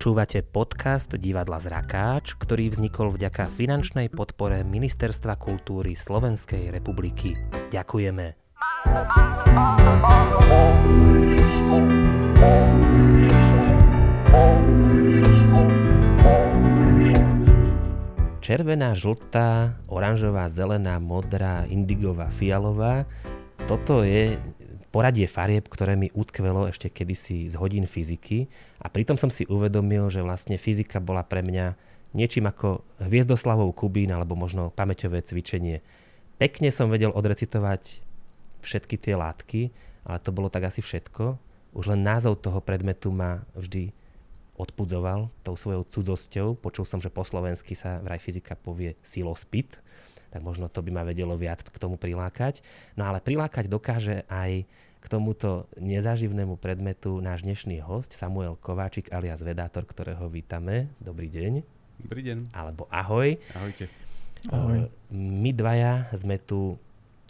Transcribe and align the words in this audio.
Počúvate 0.00 0.40
podcast 0.40 1.12
Divadla 1.12 1.60
Zrakáč, 1.60 2.32
ktorý 2.40 2.72
vznikol 2.72 3.12
vďaka 3.12 3.44
finančnej 3.44 4.08
podpore 4.08 4.64
Ministerstva 4.64 5.36
kultúry 5.36 5.92
Slovenskej 5.92 6.72
republiky. 6.72 7.36
Ďakujeme. 7.68 8.32
Červená, 18.40 18.96
žltá, 18.96 19.76
oranžová, 19.84 20.48
zelená, 20.48 20.96
modrá, 20.96 21.68
indigová, 21.68 22.32
fialová. 22.32 23.04
Toto 23.68 24.00
je 24.00 24.40
poradie 24.90 25.30
farieb, 25.30 25.70
ktoré 25.70 25.94
mi 25.94 26.10
utkvelo 26.10 26.66
ešte 26.66 26.90
kedysi 26.90 27.46
z 27.46 27.54
hodín 27.58 27.86
fyziky 27.86 28.50
a 28.82 28.90
pritom 28.90 29.14
som 29.14 29.30
si 29.30 29.46
uvedomil, 29.46 30.10
že 30.10 30.22
vlastne 30.22 30.58
fyzika 30.58 30.98
bola 30.98 31.22
pre 31.22 31.46
mňa 31.46 31.78
niečím 32.14 32.50
ako 32.50 32.82
hviezdoslavou 32.98 33.70
Kubín 33.70 34.10
alebo 34.10 34.34
možno 34.34 34.74
pamäťové 34.74 35.22
cvičenie. 35.22 35.78
Pekne 36.42 36.74
som 36.74 36.90
vedel 36.90 37.14
odrecitovať 37.14 38.02
všetky 38.66 38.96
tie 38.98 39.14
látky, 39.14 39.70
ale 40.02 40.18
to 40.18 40.34
bolo 40.34 40.50
tak 40.50 40.66
asi 40.66 40.82
všetko. 40.82 41.38
Už 41.70 41.94
len 41.94 42.02
názov 42.02 42.42
toho 42.42 42.58
predmetu 42.58 43.14
ma 43.14 43.46
vždy 43.54 43.94
odpudzoval 44.58 45.30
tou 45.46 45.54
svojou 45.54 45.86
cudzosťou. 45.86 46.58
Počul 46.58 46.84
som, 46.84 46.98
že 46.98 47.08
po 47.08 47.22
slovensky 47.24 47.78
sa 47.78 48.02
vraj 48.02 48.18
fyzika 48.18 48.58
povie 48.58 48.98
silospit 49.06 49.78
tak 50.30 50.40
možno 50.46 50.70
to 50.70 50.80
by 50.80 50.90
ma 50.94 51.02
vedelo 51.02 51.34
viac 51.34 51.60
k 51.66 51.76
tomu 51.76 51.98
prilákať. 51.98 52.62
No 52.94 53.06
ale 53.06 53.18
prilákať 53.18 53.66
dokáže 53.66 54.22
aj 54.30 54.64
k 55.00 55.06
tomuto 55.08 55.66
nezaživnému 55.80 56.60
predmetu 56.60 57.18
náš 57.18 57.42
dnešný 57.42 57.80
host 57.82 58.12
Samuel 58.14 58.54
Kováčik 58.60 59.10
alias 59.10 59.40
Vedátor, 59.40 59.88
ktorého 59.88 60.28
vítame. 60.28 60.92
Dobrý 61.00 61.26
deň. 61.32 61.64
Dobrý 62.04 62.22
deň. 62.24 62.54
Alebo 62.54 62.84
ahoj. 62.92 63.36
Ahojte. 63.56 63.88
Ahoj. 64.48 64.88
My 65.12 65.50
dvaja 65.52 66.08
sme 66.16 66.40
tu 66.40 66.76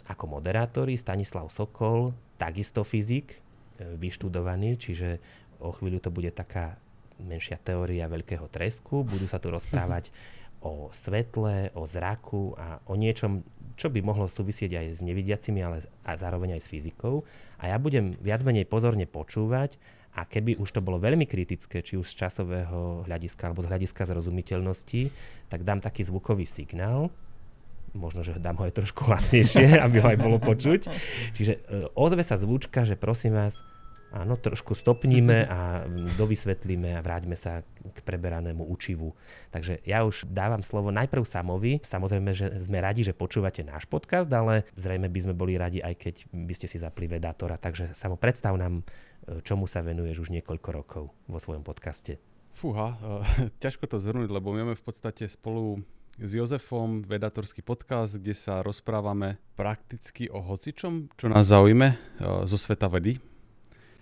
ako 0.07 0.25
moderátori, 0.27 0.99
Stanislav 0.99 1.47
Sokol, 1.47 2.11
takisto 2.35 2.83
fyzik, 2.83 3.39
vyštudovaný, 3.79 4.75
čiže 4.75 5.17
o 5.63 5.71
chvíľu 5.71 6.03
to 6.03 6.11
bude 6.11 6.31
taká 6.35 6.75
menšia 7.21 7.55
teória 7.61 8.09
veľkého 8.09 8.49
tresku. 8.49 9.05
Budú 9.05 9.29
sa 9.29 9.39
tu 9.39 9.53
rozprávať 9.53 10.09
o 10.61 10.93
svetle, 10.93 11.73
o 11.73 11.83
zraku 11.89 12.53
a 12.57 12.77
o 12.85 12.93
niečom, 12.93 13.41
čo 13.75 13.89
by 13.89 14.05
mohlo 14.05 14.29
súvisieť 14.29 14.77
aj 14.77 14.87
s 14.93 15.01
nevidiacimi, 15.01 15.59
ale 15.61 15.81
a 16.05 16.13
zároveň 16.13 16.57
aj 16.57 16.61
s 16.61 16.69
fyzikou. 16.69 17.25
A 17.57 17.73
ja 17.73 17.77
budem 17.81 18.13
viac 18.21 18.45
menej 18.45 18.69
pozorne 18.69 19.09
počúvať 19.09 19.81
a 20.13 20.27
keby 20.27 20.59
už 20.61 20.69
to 20.69 20.83
bolo 20.83 21.01
veľmi 21.01 21.25
kritické, 21.25 21.81
či 21.81 21.97
už 21.97 22.13
z 22.13 22.27
časového 22.27 23.07
hľadiska 23.09 23.49
alebo 23.49 23.63
z 23.65 23.69
hľadiska 23.73 24.05
zrozumiteľnosti, 24.05 25.01
tak 25.49 25.65
dám 25.65 25.81
taký 25.81 26.05
zvukový 26.05 26.45
signál, 26.45 27.09
možno, 27.95 28.23
že 28.23 28.37
dám 28.39 28.59
ho 28.59 28.67
aj 28.67 28.75
trošku 28.75 29.07
hlasnejšie, 29.07 29.77
aby 29.85 29.97
ho 30.03 30.07
aj 30.13 30.19
bolo 30.19 30.37
počuť. 30.37 30.81
Čiže 31.35 31.53
e, 31.57 31.59
ozve 31.95 32.21
sa 32.21 32.35
zvučka, 32.35 32.83
že 32.83 32.99
prosím 32.99 33.39
vás, 33.39 33.63
Áno, 34.11 34.35
trošku 34.35 34.75
stopníme 34.75 35.47
a 35.47 35.87
dovysvetlíme 36.19 36.99
a 36.99 37.03
vráťme 37.03 37.39
sa 37.39 37.63
k 37.63 37.97
preberanému 38.03 38.59
učivu. 38.67 39.15
Takže 39.55 39.79
ja 39.87 40.03
už 40.03 40.27
dávam 40.27 40.59
slovo 40.67 40.91
najprv 40.91 41.23
Samovi. 41.23 41.79
Samozrejme, 41.79 42.35
že 42.35 42.51
sme 42.59 42.83
radi, 42.83 43.07
že 43.07 43.15
počúvate 43.15 43.63
náš 43.63 43.87
podcast, 43.87 44.27
ale 44.27 44.67
zrejme 44.75 45.07
by 45.07 45.19
sme 45.23 45.33
boli 45.33 45.55
radi, 45.55 45.79
aj 45.79 45.95
keď 45.95 46.15
by 46.27 46.53
ste 46.59 46.67
si 46.67 46.75
zapli 46.75 47.07
vedátora. 47.07 47.55
Takže 47.55 47.95
Samo, 47.95 48.19
predstav 48.19 48.59
nám, 48.59 48.83
e, 48.83 49.39
čomu 49.47 49.63
sa 49.63 49.79
venuješ 49.79 50.27
už 50.27 50.29
niekoľko 50.35 50.69
rokov 50.75 51.03
vo 51.31 51.39
svojom 51.39 51.63
podcaste. 51.63 52.19
Fúha, 52.51 52.99
uh, 52.99 53.23
ťažko 53.63 53.87
to 53.87 53.95
zhrnúť, 53.95 54.27
lebo 54.27 54.51
my 54.51 54.67
máme 54.67 54.75
v 54.75 54.83
podstate 54.83 55.23
spolu 55.31 55.87
s 56.19 56.35
Jozefom 56.35 57.07
vedatorský 57.07 57.63
podcast, 57.63 58.19
kde 58.19 58.35
sa 58.35 58.59
rozprávame 58.59 59.39
prakticky 59.55 60.27
o 60.27 60.43
hocičom, 60.43 61.07
čo 61.15 61.31
nás 61.31 61.47
zaujíme 61.47 61.95
uh, 61.95 62.43
zo 62.43 62.59
sveta 62.59 62.91
vedy 62.91 63.30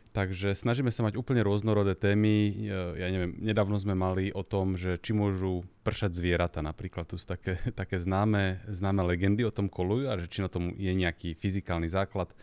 Takže 0.10 0.58
snažíme 0.58 0.90
sa 0.90 1.06
mať 1.06 1.22
úplne 1.22 1.46
rôznorodé 1.46 1.94
témy. 1.94 2.66
Ja 2.98 3.14
neviem, 3.14 3.38
nedávno 3.38 3.78
sme 3.78 3.94
mali 3.94 4.34
o 4.34 4.42
tom, 4.42 4.74
že 4.74 4.98
či 4.98 5.14
môžu 5.14 5.62
pršať 5.86 6.18
zvieratá 6.18 6.66
napríklad. 6.66 7.06
Tu 7.06 7.22
sú 7.22 7.30
také, 7.30 7.62
také 7.80 8.02
známe, 8.02 8.66
známe 8.66 9.06
legendy 9.06 9.46
o 9.46 9.54
tom 9.54 9.70
kolujú 9.70 10.10
a 10.10 10.18
že 10.18 10.26
či 10.26 10.42
na 10.42 10.50
tom 10.50 10.74
je 10.74 10.90
nejaký 10.90 11.38
fyzikálny 11.38 11.86
základ. 11.94 12.34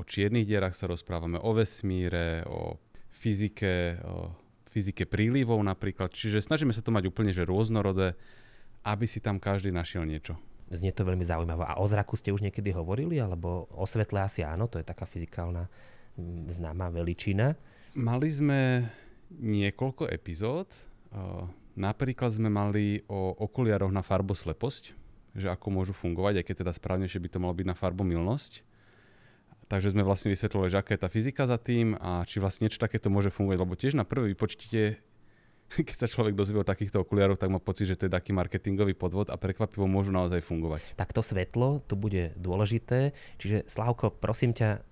O 0.00 0.06
čiernych 0.06 0.48
dierach 0.48 0.72
sa 0.72 0.88
rozprávame, 0.88 1.36
o 1.36 1.50
vesmíre, 1.52 2.48
o 2.48 2.80
fyzike, 3.12 4.00
o 4.00 4.32
fyzike 4.72 5.04
prílivov 5.04 5.60
napríklad. 5.60 6.16
Čiže 6.16 6.40
snažíme 6.40 6.72
sa 6.72 6.80
to 6.80 6.88
mať 6.88 7.04
úplne 7.04 7.36
že 7.36 7.44
rôznorodé, 7.44 8.16
aby 8.80 9.04
si 9.04 9.20
tam 9.20 9.36
každý 9.36 9.68
našiel 9.68 10.08
niečo. 10.08 10.40
Znie 10.72 10.94
to 10.94 11.04
veľmi 11.04 11.26
zaujímavé. 11.26 11.68
A 11.68 11.82
o 11.82 11.84
zraku 11.84 12.16
ste 12.16 12.32
už 12.32 12.40
niekedy 12.40 12.72
hovorili? 12.72 13.18
Alebo 13.20 13.68
o 13.74 13.84
svetle 13.84 14.22
asi 14.24 14.40
áno, 14.40 14.70
to 14.70 14.80
je 14.80 14.86
taká 14.86 15.04
fyzikálna 15.04 15.68
známa 16.48 16.90
veličina. 16.90 17.54
Mali 17.94 18.28
sme 18.30 18.86
niekoľko 19.34 20.10
epizód. 20.10 20.70
Napríklad 21.78 22.30
sme 22.34 22.50
mali 22.50 23.02
o 23.06 23.34
okuliaroch 23.38 23.94
na 23.94 24.02
farbosleposť, 24.02 24.84
že 25.38 25.46
ako 25.46 25.66
môžu 25.70 25.94
fungovať, 25.94 26.42
aj 26.42 26.44
keď 26.46 26.56
teda 26.66 26.72
správnejšie 26.74 27.22
by 27.22 27.28
to 27.30 27.38
malo 27.42 27.54
byť 27.54 27.66
na 27.66 27.78
farbomilnosť. 27.78 28.52
Takže 29.70 29.94
sme 29.94 30.02
vlastne 30.02 30.34
vysvetľovali, 30.34 30.66
že 30.66 30.80
aká 30.82 30.98
je 30.98 31.02
tá 31.06 31.06
fyzika 31.06 31.46
za 31.46 31.54
tým 31.54 31.94
a 32.02 32.26
či 32.26 32.42
vlastne 32.42 32.66
niečo 32.66 32.82
takéto 32.82 33.06
môže 33.06 33.30
fungovať, 33.30 33.58
lebo 33.62 33.78
tiež 33.78 33.94
na 33.94 34.02
prvý 34.02 34.34
vypočtite, 34.34 34.98
keď 35.86 35.94
sa 35.94 36.10
človek 36.10 36.34
dozvie 36.34 36.58
o 36.58 36.66
takýchto 36.66 37.06
okuliároch, 37.06 37.38
tak 37.38 37.54
má 37.54 37.62
pocit, 37.62 37.86
že 37.86 37.94
to 37.94 38.10
je 38.10 38.12
taký 38.12 38.34
marketingový 38.34 38.98
podvod 38.98 39.30
a 39.30 39.38
prekvapivo 39.38 39.86
môžu 39.86 40.10
naozaj 40.10 40.42
fungovať. 40.42 40.98
Tak 40.98 41.14
to 41.14 41.22
svetlo 41.22 41.86
tu 41.86 41.94
bude 41.94 42.34
dôležité. 42.34 43.14
Čiže 43.38 43.70
Slavko, 43.70 44.10
prosím 44.10 44.58
ťa, 44.58 44.82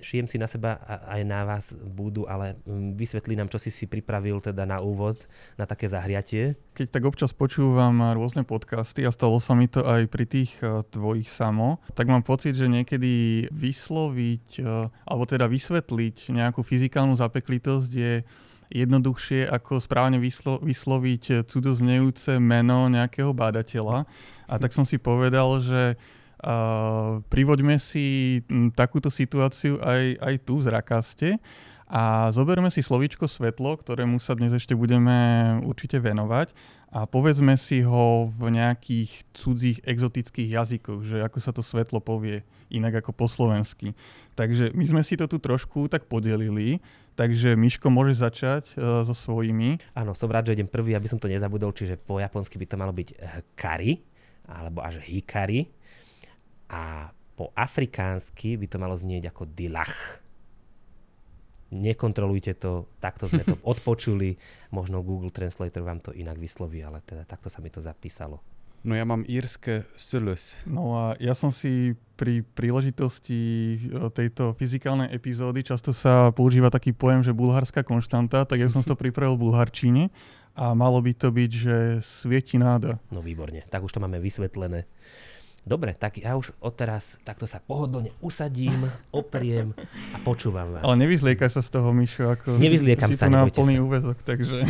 šijem 0.00 0.26
si 0.26 0.36
na 0.40 0.50
seba 0.50 0.80
a 0.82 1.18
aj 1.18 1.22
na 1.22 1.40
vás 1.46 1.74
budú, 1.74 2.26
ale 2.26 2.58
mm, 2.66 2.98
vysvetlí 2.98 3.34
nám, 3.38 3.50
čo 3.50 3.58
si 3.62 3.70
si 3.70 3.86
pripravil 3.86 4.42
teda 4.42 4.66
na 4.66 4.82
úvod, 4.82 5.26
na 5.54 5.64
také 5.64 5.86
zahriatie. 5.86 6.58
Keď 6.74 6.86
tak 6.90 7.04
občas 7.06 7.30
počúvam 7.30 8.02
rôzne 8.14 8.42
podcasty 8.42 9.06
a 9.06 9.14
stalo 9.14 9.38
sa 9.38 9.54
mi 9.54 9.70
to 9.70 9.86
aj 9.86 10.10
pri 10.10 10.24
tých 10.26 10.52
uh, 10.60 10.82
tvojich 10.86 11.30
samo, 11.30 11.78
tak 11.94 12.10
mám 12.10 12.26
pocit, 12.26 12.58
že 12.58 12.66
niekedy 12.66 13.46
vysloviť, 13.54 14.46
uh, 14.60 14.90
alebo 15.06 15.24
teda 15.24 15.46
vysvetliť 15.46 16.34
nejakú 16.34 16.60
fyzikálnu 16.60 17.14
zapeklitosť 17.14 17.90
je 17.92 18.14
jednoduchšie 18.74 19.46
ako 19.46 19.78
správne 19.78 20.18
vyslo- 20.18 20.58
vysloviť 20.58 21.46
cudzoznejúce 21.46 22.42
meno 22.42 22.90
nejakého 22.90 23.30
bádateľa. 23.30 24.08
A 24.50 24.54
tak 24.58 24.74
som 24.74 24.82
si 24.82 24.98
povedal, 24.98 25.62
že 25.62 25.94
Uh, 26.44 27.24
privoďme 27.32 27.80
si 27.80 28.44
takúto 28.76 29.08
situáciu 29.08 29.80
aj, 29.80 30.20
aj 30.20 30.34
tu 30.44 30.60
z 30.60 30.68
Rakaste 30.68 31.30
a 31.88 32.28
zoberme 32.36 32.68
si 32.68 32.84
slovíčko 32.84 33.24
svetlo, 33.24 33.80
ktorému 33.80 34.20
sa 34.20 34.36
dnes 34.36 34.52
ešte 34.52 34.76
budeme 34.76 35.56
určite 35.64 35.96
venovať 35.96 36.52
a 36.92 37.08
povedzme 37.08 37.56
si 37.56 37.80
ho 37.80 38.28
v 38.28 38.60
nejakých 38.60 39.24
cudzích 39.32 39.78
exotických 39.88 40.52
jazykoch, 40.52 41.00
že 41.00 41.24
ako 41.24 41.38
sa 41.40 41.56
to 41.56 41.64
svetlo 41.64 42.04
povie 42.04 42.44
inak 42.68 43.00
ako 43.00 43.16
po 43.16 43.24
slovensky. 43.24 43.96
Takže 44.36 44.76
my 44.76 44.84
sme 44.84 45.00
si 45.00 45.16
to 45.16 45.24
tu 45.24 45.40
trošku 45.40 45.88
tak 45.88 46.12
podelili, 46.12 46.84
takže 47.16 47.56
Miško 47.56 47.88
môže 47.88 48.20
začať 48.20 48.76
uh, 48.76 49.00
so 49.00 49.16
svojimi. 49.16 49.80
Áno, 49.96 50.12
som 50.12 50.28
rád, 50.28 50.52
že 50.52 50.60
idem 50.60 50.68
prvý, 50.68 50.92
aby 50.92 51.08
som 51.08 51.16
to 51.16 51.24
nezabudol, 51.24 51.72
čiže 51.72 51.96
po 51.96 52.20
japonsky 52.20 52.60
by 52.60 52.66
to 52.68 52.76
malo 52.76 52.92
byť 52.92 53.08
kari, 53.56 54.04
alebo 54.44 54.84
až 54.84 55.00
hikari 55.00 55.72
a 56.70 57.12
po 57.34 57.50
afrikánsky 57.58 58.54
by 58.54 58.66
to 58.70 58.76
malo 58.78 58.94
znieť 58.94 59.34
ako 59.34 59.50
dilach. 59.50 60.22
Nekontrolujte 61.74 62.54
to, 62.54 62.86
takto 63.02 63.26
sme 63.26 63.42
to 63.42 63.58
odpočuli, 63.72 64.38
možno 64.70 65.02
Google 65.02 65.34
Translator 65.34 65.82
vám 65.82 65.98
to 65.98 66.14
inak 66.14 66.38
vysloví, 66.38 66.86
ale 66.86 67.02
teda 67.02 67.26
takto 67.26 67.50
sa 67.50 67.58
mi 67.58 67.74
to 67.74 67.82
zapísalo. 67.82 68.38
No 68.84 68.92
ja 68.92 69.08
mám 69.08 69.24
írske 69.24 69.88
sylus. 69.96 70.60
No 70.68 70.92
a 70.92 71.04
ja 71.16 71.32
som 71.32 71.48
si 71.48 71.96
pri 72.20 72.44
príležitosti 72.44 73.40
e, 73.80 74.12
tejto 74.12 74.52
fyzikálnej 74.60 75.08
epizódy, 75.08 75.64
často 75.64 75.96
sa 75.96 76.28
používa 76.36 76.68
taký 76.68 76.92
pojem, 76.92 77.24
že 77.24 77.32
bulharská 77.32 77.80
konštanta, 77.80 78.44
tak 78.44 78.60
ja 78.60 78.68
som 78.68 78.84
si 78.84 78.92
to 78.92 79.00
pripravil 79.00 79.40
v 79.40 79.48
bulharčine 79.48 80.12
a 80.52 80.76
malo 80.76 81.00
by 81.00 81.16
to 81.16 81.32
byť, 81.32 81.50
že 81.50 81.76
svieti 82.04 82.60
náda. 82.60 83.00
No 83.08 83.24
výborne, 83.24 83.64
tak 83.72 83.82
už 83.88 83.96
to 83.96 84.04
máme 84.04 84.20
vysvetlené. 84.20 84.84
Dobre, 85.64 85.96
tak 85.96 86.20
ja 86.20 86.36
už 86.36 86.52
odteraz 86.60 87.16
takto 87.24 87.48
sa 87.48 87.56
pohodlne 87.56 88.12
usadím, 88.20 88.84
opriem 89.08 89.72
a 90.12 90.20
počúvam 90.20 90.76
vás. 90.76 90.84
Ale 90.84 91.00
nevyzliekaj 91.08 91.48
sa 91.48 91.64
z 91.64 91.72
toho, 91.72 91.88
Mišo, 91.96 92.28
ako 92.36 92.60
Nevyzliekam 92.60 93.08
si, 93.08 93.16
sa, 93.16 93.26
tu 93.26 93.32
na 93.32 93.48
plný 93.48 93.80
sa. 93.80 93.84
úvezok, 93.88 94.16
takže 94.20 94.68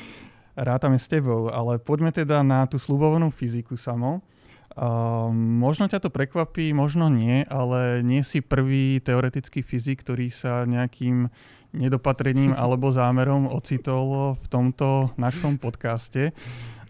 rátame 0.56 0.96
s 0.96 1.12
tebou. 1.12 1.52
Ale 1.52 1.76
poďme 1.76 2.08
teda 2.08 2.40
na 2.40 2.64
tú 2.64 2.80
slubovanú 2.80 3.28
fyziku 3.28 3.76
samo. 3.76 4.24
Uh, 4.80 5.28
možno 5.34 5.92
ťa 5.92 6.08
to 6.08 6.08
prekvapí, 6.08 6.72
možno 6.72 7.12
nie, 7.12 7.44
ale 7.44 8.00
nie 8.00 8.24
si 8.24 8.40
prvý 8.40 8.96
teoretický 9.04 9.60
fyzik, 9.60 10.00
ktorý 10.00 10.32
sa 10.32 10.64
nejakým 10.64 11.28
nedopatrením 11.76 12.56
alebo 12.56 12.88
zámerom 12.88 13.50
ocitol 13.50 14.34
v 14.40 14.46
tomto 14.48 15.12
našom 15.20 15.60
podcaste. 15.60 16.32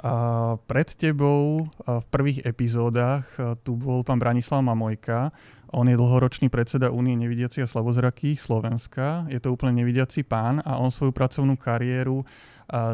A 0.00 0.56
pred 0.64 0.88
tebou 0.96 1.68
v 1.84 2.06
prvých 2.08 2.48
epizódach 2.48 3.28
tu 3.60 3.76
bol 3.76 4.00
pán 4.00 4.16
Branislav 4.16 4.64
Mamojka. 4.64 5.28
On 5.76 5.84
je 5.84 5.92
dlhoročný 5.92 6.48
predseda 6.48 6.88
Únie 6.88 7.14
nevidiaci 7.14 7.60
a 7.60 7.68
slabozrakých 7.68 8.40
Slovenska. 8.40 9.28
Je 9.28 9.36
to 9.38 9.52
úplne 9.52 9.76
nevidiaci 9.76 10.24
pán 10.24 10.64
a 10.64 10.80
on 10.80 10.88
svoju 10.88 11.12
pracovnú 11.12 11.60
kariéru 11.60 12.24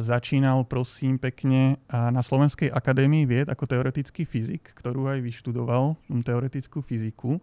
začínal, 0.03 0.67
prosím, 0.67 1.17
pekne 1.21 1.79
na 1.89 2.21
Slovenskej 2.27 2.75
akadémii 2.75 3.23
vied 3.29 3.47
ako 3.47 3.71
teoretický 3.71 4.27
fyzik, 4.27 4.75
ktorú 4.75 5.07
aj 5.07 5.23
vyštudoval, 5.23 5.95
teoretickú 6.27 6.83
fyziku. 6.83 7.39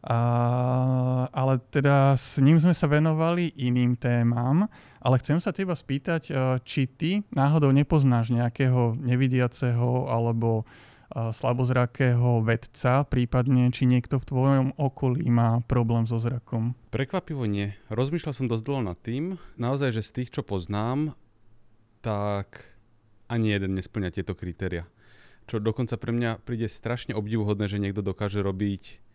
A, 0.00 0.16
ale 1.30 1.62
teda 1.70 2.14
s 2.14 2.38
ním 2.42 2.58
sme 2.58 2.74
sa 2.74 2.90
venovali 2.90 3.54
iným 3.54 3.94
témam, 3.98 4.66
ale 5.00 5.16
chcem 5.22 5.38
sa 5.38 5.54
teba 5.54 5.72
spýtať, 5.72 6.22
e, 6.28 6.32
či 6.66 6.86
ty 6.90 7.10
náhodou 7.32 7.72
nepoznáš 7.72 8.34
nejakého 8.34 8.98
nevidiaceho 8.98 10.10
alebo 10.10 10.62
e, 10.62 11.32
slabozrakého 11.32 12.44
vedca, 12.44 13.06
prípadne 13.08 13.72
či 13.72 13.88
niekto 13.88 14.20
v 14.20 14.28
tvojom 14.28 14.66
okolí 14.76 15.24
má 15.32 15.64
problém 15.64 16.04
so 16.04 16.20
zrakom? 16.20 16.76
Prekvapivo 16.92 17.46
nie. 17.48 17.72
Rozmýšľal 17.88 18.34
som 18.36 18.50
dosť 18.50 18.64
dlho 18.66 18.82
nad 18.84 18.98
tým. 19.00 19.40
Naozaj, 19.56 19.96
že 19.96 20.02
z 20.06 20.10
tých, 20.20 20.30
čo 20.36 20.42
poznám, 20.44 21.16
tak 22.04 22.76
ani 23.30 23.54
jeden 23.54 23.78
nesplňa 23.78 24.10
tieto 24.10 24.34
kritéria. 24.34 24.90
Čo 25.46 25.62
dokonca 25.62 25.94
pre 25.98 26.10
mňa 26.14 26.42
príde 26.42 26.66
strašne 26.70 27.14
obdivuhodné, 27.14 27.66
že 27.70 27.82
niekto 27.82 28.02
dokáže 28.02 28.42
robiť 28.42 29.09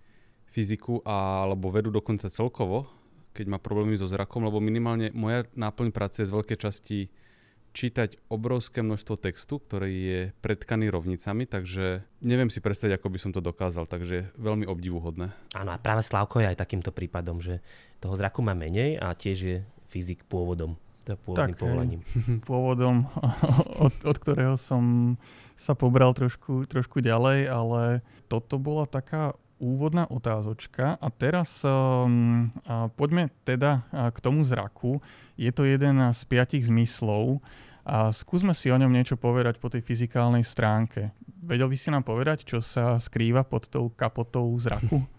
fyziku 0.49 1.01
a, 1.03 1.47
alebo 1.47 1.71
vedu 1.73 1.91
dokonca 1.91 2.29
celkovo, 2.31 2.87
keď 3.35 3.45
má 3.51 3.57
problémy 3.59 3.99
so 3.99 4.07
zrakom, 4.07 4.47
lebo 4.47 4.63
minimálne 4.63 5.11
moja 5.11 5.43
náplň 5.57 5.91
práce 5.91 6.23
je 6.23 6.29
z 6.29 6.35
veľkej 6.35 6.57
časti 6.57 6.99
čítať 7.75 8.31
obrovské 8.31 8.79
množstvo 8.79 9.19
textu, 9.19 9.59
ktorý 9.59 9.91
je 9.91 10.21
predkaný 10.39 10.87
rovnicami, 10.87 11.43
takže 11.43 12.07
neviem 12.23 12.47
si 12.47 12.63
predstaviť, 12.63 12.95
ako 12.95 13.07
by 13.11 13.19
som 13.19 13.31
to 13.35 13.43
dokázal, 13.43 13.83
takže 13.83 14.31
veľmi 14.39 14.63
obdivuhodné. 14.63 15.35
Áno 15.51 15.69
a 15.75 15.77
práve 15.77 15.99
Slavko 15.99 16.39
je 16.39 16.47
aj 16.47 16.55
takýmto 16.63 16.95
prípadom, 16.95 17.43
že 17.43 17.59
toho 17.99 18.15
zraku 18.15 18.39
má 18.39 18.55
menej 18.55 18.95
a 18.95 19.11
tiež 19.11 19.37
je 19.43 19.57
fyzik 19.91 20.23
pôvodom, 20.31 20.79
teda 21.03 21.19
pôvodným 21.19 21.55
tak, 21.55 21.59
povolaním. 21.59 22.01
Pôvodom, 22.47 23.11
od, 23.85 23.95
od 24.07 24.17
ktorého 24.23 24.55
som 24.55 25.15
sa 25.59 25.75
pobral 25.75 26.15
trošku, 26.15 26.63
trošku 26.71 27.03
ďalej, 27.03 27.51
ale 27.51 27.99
toto 28.31 28.55
bola 28.55 28.87
taká 28.87 29.35
úvodná 29.59 30.07
otázočka 30.11 30.99
a 30.99 31.07
teraz 31.07 31.63
um, 31.63 32.51
a 32.67 32.91
poďme 32.91 33.31
teda 33.47 33.87
k 34.11 34.17
tomu 34.19 34.43
zraku. 34.43 34.99
Je 35.39 35.51
to 35.51 35.63
jeden 35.63 35.99
z 36.11 36.21
piatich 36.27 36.67
zmyslov 36.67 37.39
a 37.85 38.09
skúsme 38.09 38.51
si 38.57 38.73
o 38.73 38.77
ňom 38.79 38.89
niečo 38.89 39.15
povedať 39.15 39.61
po 39.61 39.69
tej 39.69 39.85
fyzikálnej 39.85 40.41
stránke. 40.41 41.13
Vedel 41.45 41.69
by 41.69 41.77
si 41.77 41.93
nám 41.93 42.03
povedať, 42.03 42.43
čo 42.43 42.59
sa 42.59 42.97
skrýva 42.97 43.45
pod 43.45 43.69
tou 43.69 43.93
kapotou 43.93 44.49
zraku? 44.59 45.05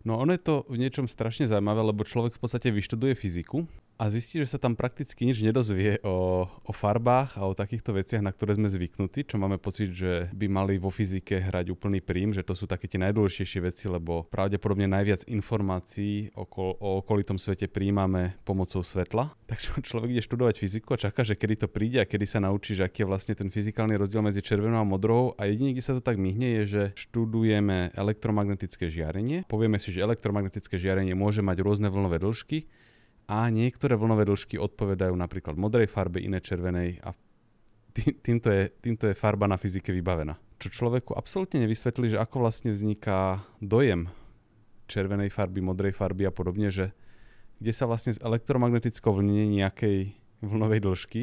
No 0.00 0.16
ono 0.16 0.32
je 0.32 0.40
to 0.40 0.64
v 0.64 0.80
niečom 0.80 1.04
strašne 1.04 1.44
zaujímavé, 1.44 1.84
lebo 1.84 2.08
človek 2.08 2.32
v 2.32 2.40
podstate 2.40 2.72
vyštuduje 2.72 3.12
fyziku 3.12 3.68
a 4.00 4.08
zistí, 4.08 4.40
že 4.40 4.56
sa 4.56 4.56
tam 4.56 4.72
prakticky 4.72 5.28
nič 5.28 5.44
nedozvie 5.44 6.00
o, 6.00 6.48
o 6.48 6.72
farbách 6.72 7.36
a 7.36 7.44
o 7.44 7.52
takýchto 7.52 7.92
veciach, 7.92 8.24
na 8.24 8.32
ktoré 8.32 8.56
sme 8.56 8.72
zvyknutí, 8.72 9.28
čo 9.28 9.36
máme 9.36 9.60
pocit, 9.60 9.92
že 9.92 10.32
by 10.32 10.48
mali 10.48 10.80
vo 10.80 10.88
fyzike 10.88 11.36
hrať 11.36 11.68
úplný 11.68 12.00
prím, 12.00 12.32
že 12.32 12.40
to 12.40 12.56
sú 12.56 12.64
také 12.64 12.88
tie 12.88 12.96
najdôležitejšie 12.96 13.60
veci, 13.60 13.92
lebo 13.92 14.24
pravdepodobne 14.32 14.88
najviac 14.88 15.28
informácií 15.28 16.32
okol, 16.32 16.80
o 16.80 17.04
okolitom 17.04 17.36
svete 17.36 17.68
príjmame 17.68 18.40
pomocou 18.48 18.80
svetla. 18.80 19.36
Takže 19.52 19.84
človek 19.84 20.16
ide 20.16 20.24
študovať 20.24 20.56
fyziku 20.56 20.96
a 20.96 21.02
čaká, 21.04 21.20
že 21.20 21.36
kedy 21.36 21.54
to 21.60 21.68
príde 21.68 22.00
a 22.00 22.08
kedy 22.08 22.24
sa 22.24 22.40
naučí, 22.40 22.72
že 22.72 22.88
aký 22.88 23.04
je 23.04 23.10
vlastne 23.12 23.36
ten 23.36 23.52
fyzikálny 23.52 24.00
rozdiel 24.00 24.24
medzi 24.24 24.40
červenou 24.40 24.80
a 24.80 24.86
modrou. 24.88 25.36
A 25.36 25.44
jediný, 25.44 25.76
kde 25.76 25.84
sa 25.84 25.92
to 25.92 26.00
tak 26.00 26.16
myhne, 26.16 26.64
je, 26.64 26.64
že 26.64 26.82
študujeme 26.96 27.92
elektromagnetické 27.92 28.88
žiarenie. 28.88 29.44
Povieme 29.44 29.76
si, 29.76 29.92
že 29.92 30.00
elektromagnetické 30.00 30.80
žiarenie 30.80 31.12
môže 31.12 31.44
mať 31.44 31.60
rôzne 31.60 31.92
vlnové 31.92 32.16
dĺžky 32.16 32.64
a 33.30 33.46
niektoré 33.46 33.94
vlnové 33.94 34.26
dĺžky 34.26 34.58
odpovedajú 34.58 35.14
napríklad 35.14 35.54
modrej 35.54 35.86
farbe, 35.86 36.18
iné 36.18 36.42
červenej 36.42 36.98
a 37.06 37.14
tý, 37.94 38.10
týmto, 38.18 38.50
je, 38.50 38.74
týmto 38.82 39.06
je 39.06 39.14
farba 39.14 39.46
na 39.46 39.54
fyzike 39.54 39.94
vybavená. 39.94 40.34
Čo 40.58 40.82
človeku 40.82 41.14
absolútne 41.14 41.62
nevysvetlí, 41.62 42.18
že 42.18 42.18
ako 42.18 42.42
vlastne 42.42 42.74
vzniká 42.74 43.38
dojem 43.62 44.10
červenej 44.90 45.30
farby, 45.30 45.62
modrej 45.62 45.94
farby 45.94 46.26
a 46.26 46.34
podobne, 46.34 46.74
že 46.74 46.90
kde 47.62 47.70
sa 47.70 47.86
vlastne 47.86 48.10
z 48.10 48.18
elektromagnetickou 48.18 49.14
vlnenie 49.14 49.62
nejakej 49.62 50.10
vlnovej 50.42 50.80
dĺžky 50.82 51.22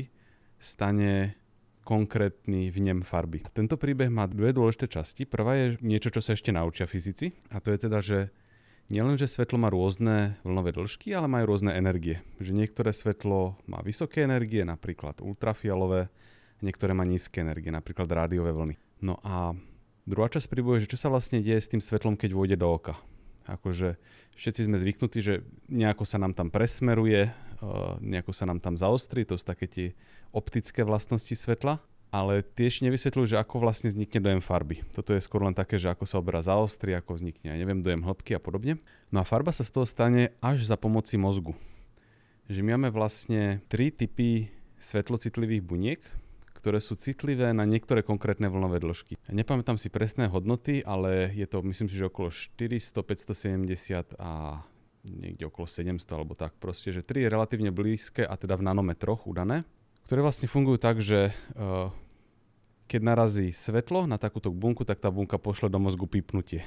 stane 0.64 1.36
konkrétny 1.84 2.72
vnem 2.72 3.04
farby. 3.04 3.44
Tento 3.52 3.76
príbeh 3.76 4.08
má 4.08 4.28
dve 4.28 4.56
dôležité 4.56 4.88
časti. 4.88 5.24
Prvá 5.28 5.56
je 5.60 5.66
niečo, 5.84 6.12
čo 6.12 6.24
sa 6.24 6.36
ešte 6.36 6.56
naučia 6.56 6.88
fyzici 6.88 7.36
a 7.52 7.60
to 7.60 7.76
je 7.76 7.78
teda, 7.80 8.00
že 8.00 8.32
Nielenže 8.88 9.28
svetlo 9.28 9.60
má 9.60 9.68
rôzne 9.68 10.40
vlnové 10.48 10.72
dĺžky, 10.72 11.12
ale 11.12 11.28
majú 11.28 11.52
rôzne 11.52 11.76
energie. 11.76 12.24
Že 12.40 12.56
niektoré 12.56 12.96
svetlo 12.96 13.60
má 13.68 13.84
vysoké 13.84 14.24
energie, 14.24 14.64
napríklad 14.64 15.20
ultrafialové, 15.20 16.08
niektoré 16.64 16.96
má 16.96 17.04
nízke 17.04 17.44
energie, 17.44 17.68
napríklad 17.68 18.08
rádiové 18.08 18.56
vlny. 18.56 18.76
No 19.04 19.20
a 19.28 19.52
druhá 20.08 20.32
časť 20.32 20.48
príboje, 20.48 20.88
že 20.88 20.96
čo 20.96 21.04
sa 21.04 21.12
vlastne 21.12 21.44
deje 21.44 21.60
s 21.60 21.68
tým 21.68 21.84
svetlom, 21.84 22.16
keď 22.16 22.32
vôjde 22.32 22.56
do 22.56 22.72
oka. 22.72 22.96
Akože 23.52 24.00
všetci 24.40 24.72
sme 24.72 24.80
zvyknutí, 24.80 25.20
že 25.20 25.44
nejako 25.68 26.08
sa 26.08 26.16
nám 26.24 26.32
tam 26.32 26.48
presmeruje, 26.48 27.28
nejako 28.00 28.32
sa 28.32 28.48
nám 28.48 28.64
tam 28.64 28.80
zaostrí, 28.80 29.28
to 29.28 29.36
sú 29.36 29.44
také 29.44 29.68
tie 29.68 29.88
optické 30.32 30.88
vlastnosti 30.88 31.36
svetla 31.36 31.84
ale 32.12 32.40
tiež 32.44 32.88
nevysvetľujú, 32.88 33.36
že 33.36 33.42
ako 33.42 33.60
vlastne 33.60 33.92
vznikne 33.92 34.24
dojem 34.24 34.42
farby. 34.42 34.84
Toto 34.96 35.12
je 35.12 35.24
skôr 35.24 35.44
len 35.44 35.56
také, 35.56 35.76
že 35.76 35.92
ako 35.92 36.08
sa 36.08 36.20
obraz 36.24 36.48
zaostri, 36.48 36.96
ako 36.96 37.20
vznikne, 37.20 37.52
neviem, 37.56 37.84
dojem 37.84 38.04
hĺbky 38.04 38.36
a 38.36 38.42
podobne. 38.42 38.80
No 39.12 39.22
a 39.22 39.28
farba 39.28 39.52
sa 39.52 39.68
z 39.68 39.76
toho 39.76 39.86
stane 39.88 40.32
až 40.40 40.64
za 40.64 40.80
pomoci 40.80 41.20
mozgu. 41.20 41.56
Že 42.48 42.64
my 42.64 42.70
máme 42.80 42.90
vlastne 42.96 43.60
tri 43.68 43.92
typy 43.92 44.48
svetlocitlivých 44.80 45.64
buniek, 45.64 46.02
ktoré 46.56 46.80
sú 46.80 46.96
citlivé 46.96 47.52
na 47.52 47.68
niektoré 47.68 48.02
konkrétne 48.02 48.50
vlnové 48.50 48.82
dĺžky. 48.82 49.20
Nepamätám 49.30 49.78
si 49.78 49.92
presné 49.92 50.28
hodnoty, 50.32 50.82
ale 50.84 51.32
je 51.36 51.46
to 51.46 51.62
myslím 51.64 51.88
si, 51.92 51.96
že 52.00 52.10
okolo 52.10 52.32
400, 52.34 52.98
570 53.04 54.20
a 54.20 54.64
niekde 55.08 55.48
okolo 55.48 55.70
700 55.70 56.04
alebo 56.12 56.34
tak 56.36 56.56
proste, 56.60 56.92
že 56.92 57.06
tri 57.06 57.24
je 57.24 57.32
relatívne 57.32 57.72
blízke 57.72 58.26
a 58.26 58.36
teda 58.36 58.60
v 58.60 58.68
nanometroch 58.68 59.28
udané 59.30 59.64
ktoré 60.08 60.24
vlastne 60.24 60.48
fungujú 60.48 60.80
tak, 60.80 61.04
že 61.04 61.36
uh, 61.60 61.92
keď 62.88 63.02
narazí 63.04 63.52
svetlo 63.52 64.08
na 64.08 64.16
takúto 64.16 64.48
bunku, 64.56 64.88
tak 64.88 65.04
tá 65.04 65.12
bunka 65.12 65.36
pošle 65.36 65.68
do 65.68 65.84
mozgu 65.84 66.08
pípnutie, 66.08 66.64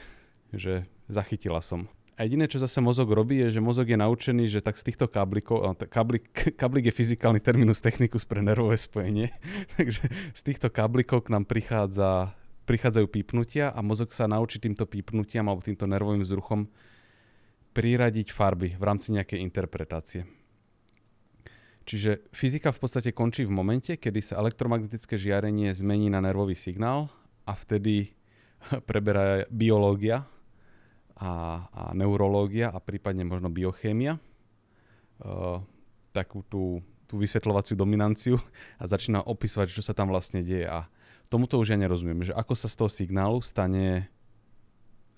že 0.53 0.85
zachytila 1.09 1.65
som. 1.65 1.89
A 2.21 2.29
jediné, 2.29 2.45
čo 2.45 2.61
zase 2.61 2.85
mozog 2.85 3.09
robí, 3.17 3.41
je, 3.41 3.57
že 3.57 3.65
mozog 3.65 3.89
je 3.89 3.97
naučený, 3.97 4.45
že 4.45 4.61
tak 4.61 4.77
z 4.77 4.93
týchto 4.93 5.09
káblikov, 5.09 5.73
káblik, 5.89 6.29
káblik 6.61 6.93
je 6.93 6.99
fyzikálny 7.01 7.41
terminus 7.41 7.81
technicus 7.81 8.29
pre 8.29 8.45
nervové 8.45 8.77
spojenie, 8.77 9.33
takže 9.81 10.05
z 10.37 10.41
týchto 10.45 10.69
káblikov 10.69 11.25
k 11.25 11.33
nám 11.33 11.49
prichádza, 11.49 12.37
prichádzajú 12.69 13.09
pípnutia 13.09 13.73
a 13.73 13.81
mozog 13.81 14.13
sa 14.13 14.29
naučí 14.29 14.61
týmto 14.61 14.85
pípnutiam 14.85 15.49
alebo 15.49 15.65
týmto 15.65 15.89
nervovým 15.89 16.21
vzruchom 16.21 16.69
priradiť 17.73 18.37
farby 18.37 18.77
v 18.77 18.85
rámci 18.85 19.17
nejakej 19.17 19.41
interpretácie. 19.41 20.29
Čiže 21.91 22.31
fyzika 22.31 22.71
v 22.71 22.87
podstate 22.87 23.11
končí 23.11 23.43
v 23.43 23.51
momente, 23.51 23.99
kedy 23.99 24.23
sa 24.23 24.39
elektromagnetické 24.39 25.19
žiarenie 25.19 25.75
zmení 25.75 26.07
na 26.07 26.23
nervový 26.23 26.55
signál 26.55 27.11
a 27.43 27.59
vtedy 27.59 28.15
preberá 28.89 29.43
biológia 29.51 30.23
a, 31.19 31.67
a 31.67 31.83
neurológia 31.91 32.71
a 32.71 32.79
prípadne 32.79 33.27
možno 33.27 33.51
biochémia 33.51 34.23
uh, 34.23 35.59
takú 36.15 36.47
tú, 36.47 36.79
tú 37.11 37.19
vysvetľovaciu 37.19 37.75
dominanciu 37.75 38.39
a 38.79 38.87
začína 38.87 39.27
opisovať, 39.27 39.75
čo 39.75 39.83
sa 39.83 39.91
tam 39.91 40.15
vlastne 40.15 40.47
deje. 40.47 40.71
A 40.71 40.87
tomuto 41.27 41.59
už 41.59 41.75
ja 41.75 41.79
nerozumiem, 41.81 42.23
že 42.23 42.31
ako 42.39 42.55
sa 42.55 42.71
z 42.71 42.79
toho 42.79 42.87
signálu 42.87 43.43
stane, 43.43 44.07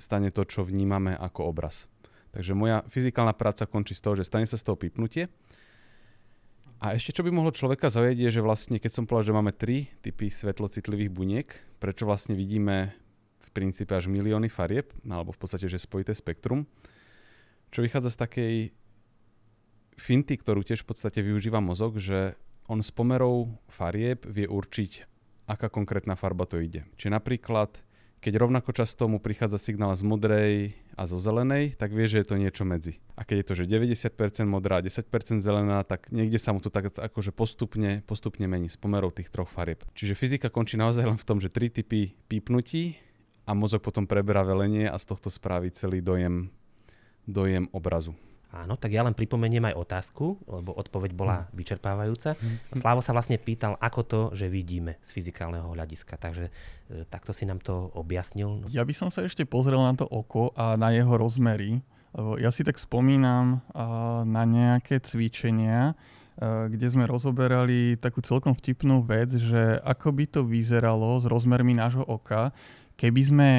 stane 0.00 0.33
to, 0.33 0.41
čo 0.49 0.64
vnímame 0.64 1.12
ako 1.21 1.52
obraz. 1.52 1.85
Takže 2.33 2.57
moja 2.57 2.81
fyzikálna 2.88 3.37
práca 3.37 3.69
končí 3.69 3.93
z 3.93 4.09
toho, 4.09 4.17
že 4.17 4.25
stane 4.25 4.49
sa 4.49 4.57
z 4.57 4.64
toho 4.64 4.81
pipnutie 4.81 5.29
a 6.83 6.99
ešte 6.99 7.15
čo 7.15 7.23
by 7.23 7.31
mohlo 7.31 7.55
človeka 7.55 7.95
zaujať 7.95 8.19
je, 8.19 8.31
že 8.35 8.43
vlastne 8.43 8.83
keď 8.83 8.91
som 8.91 9.07
povedal, 9.07 9.31
že 9.31 9.37
máme 9.39 9.55
tri 9.55 9.87
typy 10.03 10.27
svetlocitlivých 10.27 11.15
buniek, 11.15 11.47
prečo 11.79 12.11
vlastne 12.11 12.35
vidíme 12.35 12.91
v 13.39 13.49
princípe 13.55 13.95
až 13.95 14.11
milióny 14.11 14.51
farieb, 14.51 14.91
alebo 15.07 15.31
v 15.31 15.39
podstate, 15.39 15.71
že 15.71 15.79
spojité 15.79 16.11
spektrum, 16.11 16.67
čo 17.71 17.87
vychádza 17.87 18.11
z 18.11 18.19
takej 18.19 18.55
finty, 19.95 20.35
ktorú 20.35 20.67
tiež 20.67 20.83
v 20.83 20.91
podstate 20.91 21.23
využíva 21.23 21.62
mozog, 21.62 22.03
že 22.03 22.35
on 22.67 22.83
s 22.83 22.91
pomerou 22.91 23.55
farieb 23.71 24.27
vie 24.27 24.51
určiť, 24.51 25.07
aká 25.47 25.71
konkrétna 25.71 26.19
farba 26.19 26.51
to 26.51 26.59
ide. 26.59 26.83
Čiže 26.99 27.15
napríklad, 27.15 27.79
keď 28.23 28.38
rovnako 28.38 28.71
často 28.71 29.11
mu 29.11 29.19
prichádza 29.19 29.59
signál 29.59 29.91
z 29.99 30.07
modrej 30.07 30.79
a 30.95 31.11
zo 31.11 31.19
zelenej, 31.19 31.75
tak 31.75 31.91
vie, 31.91 32.07
že 32.07 32.23
je 32.23 32.26
to 32.31 32.38
niečo 32.38 32.62
medzi. 32.62 33.02
A 33.19 33.26
keď 33.26 33.37
je 33.43 33.47
to, 33.50 33.55
že 33.59 33.64
90% 33.67 34.47
modrá 34.47 34.79
a 34.79 34.85
10% 34.87 35.43
zelená, 35.43 35.83
tak 35.83 36.14
niekde 36.14 36.38
sa 36.38 36.55
mu 36.55 36.62
to 36.62 36.71
tak 36.71 36.95
akože 36.95 37.35
postupne, 37.35 38.07
postupne 38.07 38.47
mení 38.47 38.71
s 38.71 38.79
pomerou 38.79 39.11
tých 39.11 39.26
troch 39.26 39.50
farieb. 39.50 39.83
Čiže 39.99 40.14
fyzika 40.14 40.55
končí 40.55 40.79
naozaj 40.79 41.02
len 41.02 41.19
v 41.19 41.26
tom, 41.26 41.43
že 41.43 41.50
tri 41.50 41.67
typy 41.67 42.14
pípnutí 42.31 42.95
a 43.43 43.59
mozog 43.59 43.83
potom 43.83 44.07
preberá 44.07 44.47
velenie 44.47 44.87
a 44.87 44.95
z 45.02 45.05
tohto 45.11 45.26
spraví 45.26 45.75
celý 45.75 45.99
dojem, 45.99 46.47
dojem 47.26 47.67
obrazu. 47.75 48.14
Áno, 48.52 48.76
tak 48.76 48.92
ja 48.92 49.00
len 49.00 49.16
pripomeniem 49.16 49.73
aj 49.73 49.80
otázku, 49.80 50.37
lebo 50.44 50.76
odpoveď 50.76 51.11
bola 51.16 51.37
hm. 51.49 51.56
vyčerpávajúca. 51.56 52.37
Hm. 52.37 52.76
Slavo 52.76 53.00
sa 53.00 53.16
vlastne 53.16 53.40
pýtal, 53.40 53.80
ako 53.80 54.00
to, 54.04 54.21
že 54.37 54.52
vidíme 54.52 55.00
z 55.00 55.09
fyzikálneho 55.09 55.73
hľadiska. 55.73 56.21
Takže 56.21 56.52
e, 56.52 56.52
takto 57.09 57.32
si 57.32 57.49
nám 57.49 57.64
to 57.64 57.88
objasnil. 57.97 58.61
Ja 58.68 58.85
by 58.85 58.92
som 58.92 59.09
sa 59.09 59.25
ešte 59.25 59.49
pozrel 59.49 59.80
na 59.80 59.97
to 59.97 60.04
oko 60.04 60.52
a 60.52 60.76
na 60.76 60.92
jeho 60.92 61.16
rozmery. 61.16 61.80
Lebo 62.12 62.37
ja 62.37 62.52
si 62.52 62.61
tak 62.61 62.76
spomínam 62.76 63.64
na 64.28 64.44
nejaké 64.44 65.00
cvičenia, 65.00 65.97
kde 66.68 66.87
sme 66.92 67.09
rozoberali 67.09 67.97
takú 67.97 68.21
celkom 68.21 68.52
vtipnú 68.52 69.00
vec, 69.00 69.32
že 69.32 69.80
ako 69.80 70.09
by 70.12 70.25
to 70.28 70.40
vyzeralo 70.44 71.16
s 71.16 71.25
rozmermi 71.25 71.73
nášho 71.73 72.04
oka, 72.04 72.52
keby 73.00 73.23
sme 73.25 73.50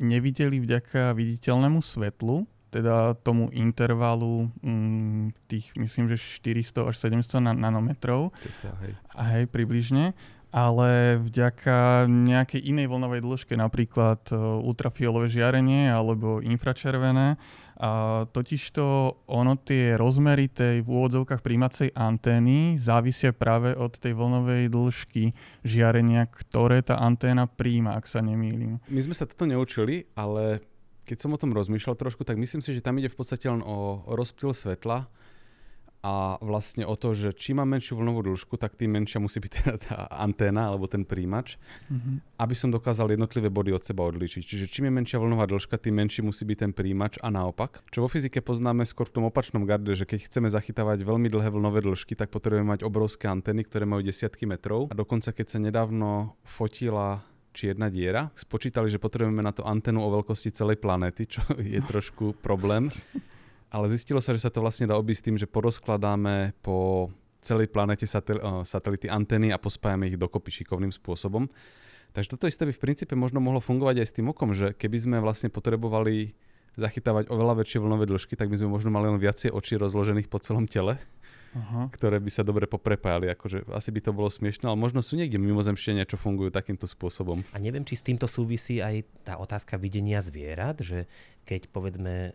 nevideli 0.00 0.56
vďaka 0.56 1.12
viditeľnému 1.12 1.84
svetlu, 1.84 2.48
teda 2.68 3.16
tomu 3.20 3.48
intervalu 3.50 4.52
mm, 4.60 5.48
tých, 5.48 5.72
myslím, 5.76 6.12
že 6.12 6.20
400 6.20 6.88
až 6.88 6.96
700 7.00 7.40
na, 7.40 7.52
nanometrov. 7.56 8.32
Ceca, 8.44 8.76
hej. 8.84 8.92
A 9.16 9.22
hej, 9.36 9.44
približne. 9.48 10.12
Ale 10.48 11.20
vďaka 11.20 12.08
nejakej 12.08 12.72
inej 12.72 12.88
vlnovej 12.88 13.20
dĺžke, 13.20 13.52
napríklad 13.52 14.32
uh, 14.32 14.56
ultrafiolové 14.64 15.28
žiarenie 15.28 15.92
alebo 15.92 16.40
infračervené, 16.40 17.36
a 17.78 18.26
totižto 18.26 18.82
ono 19.30 19.54
tie 19.62 19.94
rozmery 19.94 20.50
tej 20.50 20.82
v 20.82 20.88
úvodzovkách 20.90 21.38
príjmacej 21.38 21.94
antény 21.94 22.74
závisia 22.74 23.30
práve 23.30 23.70
od 23.78 23.94
tej 23.94 24.18
vlnovej 24.18 24.66
dĺžky 24.66 25.30
žiarenia, 25.62 26.26
ktoré 26.26 26.82
tá 26.82 26.98
anténa 26.98 27.46
príjma, 27.46 27.94
ak 27.94 28.10
sa 28.10 28.18
nemýlim. 28.18 28.82
My 28.90 29.00
sme 29.06 29.14
sa 29.14 29.30
toto 29.30 29.46
neučili, 29.46 30.10
ale 30.18 30.58
keď 31.08 31.24
som 31.24 31.32
o 31.32 31.40
tom 31.40 31.56
rozmýšľal 31.56 31.96
trošku, 31.96 32.28
tak 32.28 32.36
myslím 32.36 32.60
si, 32.60 32.76
že 32.76 32.84
tam 32.84 33.00
ide 33.00 33.08
v 33.08 33.16
podstate 33.16 33.48
len 33.48 33.64
o, 33.64 34.04
rozptyl 34.04 34.52
svetla 34.52 35.08
a 35.98 36.38
vlastne 36.38 36.86
o 36.86 36.94
to, 36.94 37.10
že 37.10 37.34
čím 37.34 37.58
mám 37.58 37.74
menšiu 37.74 37.98
vlnovú 37.98 38.22
dĺžku, 38.30 38.54
tak 38.54 38.78
tým 38.78 38.94
menšia 38.94 39.18
musí 39.18 39.42
byť 39.42 39.50
teda 39.58 39.74
tá 39.82 39.96
anténa 40.14 40.70
alebo 40.70 40.86
ten 40.86 41.02
príjimač, 41.02 41.58
mm-hmm. 41.90 42.38
aby 42.38 42.54
som 42.54 42.70
dokázal 42.70 43.10
jednotlivé 43.10 43.50
body 43.50 43.74
od 43.74 43.82
seba 43.82 44.06
odlišiť. 44.06 44.42
Čiže 44.46 44.70
čím 44.70 44.90
je 44.90 44.92
menšia 44.94 45.18
vlnová 45.18 45.50
dĺžka, 45.50 45.74
tým 45.74 45.98
menší 45.98 46.22
musí 46.22 46.46
byť 46.46 46.58
ten 46.68 46.72
príjimač 46.76 47.18
a 47.18 47.34
naopak. 47.34 47.82
Čo 47.90 48.06
vo 48.06 48.08
fyzike 48.08 48.38
poznáme 48.38 48.86
skôr 48.86 49.10
v 49.10 49.18
tom 49.18 49.24
opačnom 49.26 49.66
garde, 49.66 49.90
že 49.98 50.06
keď 50.06 50.30
chceme 50.30 50.46
zachytávať 50.46 51.02
veľmi 51.02 51.26
dlhé 51.26 51.50
vlnové 51.50 51.82
dĺžky, 51.82 52.14
tak 52.14 52.30
potrebujeme 52.30 52.78
mať 52.78 52.86
obrovské 52.86 53.26
antény, 53.26 53.66
ktoré 53.66 53.82
majú 53.82 54.06
desiatky 54.06 54.46
metrov. 54.46 54.86
A 54.88 54.94
dokonca 54.94 55.34
keď 55.34 55.46
sa 55.50 55.58
nedávno 55.58 56.38
fotila 56.46 57.26
čierna 57.58 57.90
diera. 57.90 58.30
Spočítali, 58.38 58.86
že 58.86 59.02
potrebujeme 59.02 59.42
na 59.42 59.50
to 59.50 59.66
antenu 59.66 59.98
o 60.06 60.14
veľkosti 60.14 60.54
celej 60.54 60.78
planéty, 60.78 61.26
čo 61.26 61.42
je 61.58 61.82
trošku 61.82 62.38
problém. 62.38 62.86
Ale 63.74 63.90
zistilo 63.90 64.22
sa, 64.22 64.30
že 64.30 64.46
sa 64.46 64.54
to 64.54 64.62
vlastne 64.62 64.86
dá 64.86 64.94
obísť 64.94 65.28
tým, 65.28 65.36
že 65.42 65.50
porozkladáme 65.50 66.54
po 66.62 67.10
celej 67.42 67.74
planete 67.74 68.06
satel- 68.06 68.62
satelity 68.62 69.10
antény 69.10 69.50
a 69.50 69.58
pospájame 69.58 70.06
ich 70.06 70.16
dokopy 70.16 70.62
šikovným 70.62 70.94
spôsobom. 70.94 71.50
Takže 72.14 72.38
toto 72.38 72.46
isté 72.46 72.64
by 72.64 72.72
v 72.72 72.82
princípe 72.82 73.18
možno 73.18 73.42
mohlo 73.42 73.58
fungovať 73.58 73.96
aj 74.00 74.06
s 74.06 74.16
tým 74.16 74.30
okom, 74.30 74.54
že 74.54 74.72
keby 74.72 74.96
sme 74.96 75.16
vlastne 75.18 75.52
potrebovali 75.52 76.32
zachytávať 76.78 77.28
oveľa 77.28 77.60
väčšie 77.60 77.82
vlnové 77.82 78.06
dĺžky, 78.06 78.38
tak 78.38 78.48
by 78.48 78.56
sme 78.56 78.70
možno 78.70 78.94
mali 78.94 79.10
len 79.10 79.18
viacej 79.18 79.50
očí 79.50 79.74
rozložených 79.76 80.30
po 80.30 80.38
celom 80.38 80.64
tele 80.70 80.96
uh-huh. 81.54 81.88
ktoré 81.92 82.20
by 82.20 82.30
sa 82.32 82.42
dobre 82.44 82.68
poprepájali. 82.68 83.30
Akože 83.32 83.64
asi 83.72 83.90
by 83.94 84.00
to 84.04 84.10
bolo 84.12 84.28
smiešne, 84.28 84.68
ale 84.68 84.78
možno 84.78 85.00
sú 85.00 85.16
niekde 85.16 85.40
mimozemšťania, 85.40 86.08
čo 86.08 86.20
fungujú 86.20 86.52
takýmto 86.52 86.84
spôsobom. 86.84 87.40
A 87.54 87.58
neviem, 87.62 87.84
či 87.86 87.96
s 87.96 88.06
týmto 88.06 88.28
súvisí 88.28 88.80
aj 88.82 89.04
tá 89.24 89.34
otázka 89.40 89.80
videnia 89.80 90.20
zvierat, 90.20 90.80
že 90.84 91.08
keď 91.48 91.72
povedzme 91.72 92.30
e, 92.30 92.32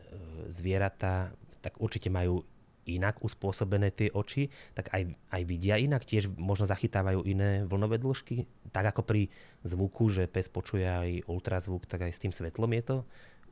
zvieratá, 0.49 1.33
tak 1.61 1.77
určite 1.79 2.09
majú 2.09 2.43
inak 2.83 3.23
uspôsobené 3.23 3.95
tie 3.95 4.11
oči, 4.11 4.51
tak 4.75 4.91
aj, 4.91 5.15
aj 5.31 5.41
vidia 5.47 5.79
inak, 5.79 6.03
tiež 6.03 6.27
možno 6.35 6.67
zachytávajú 6.67 7.23
iné 7.23 7.63
vlnové 7.63 7.95
dĺžky, 7.95 8.43
tak 8.75 8.91
ako 8.91 9.07
pri 9.07 9.31
zvuku, 9.63 10.11
že 10.11 10.27
pes 10.27 10.51
počuje 10.51 10.83
aj 10.83 11.09
ultrazvuk, 11.31 11.87
tak 11.87 12.03
aj 12.03 12.11
s 12.11 12.21
tým 12.27 12.35
svetlom 12.35 12.75
je 12.75 12.83
to 12.83 12.97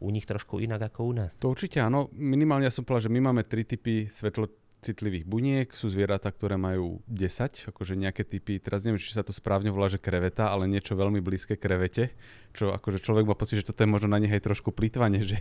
u 0.02 0.10
nich 0.10 0.26
trošku 0.26 0.58
inak 0.58 0.82
ako 0.92 1.00
u 1.06 1.14
nás. 1.14 1.38
To 1.40 1.54
určite 1.54 1.78
áno. 1.78 2.10
Minimálne 2.12 2.66
ja 2.66 2.74
som 2.74 2.82
povedal, 2.82 3.08
že 3.08 3.14
my 3.14 3.22
máme 3.22 3.46
tri 3.46 3.62
typy 3.62 4.10
svetlo 4.10 4.50
citlivých 4.82 5.30
buniek, 5.30 5.70
sú 5.72 5.94
zvieratá, 5.94 6.34
ktoré 6.34 6.58
majú 6.58 7.06
10, 7.06 7.70
akože 7.70 7.94
nejaké 7.94 8.26
typy, 8.26 8.58
teraz 8.58 8.82
neviem, 8.82 8.98
či 8.98 9.14
sa 9.14 9.22
to 9.22 9.30
správne 9.30 9.70
volá, 9.70 9.86
že 9.88 10.02
kreveta, 10.02 10.50
ale 10.50 10.66
niečo 10.66 10.98
veľmi 10.98 11.22
blízke 11.22 11.54
krevete, 11.54 12.12
čo 12.58 12.74
akože 12.74 12.98
človek 12.98 13.30
má 13.30 13.38
pocit, 13.38 13.62
že 13.62 13.70
toto 13.70 13.86
je 13.86 13.94
možno 13.94 14.10
na 14.10 14.18
nich 14.18 14.34
aj 14.34 14.42
trošku 14.42 14.74
plýtvanie, 14.74 15.22
že 15.22 15.38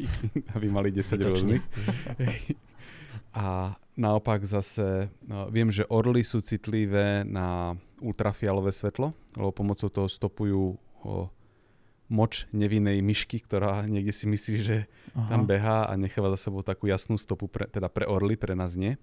aby 0.56 0.66
mali 0.72 0.88
10 0.88 1.20
rôznych. 1.20 1.64
A 3.36 3.76
naopak 3.94 4.42
zase 4.48 5.12
no, 5.28 5.52
viem, 5.52 5.68
že 5.68 5.84
orly 5.92 6.24
sú 6.24 6.40
citlivé 6.40 7.28
na 7.28 7.76
ultrafialové 8.00 8.72
svetlo, 8.72 9.12
lebo 9.36 9.52
pomocou 9.52 9.92
toho 9.92 10.08
stopujú 10.08 10.74
o, 11.04 11.28
moč 12.08 12.48
nevinnej 12.56 13.04
myšky, 13.04 13.38
ktorá 13.44 13.84
niekde 13.84 14.16
si 14.16 14.24
myslí, 14.24 14.56
že 14.64 14.76
Aha. 15.12 15.28
tam 15.28 15.44
behá 15.44 15.84
a 15.84 15.92
necháva 15.94 16.32
za 16.34 16.48
sebou 16.48 16.64
takú 16.64 16.88
jasnú 16.88 17.20
stopu, 17.20 17.46
pre, 17.52 17.68
teda 17.68 17.92
pre 17.92 18.08
orly, 18.08 18.34
pre 18.34 18.56
nás 18.56 18.74
nie. 18.74 18.96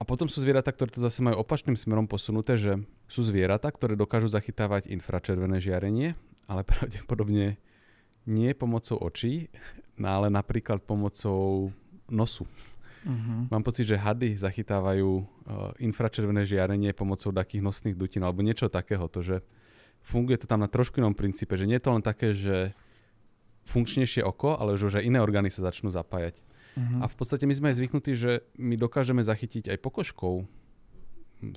A 0.00 0.02
potom 0.02 0.26
sú 0.26 0.42
zvieratá, 0.42 0.74
ktoré 0.74 0.90
to 0.90 0.98
zase 0.98 1.22
majú 1.22 1.44
opačným 1.44 1.78
smerom 1.78 2.10
posunuté, 2.10 2.58
že 2.58 2.80
sú 3.06 3.22
zvieratá, 3.22 3.70
ktoré 3.70 3.94
dokážu 3.94 4.26
zachytávať 4.32 4.90
infračervené 4.90 5.62
žiarenie, 5.62 6.18
ale 6.50 6.66
pravdepodobne 6.70 7.60
nie 8.26 8.50
pomocou 8.52 8.98
očí, 8.98 9.48
no 9.96 10.10
ale 10.10 10.26
napríklad 10.28 10.82
pomocou 10.82 11.70
nosu. 12.10 12.44
Uh-huh. 13.00 13.48
Mám 13.48 13.64
pocit, 13.64 13.88
že 13.88 13.96
hady 13.96 14.36
zachytávajú 14.36 15.08
uh, 15.08 15.24
infračervené 15.80 16.44
žiarenie 16.44 16.92
pomocou 16.92 17.32
takých 17.32 17.64
nosných 17.64 17.96
dutín 17.96 18.20
alebo 18.20 18.44
niečo 18.44 18.68
takého, 18.68 19.08
to, 19.08 19.24
že 19.24 19.36
funguje 20.04 20.40
to 20.40 20.46
tam 20.50 20.64
na 20.64 20.68
trošku 20.68 20.98
inom 20.98 21.14
princípe, 21.16 21.54
že 21.54 21.68
nie 21.68 21.76
je 21.78 21.84
to 21.84 21.94
len 21.94 22.04
také, 22.04 22.32
že 22.32 22.72
funkčnejšie 23.68 24.24
oko, 24.24 24.58
ale 24.58 24.74
že 24.74 24.90
už 24.90 24.94
aj 25.00 25.06
iné 25.06 25.18
orgány 25.22 25.52
sa 25.52 25.62
začnú 25.62 25.92
zapájať. 25.92 26.42
Uh-huh. 26.74 27.02
A 27.02 27.10
v 27.10 27.14
podstate 27.14 27.46
my 27.46 27.54
sme 27.54 27.66
aj 27.70 27.76
zvyknutí, 27.78 28.12
že 28.18 28.46
my 28.58 28.74
dokážeme 28.74 29.22
zachytiť 29.22 29.70
aj 29.70 29.78
pokožkou 29.82 30.46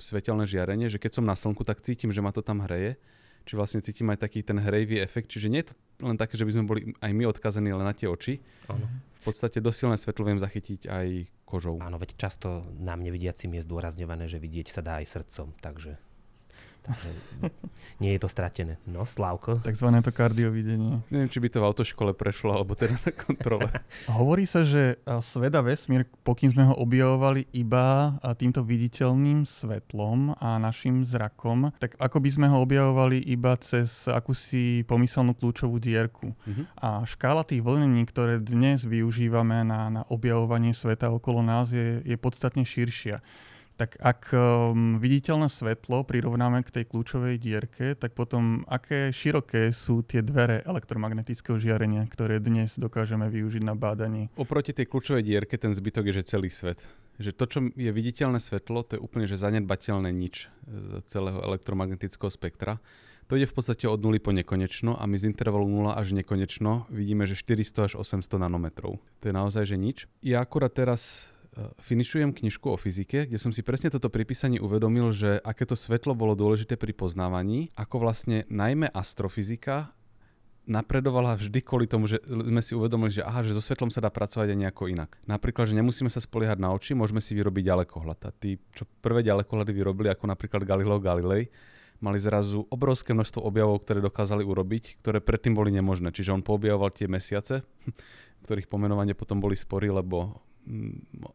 svetelné 0.00 0.44
žiarenie, 0.48 0.88
že 0.88 1.02
keď 1.02 1.20
som 1.20 1.24
na 1.26 1.36
slnku, 1.36 1.62
tak 1.66 1.84
cítim, 1.84 2.10
že 2.14 2.24
ma 2.24 2.32
to 2.32 2.40
tam 2.40 2.64
hreje. 2.64 2.96
Či 3.44 3.60
vlastne 3.60 3.84
cítim 3.84 4.08
aj 4.08 4.24
taký 4.24 4.40
ten 4.40 4.56
hrejvý 4.56 5.04
efekt. 5.04 5.28
Čiže 5.28 5.52
nie 5.52 5.60
je 5.60 5.68
to 5.68 5.74
len 6.00 6.16
také, 6.16 6.40
že 6.40 6.48
by 6.48 6.52
sme 6.56 6.64
boli 6.64 6.80
aj 6.96 7.12
my 7.12 7.28
odkazení 7.28 7.76
len 7.76 7.84
na 7.84 7.92
tie 7.92 8.08
oči. 8.08 8.40
Uh-huh. 8.40 8.80
V 9.20 9.32
podstate 9.32 9.60
dosilné 9.60 10.00
svetlo 10.00 10.24
viem 10.24 10.40
zachytiť 10.40 10.88
aj 10.88 11.08
kožou. 11.44 11.76
Áno, 11.84 12.00
veď 12.00 12.16
často 12.16 12.64
nám 12.80 13.04
nevidiacim 13.04 13.52
je 13.52 13.64
zdôrazňované, 13.68 14.24
že 14.32 14.40
vidieť 14.40 14.72
sa 14.72 14.80
dá 14.80 15.04
aj 15.04 15.20
srdcom, 15.20 15.52
takže 15.60 16.00
Takže 16.84 17.08
nie 18.04 18.12
je 18.12 18.20
to 18.20 18.28
stratené. 18.28 18.76
No, 18.84 19.08
Slavko. 19.08 19.56
Takzvané 19.64 20.04
to 20.04 20.12
kardiovidenie. 20.12 21.00
Neviem, 21.08 21.32
či 21.32 21.40
by 21.40 21.48
to 21.48 21.64
v 21.64 21.68
autoškole 21.72 22.12
prešlo, 22.12 22.52
alebo 22.52 22.76
teda 22.76 23.00
na 23.00 23.12
kontrole. 23.16 23.72
Hovorí 24.20 24.44
sa, 24.44 24.60
že 24.68 25.00
svet 25.24 25.56
a 25.56 25.64
vesmír, 25.64 26.04
pokým 26.20 26.52
sme 26.52 26.68
ho 26.68 26.74
objavovali 26.76 27.48
iba 27.56 28.20
týmto 28.36 28.60
viditeľným 28.60 29.48
svetlom 29.48 30.36
a 30.36 30.60
našim 30.60 31.08
zrakom, 31.08 31.72
tak 31.80 31.96
ako 31.96 32.20
by 32.20 32.30
sme 32.30 32.46
ho 32.52 32.60
objavovali 32.60 33.16
iba 33.32 33.56
cez 33.56 34.04
akúsi 34.04 34.84
pomyselnú 34.84 35.32
kľúčovú 35.32 35.80
dierku. 35.80 36.36
Uh-huh. 36.36 36.64
A 36.76 37.08
škála 37.08 37.48
tých 37.48 37.64
vlnení, 37.64 38.04
ktoré 38.04 38.36
dnes 38.44 38.84
využívame 38.84 39.64
na, 39.64 39.88
na 39.88 40.02
objavovanie 40.12 40.76
sveta 40.76 41.08
okolo 41.08 41.40
nás, 41.40 41.72
je, 41.72 42.04
je 42.04 42.16
podstatne 42.20 42.68
širšia. 42.68 43.24
Tak 43.74 43.98
ak 43.98 44.30
um, 44.30 45.02
viditeľné 45.02 45.50
svetlo 45.50 46.06
prirovnáme 46.06 46.62
k 46.62 46.70
tej 46.70 46.84
kľúčovej 46.86 47.42
dierke, 47.42 47.98
tak 47.98 48.14
potom 48.14 48.62
aké 48.70 49.10
široké 49.10 49.74
sú 49.74 50.06
tie 50.06 50.22
dvere 50.22 50.62
elektromagnetického 50.62 51.58
žiarenia, 51.58 52.06
ktoré 52.06 52.38
dnes 52.38 52.78
dokážeme 52.78 53.26
využiť 53.26 53.66
na 53.66 53.74
bádanie? 53.74 54.30
Oproti 54.38 54.70
tej 54.70 54.86
kľúčovej 54.86 55.26
dierke 55.26 55.58
ten 55.58 55.74
zbytok 55.74 56.06
je, 56.06 56.22
že 56.22 56.38
celý 56.38 56.54
svet. 56.54 56.86
Že 57.18 57.30
to, 57.34 57.44
čo 57.50 57.58
je 57.74 57.90
viditeľné 57.90 58.38
svetlo, 58.38 58.86
to 58.86 58.94
je 58.94 59.02
úplne 59.02 59.26
že 59.26 59.42
zanedbateľné 59.42 60.14
nič 60.14 60.46
z 60.70 61.02
celého 61.10 61.42
elektromagnetického 61.42 62.30
spektra. 62.30 62.78
To 63.26 63.34
ide 63.34 63.50
v 63.50 63.56
podstate 63.58 63.90
od 63.90 63.98
nuly 63.98 64.22
po 64.22 64.30
nekonečno 64.30 65.00
a 65.00 65.02
my 65.08 65.18
z 65.18 65.34
intervalu 65.34 65.66
0 65.66 65.98
až 65.98 66.14
nekonečno 66.14 66.86
vidíme, 66.94 67.26
že 67.26 67.34
400 67.34 67.90
až 67.90 67.92
800 67.98 68.38
nanometrov. 68.38 69.02
To 69.18 69.24
je 69.26 69.34
naozaj, 69.34 69.64
že 69.66 69.76
nič. 69.80 70.06
Ja 70.20 70.44
akurát 70.44 70.70
teraz 70.76 71.33
finišujem 71.78 72.34
knižku 72.34 72.66
o 72.66 72.76
fyzike, 72.78 73.30
kde 73.30 73.38
som 73.38 73.54
si 73.54 73.62
presne 73.62 73.90
toto 73.90 74.10
pri 74.10 74.26
písaní 74.26 74.58
uvedomil, 74.58 75.14
že 75.14 75.38
aké 75.42 75.66
to 75.66 75.78
svetlo 75.78 76.14
bolo 76.18 76.34
dôležité 76.34 76.74
pri 76.74 76.90
poznávaní, 76.90 77.70
ako 77.78 78.02
vlastne 78.02 78.42
najmä 78.50 78.90
astrofyzika 78.90 79.94
napredovala 80.64 81.36
vždy 81.36 81.60
kvôli 81.60 81.84
tomu, 81.84 82.08
že 82.08 82.20
sme 82.24 82.62
si 82.64 82.72
uvedomili, 82.72 83.12
že 83.12 83.20
aha, 83.20 83.44
že 83.44 83.52
so 83.52 83.60
svetlom 83.60 83.92
sa 83.92 84.00
dá 84.00 84.08
pracovať 84.08 84.48
aj 84.48 84.58
nejako 84.58 84.88
inak. 84.88 85.20
Napríklad, 85.28 85.68
že 85.68 85.76
nemusíme 85.76 86.08
sa 86.08 86.24
spoliehať 86.24 86.56
na 86.56 86.72
oči, 86.72 86.96
môžeme 86.96 87.20
si 87.20 87.36
vyrobiť 87.36 87.64
ďalekohľad. 87.68 88.18
A 88.24 88.30
tí, 88.32 88.56
čo 88.72 88.88
prvé 89.04 89.20
ďalekohľady 89.20 89.72
vyrobili, 89.76 90.08
ako 90.08 90.24
napríklad 90.24 90.64
Galileo 90.64 90.96
Galilei, 90.96 91.52
mali 92.00 92.16
zrazu 92.16 92.64
obrovské 92.72 93.12
množstvo 93.12 93.44
objavov, 93.44 93.84
ktoré 93.84 94.00
dokázali 94.00 94.42
urobiť, 94.42 95.04
ktoré 95.04 95.20
predtým 95.20 95.52
boli 95.52 95.70
nemožné. 95.70 96.10
Čiže 96.10 96.32
on 96.32 96.42
poobjavoval 96.42 96.96
tie 96.96 97.12
mesiace, 97.12 97.60
ktorých 98.48 98.68
pomenovanie 98.68 99.12
potom 99.12 99.44
boli 99.44 99.54
spory, 99.54 99.92
lebo 99.92 100.40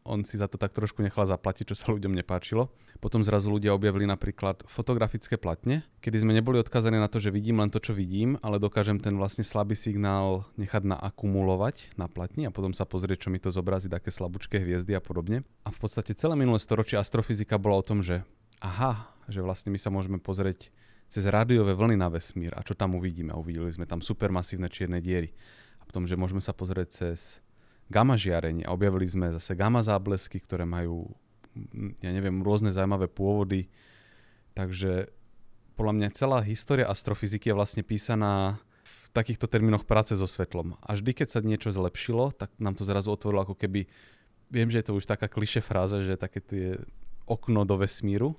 on 0.04 0.26
si 0.26 0.42
za 0.42 0.50
to 0.50 0.58
tak 0.58 0.74
trošku 0.74 1.06
nechal 1.06 1.26
zaplatiť, 1.26 1.70
čo 1.70 1.76
sa 1.78 1.94
ľuďom 1.94 2.18
nepáčilo. 2.18 2.74
Potom 2.98 3.22
zrazu 3.22 3.54
ľudia 3.54 3.72
objavili 3.72 4.10
napríklad 4.10 4.66
fotografické 4.66 5.38
platne, 5.38 5.86
kedy 6.04 6.26
sme 6.26 6.36
neboli 6.36 6.60
odkazaní 6.60 6.98
na 6.98 7.08
to, 7.08 7.22
že 7.22 7.32
vidím 7.32 7.62
len 7.62 7.72
to, 7.72 7.80
čo 7.80 7.96
vidím, 7.96 8.36
ale 8.42 8.60
dokážem 8.60 8.98
ten 9.00 9.16
vlastne 9.16 9.46
slabý 9.46 9.78
signál 9.78 10.50
nechať 10.60 10.84
naakumulovať 10.84 11.96
na 11.96 12.10
platni 12.10 12.50
a 12.50 12.52
potom 12.52 12.74
sa 12.74 12.84
pozrieť, 12.84 13.30
čo 13.30 13.32
mi 13.32 13.40
to 13.40 13.54
zobrazí, 13.54 13.88
také 13.88 14.12
slabúčké 14.12 14.60
hviezdy 14.60 14.98
a 14.98 15.02
podobne. 15.02 15.48
A 15.64 15.70
v 15.72 15.80
podstate 15.80 16.18
celé 16.18 16.36
minulé 16.36 16.60
storočie 16.60 17.00
astrofyzika 17.00 17.62
bola 17.62 17.80
o 17.80 17.86
tom, 17.86 18.04
že 18.04 18.26
aha, 18.60 19.08
že 19.32 19.40
vlastne 19.46 19.70
my 19.72 19.80
sa 19.80 19.94
môžeme 19.94 20.20
pozrieť 20.20 20.74
cez 21.10 21.26
rádiové 21.26 21.74
vlny 21.74 21.98
na 21.98 22.10
vesmír 22.10 22.54
a 22.54 22.62
čo 22.62 22.78
tam 22.78 22.94
uvidíme. 22.98 23.34
Uvideli 23.34 23.74
sme 23.74 23.90
tam 23.90 24.02
supermasívne 24.04 24.70
čierne 24.70 25.02
diery. 25.02 25.34
A 25.82 25.84
potom, 25.90 26.06
že 26.06 26.20
môžeme 26.20 26.42
sa 26.44 26.54
pozrieť 26.54 26.90
cez 26.94 27.42
gamma 27.90 28.16
žiarenie 28.16 28.70
objavili 28.70 29.10
sme 29.10 29.34
zase 29.34 29.58
gamma 29.58 29.82
záblesky, 29.84 30.38
ktoré 30.40 30.64
majú 30.64 31.10
ja 32.00 32.12
neviem, 32.14 32.42
rôzne 32.46 32.70
zaujímavé 32.72 33.10
pôvody. 33.10 33.68
Takže 34.54 35.10
podľa 35.74 35.94
mňa 35.96 36.10
celá 36.16 36.40
história 36.44 36.88
astrofyziky 36.88 37.52
je 37.52 37.58
vlastne 37.58 37.84
písaná 37.84 38.60
v 38.84 39.06
takýchto 39.12 39.50
termínoch 39.50 39.88
práce 39.88 40.14
so 40.14 40.28
svetlom. 40.30 40.78
A 40.84 40.94
vždy, 40.94 41.12
keď 41.16 41.28
sa 41.30 41.40
niečo 41.42 41.74
zlepšilo, 41.74 42.36
tak 42.36 42.54
nám 42.62 42.78
to 42.78 42.86
zrazu 42.86 43.10
otvorilo 43.10 43.44
ako 43.48 43.56
keby, 43.58 43.90
viem, 44.54 44.70
že 44.70 44.82
je 44.82 44.88
to 44.92 44.98
už 44.98 45.10
taká 45.10 45.26
kliše 45.26 45.66
fráza, 45.66 46.04
že 46.06 46.20
také 46.20 46.40
tie 46.44 46.66
okno 47.26 47.66
do 47.66 47.78
vesmíru, 47.78 48.38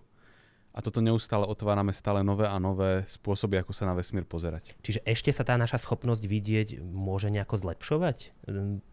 a 0.71 0.79
toto 0.79 1.03
neustále 1.03 1.51
otvárame 1.51 1.91
stále 1.91 2.23
nové 2.23 2.47
a 2.47 2.55
nové 2.63 3.03
spôsoby, 3.11 3.59
ako 3.59 3.75
sa 3.75 3.91
na 3.91 3.95
vesmír 3.99 4.23
pozerať. 4.23 4.79
Čiže 4.87 5.03
ešte 5.03 5.31
sa 5.35 5.43
tá 5.43 5.59
naša 5.59 5.83
schopnosť 5.83 6.23
vidieť 6.31 6.69
môže 6.79 7.27
nejako 7.27 7.59
zlepšovať? 7.59 8.31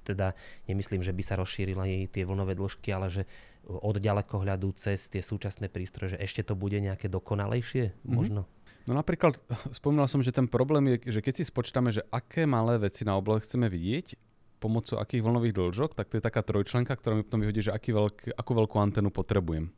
Teda 0.01 0.33
nemyslím, 0.65 1.05
že 1.05 1.13
by 1.13 1.23
sa 1.23 1.37
rozšírila 1.37 1.85
jej 1.85 2.09
tie 2.09 2.25
vlnové 2.25 2.57
dĺžky, 2.57 2.89
ale 2.89 3.13
že 3.13 3.23
od 3.69 4.01
ďalekohľadu 4.01 4.73
cez 4.79 5.05
tie 5.11 5.21
súčasné 5.21 5.69
prístroje, 5.69 6.17
že 6.17 6.21
ešte 6.23 6.41
to 6.41 6.57
bude 6.57 6.81
nejaké 6.81 7.13
dokonalejšie 7.13 7.93
mm-hmm. 7.93 8.09
možno? 8.09 8.49
No 8.89 8.97
napríklad, 8.97 9.37
spomínal 9.77 10.09
som, 10.09 10.25
že 10.25 10.33
ten 10.33 10.49
problém 10.49 10.97
je, 10.97 11.19
že 11.19 11.21
keď 11.21 11.33
si 11.37 11.43
spočítame, 11.45 11.93
že 11.93 12.01
aké 12.09 12.49
malé 12.49 12.81
veci 12.81 13.05
na 13.05 13.13
oblohe 13.13 13.43
chceme 13.45 13.69
vidieť, 13.69 14.17
pomocou 14.57 14.97
akých 14.97 15.21
vlnových 15.21 15.53
dĺžok, 15.53 15.91
tak 15.93 16.09
to 16.09 16.17
je 16.17 16.25
taká 16.25 16.41
trojčlenka, 16.41 16.97
ktorá 16.97 17.13
mi 17.13 17.21
potom 17.21 17.45
vyhodí, 17.45 17.69
že 17.69 17.69
aký 17.69 17.93
veľk, 17.93 18.33
akú 18.33 18.51
veľkú 18.57 18.81
antenu 18.81 19.13
potrebujem 19.13 19.69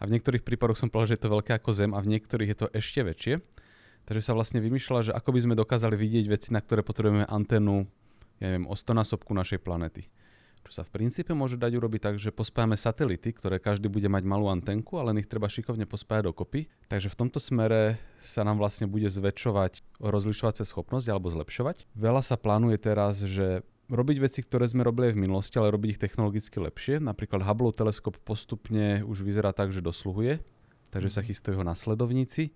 a 0.00 0.08
v 0.08 0.12
niektorých 0.16 0.40
prípadoch 0.40 0.80
som 0.80 0.88
povedal, 0.88 1.12
že 1.12 1.16
je 1.20 1.24
to 1.28 1.34
veľké 1.36 1.52
ako 1.60 1.70
Zem 1.76 1.92
a 1.92 2.00
v 2.00 2.16
niektorých 2.16 2.50
je 2.50 2.58
to 2.58 2.66
ešte 2.72 3.04
väčšie. 3.04 3.34
Takže 4.08 4.22
sa 4.24 4.32
vlastne 4.32 4.64
vymýšľala, 4.64 5.12
že 5.12 5.12
ako 5.12 5.30
by 5.36 5.40
sme 5.44 5.54
dokázali 5.60 5.94
vidieť 5.94 6.26
veci, 6.32 6.48
na 6.56 6.64
ktoré 6.64 6.80
potrebujeme 6.80 7.28
anténu, 7.28 7.84
ja 8.40 8.46
neviem, 8.48 8.64
o 8.64 8.72
100 8.72 8.96
násobku 8.96 9.36
našej 9.36 9.60
planety. 9.60 10.08
Čo 10.60 10.72
sa 10.80 10.82
v 10.84 10.92
princípe 10.92 11.32
môže 11.32 11.56
dať 11.56 11.72
urobiť 11.72 12.00
tak, 12.00 12.14
že 12.20 12.32
pospájame 12.32 12.76
satelity, 12.76 13.32
ktoré 13.32 13.56
každý 13.56 13.88
bude 13.88 14.08
mať 14.12 14.24
malú 14.28 14.52
antenku, 14.52 15.00
ale 15.00 15.16
ich 15.16 15.28
treba 15.28 15.48
šikovne 15.48 15.88
pospájať 15.88 16.32
dokopy. 16.32 16.68
Takže 16.92 17.08
v 17.08 17.16
tomto 17.16 17.40
smere 17.40 17.96
sa 18.20 18.44
nám 18.44 18.60
vlastne 18.60 18.84
bude 18.84 19.08
zväčšovať 19.08 20.00
rozlišovacia 20.00 20.68
schopnosť 20.68 21.06
alebo 21.08 21.32
zlepšovať. 21.32 21.88
Veľa 21.96 22.20
sa 22.20 22.36
plánuje 22.36 22.76
teraz, 22.76 23.24
že 23.24 23.64
robiť 23.90 24.16
veci, 24.22 24.40
ktoré 24.46 24.70
sme 24.70 24.86
robili 24.86 25.10
aj 25.10 25.14
v 25.18 25.22
minulosti, 25.26 25.58
ale 25.58 25.74
robiť 25.74 25.98
ich 25.98 26.02
technologicky 26.02 26.56
lepšie. 26.62 27.02
Napríklad 27.02 27.42
Hubble 27.42 27.74
teleskop 27.74 28.16
postupne 28.22 29.02
už 29.02 29.26
vyzerá 29.26 29.50
tak, 29.50 29.74
že 29.74 29.82
dosluhuje, 29.82 30.38
takže 30.94 31.10
sa 31.10 31.20
mhm. 31.20 31.26
chystajú 31.28 31.52
jeho 31.58 31.66
nasledovníci. 31.66 32.54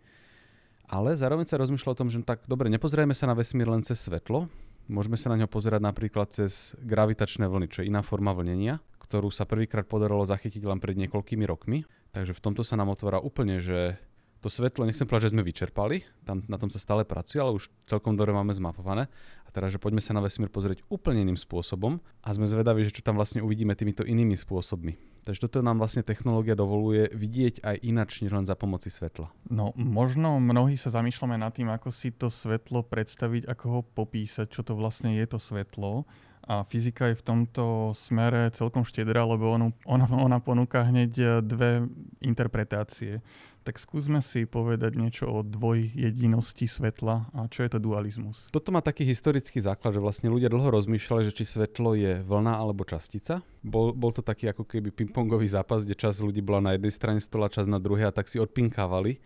Ale 0.85 1.16
zároveň 1.16 1.49
sa 1.49 1.59
rozmýšľa 1.59 1.90
o 1.97 1.99
tom, 1.99 2.09
že 2.12 2.20
tak 2.23 2.44
dobre, 2.44 2.68
nepozrieme 2.68 3.16
sa 3.16 3.25
na 3.25 3.35
vesmír 3.35 3.66
len 3.66 3.81
cez 3.81 4.05
svetlo, 4.05 4.53
môžeme 4.85 5.16
sa 5.16 5.33
na 5.33 5.40
ňo 5.40 5.49
pozerať 5.49 5.81
napríklad 5.81 6.29
cez 6.29 6.77
gravitačné 6.85 7.49
vlny, 7.49 7.73
čo 7.73 7.81
je 7.81 7.88
iná 7.88 8.05
forma 8.05 8.37
vlnenia, 8.37 8.85
ktorú 9.01 9.33
sa 9.33 9.49
prvýkrát 9.49 9.88
podarilo 9.88 10.29
zachytiť 10.29 10.61
len 10.61 10.79
pred 10.85 10.92
niekoľkými 11.01 11.44
rokmi. 11.49 11.88
Takže 12.12 12.37
v 12.37 12.42
tomto 12.44 12.62
sa 12.62 12.77
nám 12.77 12.92
otvára 12.92 13.18
úplne, 13.18 13.64
že 13.64 13.97
to 14.45 14.53
svetlo, 14.53 14.85
nechcem 14.85 15.09
povedať, 15.09 15.33
že 15.33 15.33
sme 15.33 15.41
vyčerpali, 15.41 16.05
tam, 16.29 16.45
na 16.45 16.61
tom 16.61 16.69
sa 16.69 16.77
stále 16.77 17.09
pracuje, 17.09 17.41
ale 17.41 17.57
už 17.57 17.73
celkom 17.89 18.13
dobre 18.13 18.37
máme 18.37 18.53
zmapované. 18.53 19.09
A 19.45 19.49
teraz, 19.49 19.73
že 19.73 19.81
poďme 19.81 20.05
sa 20.05 20.13
na 20.13 20.21
vesmír 20.21 20.53
pozrieť 20.53 20.85
úplne 20.93 21.25
iným 21.25 21.41
spôsobom 21.41 21.97
a 22.21 22.29
sme 22.37 22.45
zvedaví, 22.45 22.85
že 22.85 22.93
čo 22.93 23.01
tam 23.01 23.17
vlastne 23.17 23.41
uvidíme 23.41 23.73
týmito 23.73 24.05
inými 24.05 24.37
spôsobmi. 24.37 25.01
Takže 25.25 25.49
toto 25.49 25.65
nám 25.65 25.81
vlastne 25.81 26.05
technológia 26.05 26.53
dovoluje 26.53 27.09
vidieť 27.17 27.65
aj 27.65 27.77
inač, 27.81 28.21
než 28.21 28.37
len 28.37 28.45
za 28.45 28.53
pomoci 28.53 28.93
svetla. 28.93 29.33
No, 29.49 29.73
možno 29.73 30.37
mnohí 30.37 30.77
sa 30.77 30.93
zamýšľame 30.93 31.41
nad 31.41 31.57
tým, 31.57 31.73
ako 31.73 31.89
si 31.89 32.13
to 32.13 32.29
svetlo 32.29 32.85
predstaviť, 32.85 33.49
ako 33.49 33.65
ho 33.73 33.81
popísať, 33.81 34.53
čo 34.53 34.61
to 34.61 34.77
vlastne 34.77 35.17
je 35.17 35.25
to 35.25 35.41
svetlo 35.41 36.05
a 36.45 36.65
fyzika 36.69 37.09
je 37.09 37.17
v 37.17 37.25
tomto 37.25 37.65
smere 37.97 38.53
celkom 38.53 38.85
štedrá, 38.85 39.25
lebo 39.25 39.49
ona, 39.57 39.73
ona, 40.13 40.39
ponúka 40.45 40.85
hneď 40.85 41.41
dve 41.41 41.89
interpretácie. 42.21 43.25
Tak 43.64 43.81
skúsme 43.81 44.20
si 44.20 44.44
povedať 44.44 44.92
niečo 44.92 45.24
o 45.24 45.40
dvojjedinosti 45.40 46.68
svetla 46.68 47.33
a 47.33 47.48
čo 47.48 47.64
je 47.64 47.72
to 47.72 47.81
dualizmus. 47.81 48.53
Toto 48.53 48.68
má 48.68 48.85
taký 48.85 49.09
historický 49.09 49.57
základ, 49.57 49.96
že 49.96 50.05
vlastne 50.05 50.29
ľudia 50.29 50.53
dlho 50.53 50.68
rozmýšľali, 50.68 51.24
že 51.24 51.33
či 51.33 51.48
svetlo 51.48 51.96
je 51.96 52.20
vlna 52.20 52.61
alebo 52.61 52.85
častica. 52.85 53.40
Bol, 53.64 53.96
bol 53.96 54.12
to 54.12 54.20
taký 54.20 54.53
ako 54.53 54.68
keby 54.68 54.92
pingpongový 54.92 55.48
zápas, 55.48 55.88
kde 55.88 55.96
čas 55.96 56.20
ľudí 56.20 56.44
bola 56.44 56.61
na 56.61 56.72
jednej 56.77 56.92
strane 56.92 57.20
stola, 57.24 57.48
čas 57.48 57.64
na 57.64 57.81
druhej 57.81 58.12
a 58.12 58.12
tak 58.12 58.29
si 58.29 58.37
odpinkávali 58.37 59.16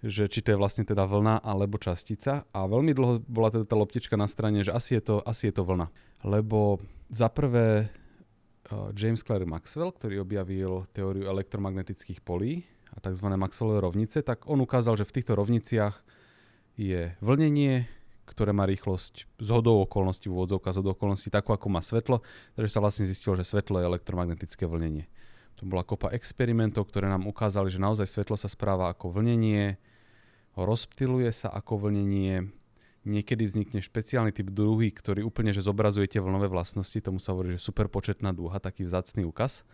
že 0.00 0.32
či 0.32 0.40
to 0.40 0.56
je 0.56 0.60
vlastne 0.60 0.88
teda 0.88 1.04
vlna 1.04 1.44
alebo 1.44 1.76
častica. 1.76 2.48
A 2.56 2.64
veľmi 2.64 2.96
dlho 2.96 3.20
bola 3.28 3.52
teda 3.52 3.68
tá 3.68 3.76
loptička 3.76 4.16
na 4.16 4.24
strane, 4.24 4.64
že 4.64 4.72
asi 4.72 4.96
je 4.96 5.02
to, 5.04 5.16
asi 5.20 5.52
je 5.52 5.60
to 5.60 5.62
vlna. 5.68 5.92
Lebo 6.24 6.80
za 7.12 7.28
prvé 7.28 7.84
uh, 8.72 8.88
James 8.96 9.20
Clerk 9.20 9.44
Maxwell, 9.44 9.92
ktorý 9.92 10.24
objavil 10.24 10.88
teóriu 10.96 11.28
elektromagnetických 11.28 12.24
polí 12.24 12.64
a 12.94 12.98
tzv. 12.98 13.26
Maxwellové 13.26 13.80
rovnice, 13.80 14.22
tak 14.22 14.46
on 14.50 14.60
ukázal, 14.60 14.98
že 14.98 15.06
v 15.06 15.14
týchto 15.20 15.38
rovniciach 15.38 16.02
je 16.74 17.14
vlnenie, 17.22 17.86
ktoré 18.30 18.54
má 18.54 18.62
rýchlosť 18.66 19.26
z 19.42 19.48
hodou 19.50 19.82
okolností, 19.82 20.30
v 20.30 20.38
úvodzovkách 20.38 20.74
z 20.74 20.80
okolností, 20.86 21.28
takú 21.34 21.50
ako 21.50 21.66
má 21.66 21.82
svetlo, 21.82 22.22
takže 22.54 22.70
sa 22.70 22.82
vlastne 22.82 23.10
zistilo, 23.10 23.34
že 23.34 23.42
svetlo 23.42 23.82
je 23.82 23.88
elektromagnetické 23.90 24.70
vlnenie. 24.70 25.10
To 25.58 25.66
bola 25.66 25.82
kopa 25.82 26.14
experimentov, 26.14 26.88
ktoré 26.88 27.10
nám 27.10 27.26
ukázali, 27.26 27.68
že 27.68 27.82
naozaj 27.82 28.06
svetlo 28.06 28.38
sa 28.38 28.46
správa 28.46 28.88
ako 28.94 29.18
vlnenie, 29.18 29.76
rozptyluje 30.54 31.30
sa 31.34 31.50
ako 31.50 31.90
vlnenie, 31.90 32.48
niekedy 33.04 33.44
vznikne 33.48 33.82
špeciálny 33.82 34.30
typ 34.30 34.52
dúhy, 34.52 34.92
ktorý 34.92 35.24
úplne 35.24 35.50
že 35.50 35.64
zobrazuje 35.64 36.06
tie 36.06 36.22
vlnové 36.22 36.46
vlastnosti, 36.46 36.96
tomu 37.00 37.18
sa 37.18 37.32
hovorí, 37.32 37.56
že 37.56 37.66
superpočetná 37.66 38.30
dúha, 38.30 38.62
taký 38.62 38.86
vzácný 38.86 39.26
úkaz. 39.26 39.66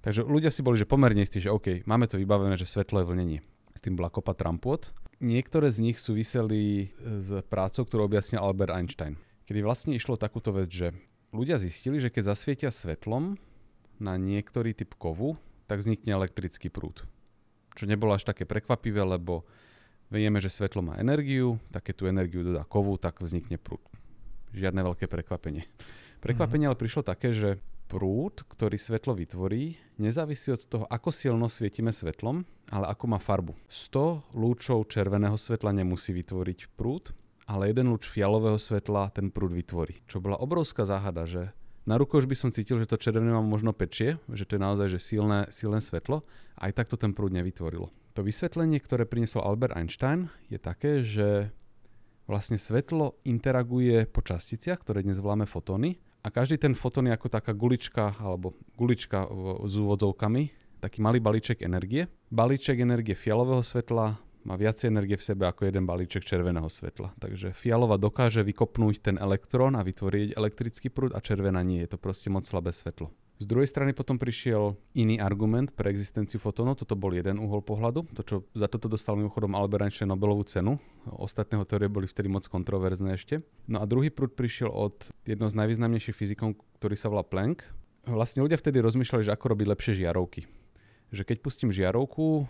Takže 0.00 0.24
ľudia 0.24 0.48
si 0.48 0.64
boli 0.64 0.80
že 0.80 0.88
pomerne 0.88 1.20
istí, 1.20 1.38
že 1.42 1.52
OK, 1.52 1.84
máme 1.84 2.08
to 2.08 2.16
vybavené, 2.16 2.56
že 2.56 2.68
svetlo 2.68 3.04
je 3.04 3.08
vlnenie. 3.08 3.40
S 3.76 3.80
tým 3.84 3.96
bola 3.96 4.08
kopa 4.08 4.32
trampôt. 4.32 4.80
Niektoré 5.20 5.68
z 5.68 5.84
nich 5.84 6.00
súviseli 6.00 6.92
s 6.96 7.44
prácou, 7.52 7.84
ktorú 7.84 8.08
objasnil 8.08 8.40
Albert 8.40 8.72
Einstein. 8.72 9.20
Kedy 9.44 9.60
vlastne 9.60 9.92
išlo 9.92 10.16
takúto 10.16 10.56
vec, 10.56 10.72
že 10.72 10.96
ľudia 11.36 11.60
zistili, 11.60 12.00
že 12.00 12.08
keď 12.08 12.32
zasvietia 12.32 12.70
svetlom 12.72 13.36
na 14.00 14.16
niektorý 14.16 14.72
typ 14.72 14.96
kovu, 14.96 15.36
tak 15.68 15.84
vznikne 15.84 16.16
elektrický 16.16 16.72
prúd. 16.72 17.04
Čo 17.76 17.84
nebolo 17.84 18.16
až 18.16 18.24
také 18.24 18.48
prekvapivé, 18.48 19.04
lebo 19.04 19.44
Vieme, 20.10 20.42
že 20.42 20.50
svetlo 20.50 20.82
má 20.82 20.98
energiu, 20.98 21.62
tak 21.70 21.86
keď 21.86 21.94
tú 21.94 22.04
energiu 22.10 22.42
dodá 22.42 22.66
kovu, 22.66 22.98
tak 22.98 23.22
vznikne 23.22 23.62
prúd. 23.62 23.78
Žiadne 24.50 24.82
veľké 24.82 25.06
prekvapenie. 25.06 25.70
Prekvapenie 26.18 26.66
mm-hmm. 26.66 26.74
ale 26.74 26.82
prišlo 26.82 27.06
také, 27.06 27.30
že 27.30 27.62
prúd, 27.90 28.46
ktorý 28.46 28.78
svetlo 28.78 29.18
vytvorí, 29.18 29.74
nezávisí 29.98 30.54
od 30.54 30.62
toho, 30.62 30.86
ako 30.86 31.10
silno 31.10 31.50
svietime 31.50 31.90
svetlom, 31.90 32.46
ale 32.70 32.86
ako 32.86 33.04
má 33.10 33.18
farbu. 33.18 33.58
100 33.66 34.38
lúčov 34.38 34.86
červeného 34.86 35.34
svetla 35.34 35.74
nemusí 35.74 36.14
vytvoriť 36.14 36.70
prúd, 36.78 37.10
ale 37.50 37.74
jeden 37.74 37.90
lúč 37.90 38.06
fialového 38.06 38.62
svetla 38.62 39.10
ten 39.10 39.34
prúd 39.34 39.50
vytvorí. 39.50 40.06
Čo 40.06 40.22
bola 40.22 40.38
obrovská 40.38 40.86
záhada, 40.86 41.26
že 41.26 41.50
na 41.82 41.98
ruku 41.98 42.14
už 42.14 42.30
by 42.30 42.38
som 42.38 42.54
cítil, 42.54 42.78
že 42.78 42.86
to 42.86 43.02
červené 43.02 43.34
mám 43.34 43.50
možno 43.50 43.74
pečie, 43.74 44.22
že 44.30 44.46
to 44.46 44.54
je 44.54 44.62
naozaj 44.62 44.86
že 44.94 45.02
silné, 45.02 45.50
silné 45.50 45.82
svetlo, 45.82 46.22
aj 46.62 46.70
tak 46.78 46.86
to 46.86 46.94
ten 46.94 47.10
prúd 47.10 47.34
nevytvorilo. 47.34 47.90
To 48.14 48.22
vysvetlenie, 48.22 48.78
ktoré 48.78 49.02
priniesol 49.02 49.42
Albert 49.42 49.74
Einstein, 49.74 50.30
je 50.46 50.62
také, 50.62 51.02
že 51.02 51.50
vlastne 52.30 52.54
svetlo 52.54 53.18
interaguje 53.26 54.06
po 54.06 54.22
časticiach, 54.22 54.78
ktoré 54.78 55.02
dnes 55.02 55.18
voláme 55.18 55.50
fotóny, 55.50 55.98
a 56.20 56.28
každý 56.28 56.60
ten 56.60 56.76
fotón 56.76 57.08
je 57.08 57.16
ako 57.16 57.28
taká 57.32 57.56
gulička, 57.56 58.12
alebo 58.20 58.52
gulička 58.76 59.24
s 59.64 59.74
úvodzovkami, 59.80 60.42
taký 60.80 61.00
malý 61.00 61.20
balíček 61.20 61.64
energie. 61.64 62.08
Balíček 62.28 62.80
energie 62.80 63.16
fialového 63.16 63.64
svetla 63.64 64.20
má 64.44 64.54
viacej 64.56 64.88
energie 64.88 65.20
v 65.20 65.26
sebe 65.26 65.44
ako 65.44 65.68
jeden 65.68 65.84
balíček 65.84 66.24
červeného 66.24 66.68
svetla. 66.68 67.12
Takže 67.20 67.52
fialová 67.52 68.00
dokáže 68.00 68.40
vykopnúť 68.40 69.12
ten 69.12 69.16
elektrón 69.20 69.76
a 69.76 69.84
vytvoriť 69.84 70.32
elektrický 70.36 70.88
prúd 70.88 71.12
a 71.12 71.20
červená 71.20 71.60
nie. 71.60 71.84
Je 71.84 71.92
to 71.92 72.00
proste 72.00 72.32
moc 72.32 72.48
slabé 72.48 72.72
svetlo. 72.72 73.12
Z 73.40 73.48
druhej 73.48 73.72
strany 73.72 73.96
potom 73.96 74.20
prišiel 74.20 74.76
iný 74.92 75.16
argument 75.16 75.72
pre 75.72 75.88
existenciu 75.88 76.36
fotónov, 76.36 76.76
toto 76.76 76.92
bol 76.92 77.08
jeden 77.16 77.40
uhol 77.40 77.64
pohľadu, 77.64 78.04
to 78.12 78.20
čo 78.20 78.36
za 78.52 78.68
toto 78.68 78.92
dostal 78.92 79.16
mimochodom 79.16 79.56
Albert 79.56 79.88
Einstein 79.88 80.12
Nobelovú 80.12 80.44
cenu, 80.44 80.76
ostatného 81.08 81.64
teórie 81.64 81.88
boli 81.88 82.04
vtedy 82.04 82.28
moc 82.28 82.44
kontroverzné 82.44 83.16
ešte. 83.16 83.40
No 83.64 83.80
a 83.80 83.88
druhý 83.88 84.12
prúd 84.12 84.36
prišiel 84.36 84.68
od 84.68 85.08
jedného 85.24 85.48
z 85.48 85.56
najvýznamnejších 85.56 86.12
fyzikov, 86.20 86.60
ktorý 86.76 87.00
sa 87.00 87.08
volá 87.08 87.24
Planck. 87.24 87.64
Vlastne 88.04 88.44
ľudia 88.44 88.60
vtedy 88.60 88.76
rozmýšľali, 88.84 89.24
že 89.24 89.32
ako 89.32 89.56
robiť 89.56 89.66
lepšie 89.72 89.92
žiarovky. 90.04 90.44
Že 91.08 91.22
keď 91.24 91.36
pustím 91.40 91.72
žiarovku, 91.72 92.44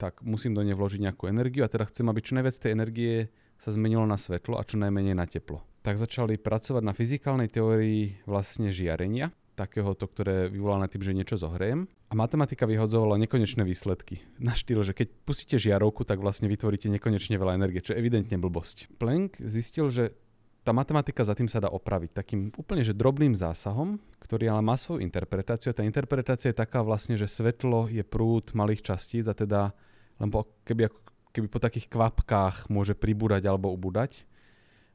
tak 0.00 0.24
musím 0.24 0.56
do 0.56 0.64
nej 0.64 0.72
vložiť 0.72 1.12
nejakú 1.12 1.28
energiu 1.28 1.60
a 1.60 1.68
teda 1.68 1.92
chcem, 1.92 2.08
aby 2.08 2.24
čo 2.24 2.40
najviac 2.40 2.56
tej 2.56 2.72
energie 2.72 3.28
sa 3.60 3.68
zmenilo 3.68 4.08
na 4.08 4.16
svetlo 4.16 4.56
a 4.56 4.64
čo 4.64 4.80
najmenej 4.80 5.12
na 5.12 5.28
teplo. 5.28 5.60
Tak 5.84 6.00
začali 6.00 6.40
pracovať 6.40 6.80
na 6.80 6.96
fyzikálnej 6.96 7.52
teórii 7.52 8.16
vlastne 8.24 8.72
žiarenia 8.72 9.28
takéhoto, 9.52 10.08
ktoré 10.08 10.48
vyvolané 10.48 10.88
tým, 10.88 11.04
že 11.04 11.16
niečo 11.16 11.36
zohrejem. 11.36 11.88
A 12.08 12.14
matematika 12.16 12.64
vyhodzovala 12.64 13.20
nekonečné 13.20 13.64
výsledky. 13.64 14.24
Na 14.40 14.56
štýl, 14.56 14.80
že 14.84 14.96
keď 14.96 15.08
pustíte 15.24 15.56
žiarovku, 15.60 16.04
tak 16.08 16.20
vlastne 16.20 16.48
vytvoríte 16.48 16.88
nekonečne 16.88 17.36
veľa 17.36 17.56
energie, 17.56 17.84
čo 17.84 17.92
je 17.92 18.00
evidentne 18.00 18.36
blbosť. 18.40 18.92
Planck 18.96 19.36
zistil, 19.40 19.92
že 19.92 20.16
tá 20.62 20.70
matematika 20.70 21.26
za 21.26 21.34
tým 21.34 21.50
sa 21.50 21.58
dá 21.58 21.68
opraviť 21.68 22.14
takým 22.14 22.54
úplne 22.54 22.86
že 22.86 22.94
drobným 22.94 23.34
zásahom, 23.34 23.98
ktorý 24.22 24.46
ale 24.54 24.62
má 24.62 24.78
svoju 24.78 25.02
interpretáciu. 25.02 25.74
Tá 25.74 25.82
interpretácia 25.82 26.54
je 26.54 26.60
taká 26.62 26.86
vlastne, 26.86 27.18
že 27.18 27.26
svetlo 27.26 27.90
je 27.90 28.06
prúd 28.06 28.54
malých 28.54 28.94
častíc 28.94 29.26
a 29.26 29.34
teda 29.34 29.74
lebo 30.22 30.46
keby, 30.62 30.86
keby 31.34 31.46
po 31.50 31.58
takých 31.58 31.90
kvapkách 31.90 32.70
môže 32.70 32.94
pribúdať 32.94 33.42
alebo 33.50 33.74
ubúdať. 33.74 34.22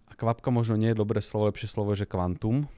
A 0.07 0.15
kvapka 0.15 0.47
možno 0.55 0.79
nie 0.79 0.95
je 0.95 1.01
dobré 1.03 1.19
slovo, 1.19 1.51
lepšie 1.51 1.67
slovo 1.67 1.91
je, 1.91 2.07
že 2.07 2.07
kvantum, 2.07 2.71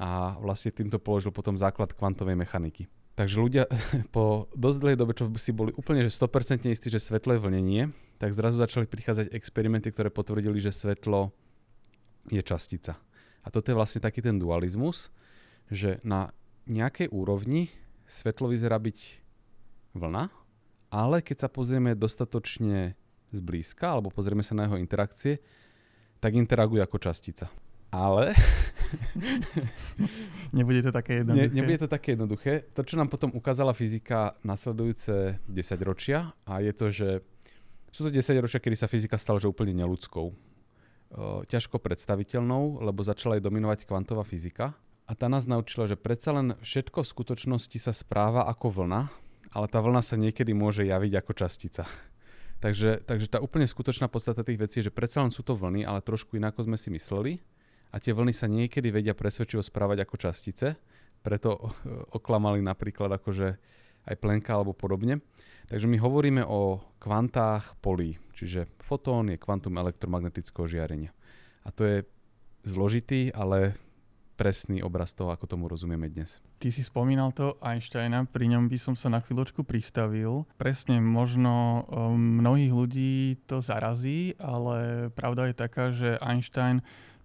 a 0.00 0.40
vlastne 0.40 0.72
týmto 0.72 0.96
položil 0.96 1.28
potom 1.28 1.60
základ 1.60 1.92
kvantovej 1.92 2.32
mechaniky. 2.32 2.88
Takže 3.20 3.36
ľudia 3.36 3.64
po 4.16 4.48
dosť 4.56 4.78
dlhej 4.80 4.98
dobe, 4.98 5.12
čo 5.12 5.28
si 5.36 5.52
boli 5.52 5.76
úplne 5.76 6.00
že 6.00 6.16
100% 6.16 6.64
istí, 6.72 6.88
že 6.88 6.96
svetlo 6.96 7.36
je 7.36 7.44
vlnenie, 7.44 7.92
tak 8.16 8.32
zrazu 8.32 8.56
začali 8.56 8.88
prichádzať 8.88 9.36
experimenty, 9.36 9.92
ktoré 9.92 10.08
potvrdili, 10.08 10.56
že 10.56 10.72
svetlo 10.72 11.28
je 12.32 12.40
častica. 12.40 12.96
A 13.44 13.52
toto 13.52 13.68
je 13.68 13.76
vlastne 13.76 14.00
taký 14.00 14.24
ten 14.24 14.40
dualizmus, 14.40 15.12
že 15.68 16.00
na 16.00 16.32
nejakej 16.64 17.12
úrovni 17.12 17.68
svetlo 18.08 18.48
vyzerá 18.48 18.80
byť 18.80 18.98
vlna, 19.96 20.24
ale 20.92 21.16
keď 21.20 21.46
sa 21.46 21.48
pozrieme 21.52 21.92
dostatočne 21.92 22.96
zblízka, 23.30 23.94
alebo 23.94 24.10
pozrieme 24.10 24.42
sa 24.42 24.56
na 24.56 24.66
jeho 24.66 24.80
interakcie, 24.80 25.38
tak 26.20 26.36
interaguje 26.36 26.82
ako 26.84 26.98
častica. 27.00 27.48
Ale 27.90 28.38
nebude 30.56 30.82
to 30.82 30.94
také 30.94 31.22
jednoduché. 31.22 31.50
Ne, 31.50 31.54
nebude 31.54 31.78
to 31.78 31.88
také 31.90 32.14
jednoduché. 32.14 32.52
To, 32.78 32.86
čo 32.86 32.94
nám 32.94 33.10
potom 33.10 33.34
ukázala 33.34 33.74
fyzika 33.74 34.38
nasledujúce 34.46 35.42
10 35.42 35.50
ročia, 35.82 36.30
a 36.46 36.62
je 36.62 36.72
to, 36.72 36.86
že 36.94 37.08
sú 37.90 38.06
to 38.06 38.10
10 38.14 38.38
ročia, 38.38 38.62
kedy 38.62 38.76
sa 38.78 38.86
fyzika 38.86 39.18
stala 39.18 39.42
že 39.42 39.50
úplne 39.50 39.74
neludskou. 39.74 40.30
ťažko 41.50 41.82
predstaviteľnou, 41.82 42.86
lebo 42.86 43.02
začala 43.02 43.34
aj 43.38 43.42
dominovať 43.42 43.78
kvantová 43.90 44.22
fyzika. 44.22 44.78
A 45.10 45.18
tá 45.18 45.26
nás 45.26 45.50
naučila, 45.50 45.90
že 45.90 45.98
predsa 45.98 46.30
len 46.30 46.54
všetko 46.62 47.02
v 47.02 47.10
skutočnosti 47.10 47.78
sa 47.82 47.90
správa 47.90 48.46
ako 48.46 48.70
vlna, 48.70 49.10
ale 49.50 49.66
tá 49.66 49.82
vlna 49.82 50.06
sa 50.06 50.14
niekedy 50.14 50.54
môže 50.54 50.86
javiť 50.86 51.12
ako 51.18 51.32
častica. 51.34 51.82
takže, 52.64 53.02
takže 53.02 53.26
tá 53.26 53.42
úplne 53.42 53.66
skutočná 53.66 54.06
podstata 54.06 54.46
tých 54.46 54.62
vecí 54.62 54.78
je, 54.78 54.86
že 54.86 54.94
predsa 54.94 55.26
len 55.26 55.34
sú 55.34 55.42
to 55.42 55.58
vlny, 55.58 55.82
ale 55.82 55.98
trošku 55.98 56.38
inak, 56.38 56.54
ako 56.54 56.70
sme 56.70 56.78
si 56.78 56.94
mysleli 56.94 57.42
a 57.90 57.96
tie 57.98 58.14
vlny 58.14 58.34
sa 58.34 58.46
niekedy 58.46 58.94
vedia 58.94 59.18
presvedčivo 59.18 59.62
správať 59.62 60.06
ako 60.06 60.16
častice, 60.18 60.66
preto 61.20 61.74
oklamali 62.14 62.62
napríklad 62.64 63.12
akože 63.20 63.48
aj 64.08 64.16
plenka 64.16 64.56
alebo 64.56 64.72
podobne. 64.72 65.20
Takže 65.68 65.86
my 65.86 66.00
hovoríme 66.00 66.42
o 66.42 66.80
kvantách 66.98 67.78
polí, 67.78 68.18
čiže 68.34 68.66
fotón 68.80 69.30
je 69.30 69.38
kvantum 69.38 69.76
elektromagnetického 69.78 70.66
žiarenia. 70.66 71.14
A 71.62 71.70
to 71.70 71.86
je 71.86 71.98
zložitý, 72.64 73.30
ale 73.30 73.78
presný 74.40 74.80
obraz 74.80 75.12
toho, 75.12 75.36
ako 75.36 75.44
tomu 75.44 75.68
rozumieme 75.68 76.08
dnes. 76.08 76.40
Ty 76.56 76.72
si 76.72 76.80
spomínal 76.80 77.36
to 77.36 77.60
Einsteina, 77.60 78.24
pri 78.24 78.48
ňom 78.48 78.72
by 78.72 78.78
som 78.80 78.96
sa 78.96 79.12
na 79.12 79.20
chvíľočku 79.20 79.68
pristavil. 79.68 80.48
Presne, 80.56 80.96
možno 80.96 81.84
um, 81.92 82.40
mnohých 82.40 82.72
ľudí 82.72 83.14
to 83.44 83.60
zarazí, 83.60 84.32
ale 84.40 85.12
pravda 85.12 85.52
je 85.52 85.54
taká, 85.54 85.92
že 85.92 86.16
Einstein 86.24 86.80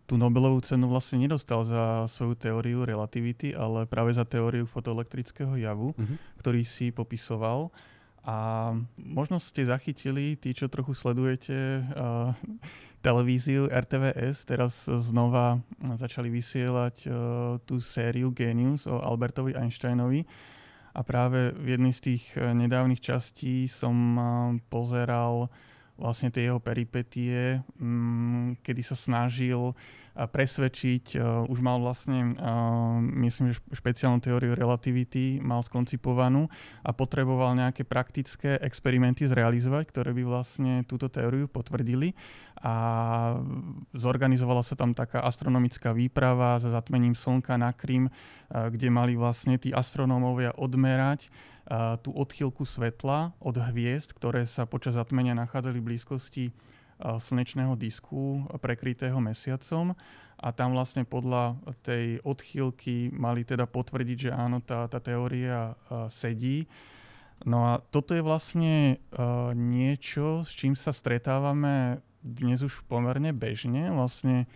tú 0.05 0.21
Nobelovú 0.21 0.61
cenu 0.61 0.85
vlastne 0.85 1.17
nedostal 1.17 1.65
za 1.65 2.05
svoju 2.05 2.37
teóriu 2.37 2.85
relativity, 2.85 3.57
ale 3.57 3.89
práve 3.89 4.13
za 4.13 4.21
teóriu 4.25 4.69
fotoelektrického 4.69 5.57
javu, 5.57 5.97
uh-huh. 5.97 6.15
ktorý 6.37 6.61
si 6.61 6.93
popisoval. 6.93 7.73
A 8.25 8.73
možno 8.97 9.37
ste 9.37 9.69
zachytili, 9.69 10.33
tí, 10.37 10.53
čo 10.53 10.65
trochu 10.65 10.97
sledujete 10.97 11.85
uh, 11.93 12.33
televíziu 13.05 13.69
RTVS, 13.69 14.49
teraz 14.49 14.89
znova 14.89 15.61
začali 15.77 16.33
vysielať 16.33 16.95
uh, 17.05 17.13
tú 17.61 17.77
sériu 17.77 18.33
Genius 18.33 18.89
o 18.89 18.97
Albertovi 18.97 19.53
Einsteinovi. 19.53 20.25
A 20.95 21.05
práve 21.05 21.53
v 21.53 21.77
jednej 21.77 21.93
z 21.93 22.01
tých 22.01 22.23
uh, 22.33 22.49
nedávnych 22.57 22.97
častí 22.97 23.69
som 23.69 23.93
uh, 24.17 24.25
pozeral 24.73 25.53
vlastne 25.95 26.31
tie 26.31 26.51
jeho 26.51 26.59
peripetie, 26.59 27.63
um, 27.79 28.55
kedy 28.63 28.81
sa 28.83 28.95
snažil 28.95 29.75
presvedčiť. 30.15 31.19
Už 31.51 31.59
mal 31.59 31.75
vlastne, 31.83 32.31
myslím, 33.19 33.51
že 33.51 33.59
špeciálnu 33.75 34.23
teóriu 34.23 34.55
relativity 34.55 35.43
mal 35.43 35.59
skoncipovanú 35.59 36.47
a 36.87 36.95
potreboval 36.95 37.51
nejaké 37.59 37.83
praktické 37.83 38.55
experimenty 38.63 39.27
zrealizovať, 39.27 39.83
ktoré 39.91 40.15
by 40.15 40.23
vlastne 40.23 40.73
túto 40.87 41.11
teóriu 41.11 41.51
potvrdili. 41.51 42.15
A 42.63 42.73
zorganizovala 43.91 44.63
sa 44.63 44.79
tam 44.79 44.95
taká 44.95 45.19
astronomická 45.19 45.91
výprava 45.91 46.63
za 46.63 46.71
zatmením 46.71 47.11
slnka 47.11 47.59
na 47.59 47.75
Krym, 47.75 48.07
kde 48.47 48.87
mali 48.87 49.19
vlastne 49.19 49.59
tí 49.59 49.75
astronómovia 49.75 50.55
odmerať 50.55 51.27
tú 52.01 52.13
odchýlku 52.13 52.61
svetla 52.61 53.33
od 53.41 53.57
hviezd, 53.57 54.13
ktoré 54.13 54.45
sa 54.45 54.69
počas 54.69 54.97
zatmenia 54.97 55.33
nachádzali 55.33 55.81
v 55.81 55.87
blízkosti 55.93 56.45
slnečného 57.01 57.75
disku 57.75 58.47
prekrytého 58.61 59.19
mesiacom 59.19 59.97
a 60.39 60.47
tam 60.55 60.77
vlastne 60.77 61.03
podľa 61.03 61.59
tej 61.83 62.23
odchýlky 62.23 63.11
mali 63.11 63.43
teda 63.43 63.67
potvrdiť, 63.67 64.29
že 64.29 64.31
áno, 64.31 64.63
tá, 64.63 64.87
tá 64.87 65.03
teória 65.03 65.75
sedí. 66.07 66.69
No 67.43 67.67
a 67.67 67.83
toto 67.91 68.15
je 68.15 68.23
vlastne 68.23 69.03
uh, 69.11 69.51
niečo, 69.51 70.47
s 70.47 70.55
čím 70.55 70.71
sa 70.79 70.95
stretávame 70.95 71.99
dnes 72.23 72.63
už 72.63 72.87
pomerne 72.87 73.35
bežne. 73.35 73.91
Vlastne 73.91 74.47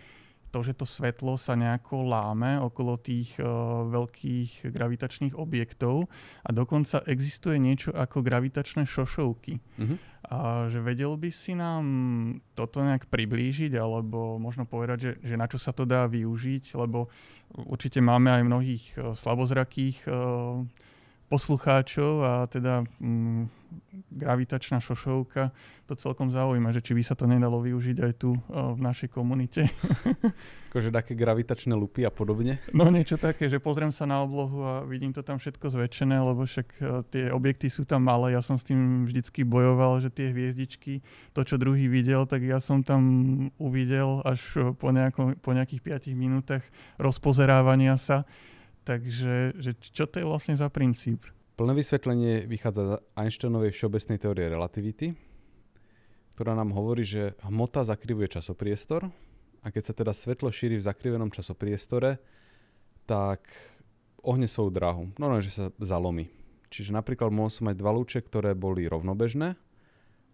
to, 0.50 0.66
že 0.66 0.74
to 0.74 0.86
svetlo 0.86 1.38
sa 1.38 1.54
nejako 1.54 2.10
láme 2.10 2.58
okolo 2.58 2.98
tých 2.98 3.38
uh, 3.38 3.46
veľkých 3.86 4.68
gravitačných 4.68 5.34
objektov 5.38 6.10
a 6.42 6.50
dokonca 6.50 7.06
existuje 7.06 7.56
niečo 7.62 7.94
ako 7.94 8.26
gravitačné 8.26 8.84
šošovky. 8.84 9.62
Mm-hmm. 9.62 9.98
A 10.30 10.68
že 10.68 10.84
vedel 10.84 11.16
by 11.16 11.30
si 11.32 11.56
nám 11.56 11.84
toto 12.52 12.84
nejak 12.84 13.08
priblížiť 13.08 13.72
alebo 13.78 14.36
možno 14.36 14.68
povedať, 14.68 14.98
že, 15.00 15.12
že 15.24 15.34
na 15.40 15.48
čo 15.48 15.56
sa 15.56 15.72
to 15.72 15.88
dá 15.88 16.04
využiť, 16.10 16.76
lebo 16.76 17.08
určite 17.54 18.02
máme 18.02 18.28
aj 18.28 18.42
mnohých 18.44 18.84
uh, 18.98 19.14
slabozrakých 19.14 20.04
uh, 20.10 20.66
poslucháčov 21.30 22.12
a 22.26 22.32
teda 22.50 22.82
mm, 22.98 23.46
gravitačná 24.10 24.82
šošovka 24.82 25.54
to 25.86 25.94
celkom 25.94 26.34
zaujíma, 26.34 26.74
že 26.74 26.82
či 26.82 26.98
by 26.98 27.02
sa 27.06 27.14
to 27.14 27.30
nedalo 27.30 27.62
využiť 27.62 27.96
aj 28.02 28.12
tu 28.18 28.34
o, 28.34 28.74
v 28.74 28.80
našej 28.82 29.14
komunite. 29.14 29.70
Akože 30.70 30.90
také 30.90 31.14
gravitačné 31.14 31.70
lupy 31.74 32.02
a 32.02 32.10
podobne? 32.10 32.58
No 32.74 32.90
niečo 32.90 33.14
také, 33.14 33.46
že 33.46 33.62
pozriem 33.62 33.94
sa 33.94 34.10
na 34.10 34.26
oblohu 34.26 34.58
a 34.66 34.74
vidím 34.82 35.14
to 35.14 35.22
tam 35.22 35.38
všetko 35.38 35.70
zväčšené, 35.70 36.18
lebo 36.18 36.42
však 36.42 36.68
o, 36.82 37.06
tie 37.06 37.30
objekty 37.30 37.70
sú 37.70 37.86
tam 37.86 38.10
malé, 38.10 38.34
ja 38.34 38.42
som 38.42 38.58
s 38.58 38.66
tým 38.66 39.06
vždycky 39.06 39.46
bojoval, 39.46 40.02
že 40.02 40.10
tie 40.10 40.34
hviezdičky, 40.34 41.06
to 41.30 41.46
čo 41.46 41.54
druhý 41.54 41.86
videl, 41.86 42.26
tak 42.26 42.42
ja 42.42 42.58
som 42.58 42.82
tam 42.82 43.02
uvidel 43.54 44.18
až 44.26 44.74
po, 44.74 44.90
nejako, 44.90 45.38
po 45.38 45.54
nejakých 45.54 46.10
5 46.10 46.18
minútach 46.18 46.66
rozpozerávania 46.98 47.94
sa 47.94 48.26
Takže 48.84 49.60
že 49.60 49.70
čo 49.78 50.08
to 50.08 50.20
je 50.20 50.26
vlastne 50.26 50.56
za 50.56 50.68
princíp? 50.72 51.28
Plné 51.60 51.76
vysvetlenie 51.76 52.48
vychádza 52.48 52.82
z 52.82 52.92
Einsteinovej 53.20 53.76
všeobecnej 53.76 54.16
teórie 54.16 54.48
relativity, 54.48 55.12
ktorá 56.32 56.56
nám 56.56 56.72
hovorí, 56.72 57.04
že 57.04 57.36
hmota 57.44 57.84
zakrivuje 57.84 58.32
časopriestor 58.32 59.12
a 59.60 59.66
keď 59.68 59.82
sa 59.84 59.92
teda 59.92 60.16
svetlo 60.16 60.48
šíri 60.48 60.80
v 60.80 60.86
zakrivenom 60.88 61.28
časopriestore, 61.28 62.16
tak 63.04 63.44
ohne 64.24 64.48
svoju 64.48 64.70
dráhu. 64.72 65.04
No, 65.20 65.28
no, 65.28 65.36
že 65.44 65.52
sa 65.52 65.68
zalomí. 65.76 66.32
Čiže 66.72 66.96
napríklad 66.96 67.28
som 67.52 67.68
mať 67.68 67.76
dva 67.76 67.92
lúče, 67.92 68.24
ktoré 68.24 68.56
boli 68.56 68.88
rovnobežné, 68.88 69.58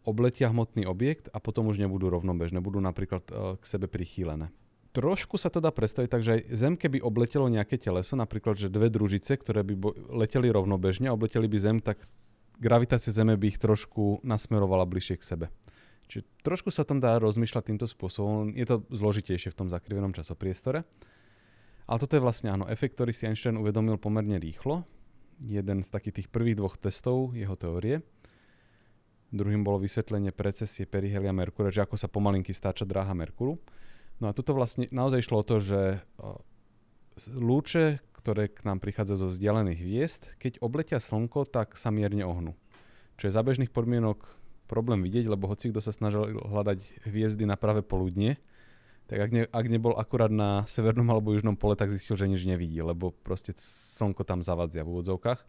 obletia 0.06 0.52
hmotný 0.52 0.86
objekt 0.86 1.26
a 1.34 1.42
potom 1.42 1.66
už 1.66 1.82
nebudú 1.82 2.06
rovnobežné, 2.06 2.62
budú 2.62 2.78
napríklad 2.78 3.26
e, 3.26 3.58
k 3.58 3.64
sebe 3.66 3.90
prichýlené. 3.90 4.54
Trošku 4.96 5.36
sa 5.36 5.52
to 5.52 5.60
dá 5.60 5.68
predstaviť 5.68 6.08
tak, 6.08 6.24
že 6.24 6.40
aj 6.40 6.42
Zem, 6.56 6.74
keby 6.80 7.04
obletelo 7.04 7.52
nejaké 7.52 7.76
teleso, 7.76 8.16
napríklad, 8.16 8.56
že 8.56 8.72
dve 8.72 8.88
družice, 8.88 9.36
ktoré 9.36 9.60
by 9.60 9.74
bo- 9.76 9.92
leteli 10.08 10.48
rovnobežne 10.48 11.12
obleteli 11.12 11.44
by 11.44 11.58
Zem, 11.60 11.84
tak 11.84 12.00
gravitácia 12.56 13.12
Zeme 13.12 13.36
by 13.36 13.52
ich 13.52 13.60
trošku 13.60 14.24
nasmerovala 14.24 14.88
bližšie 14.88 15.20
k 15.20 15.28
sebe. 15.28 15.46
Čiže 16.08 16.24
trošku 16.40 16.72
sa 16.72 16.88
tam 16.88 16.96
dá 16.96 17.20
rozmýšľať 17.20 17.64
týmto 17.68 17.84
spôsobom. 17.84 18.56
Je 18.56 18.64
to 18.64 18.88
zložitejšie 18.88 19.52
v 19.52 19.58
tom 19.58 19.68
zakrivenom 19.68 20.16
časopriestore. 20.16 20.88
Ale 21.86 21.98
toto 22.00 22.16
je 22.16 22.24
vlastne 22.24 22.50
áno, 22.50 22.64
efekt, 22.66 22.96
ktorý 22.96 23.12
si 23.12 23.28
Einstein 23.28 23.60
uvedomil 23.60 24.00
pomerne 24.00 24.40
rýchlo. 24.40 24.88
Jeden 25.44 25.84
z 25.84 25.92
takých 25.92 26.24
tých 26.24 26.28
prvých 26.32 26.56
dvoch 26.56 26.80
testov 26.80 27.36
jeho 27.36 27.52
teórie. 27.52 28.00
Druhým 29.28 29.60
bolo 29.60 29.82
vysvetlenie 29.82 30.32
precesie 30.32 30.88
perihelia 30.88 31.34
Merkúra, 31.34 31.68
že 31.68 31.84
ako 31.84 31.98
sa 31.98 32.08
pomalinky 32.08 32.54
stáča 32.54 32.88
dráha 32.88 33.12
Merkúru. 33.12 33.60
No 34.16 34.32
a 34.32 34.36
toto 34.36 34.56
vlastne 34.56 34.88
naozaj 34.88 35.24
išlo 35.24 35.44
o 35.44 35.46
to, 35.46 35.60
že 35.60 35.80
lúče, 37.36 38.00
ktoré 38.16 38.48
k 38.48 38.64
nám 38.64 38.80
prichádzajú 38.80 39.18
zo 39.22 39.28
vzdialených 39.30 39.80
hviezd, 39.80 40.22
keď 40.40 40.58
obletia 40.64 40.98
Slnko, 40.98 41.46
tak 41.46 41.76
sa 41.76 41.92
mierne 41.92 42.24
ohnú. 42.24 42.56
Čo 43.20 43.28
je 43.28 43.36
za 43.36 43.44
bežných 43.44 43.72
podmienok 43.72 44.24
problém 44.66 45.00
vidieť, 45.04 45.30
lebo 45.30 45.46
hoci 45.48 45.70
kto 45.70 45.80
sa 45.80 45.94
snažil 45.94 46.36
hľadať 46.36 47.06
hviezdy 47.06 47.46
na 47.46 47.54
práve 47.54 47.86
poludne, 47.86 48.36
tak 49.06 49.22
ak, 49.22 49.30
ne, 49.30 49.42
ak 49.46 49.66
nebol 49.70 49.94
akurát 49.94 50.32
na 50.34 50.66
severnom 50.66 51.06
alebo 51.06 51.30
južnom 51.30 51.54
pole, 51.54 51.78
tak 51.78 51.94
zistil, 51.94 52.18
že 52.18 52.26
nič 52.26 52.42
nevidí, 52.42 52.82
lebo 52.82 53.14
proste 53.14 53.54
slnko 53.56 54.26
tam 54.26 54.42
zavadzia 54.42 54.82
v 54.82 54.98
úvodzovkách. 54.98 55.46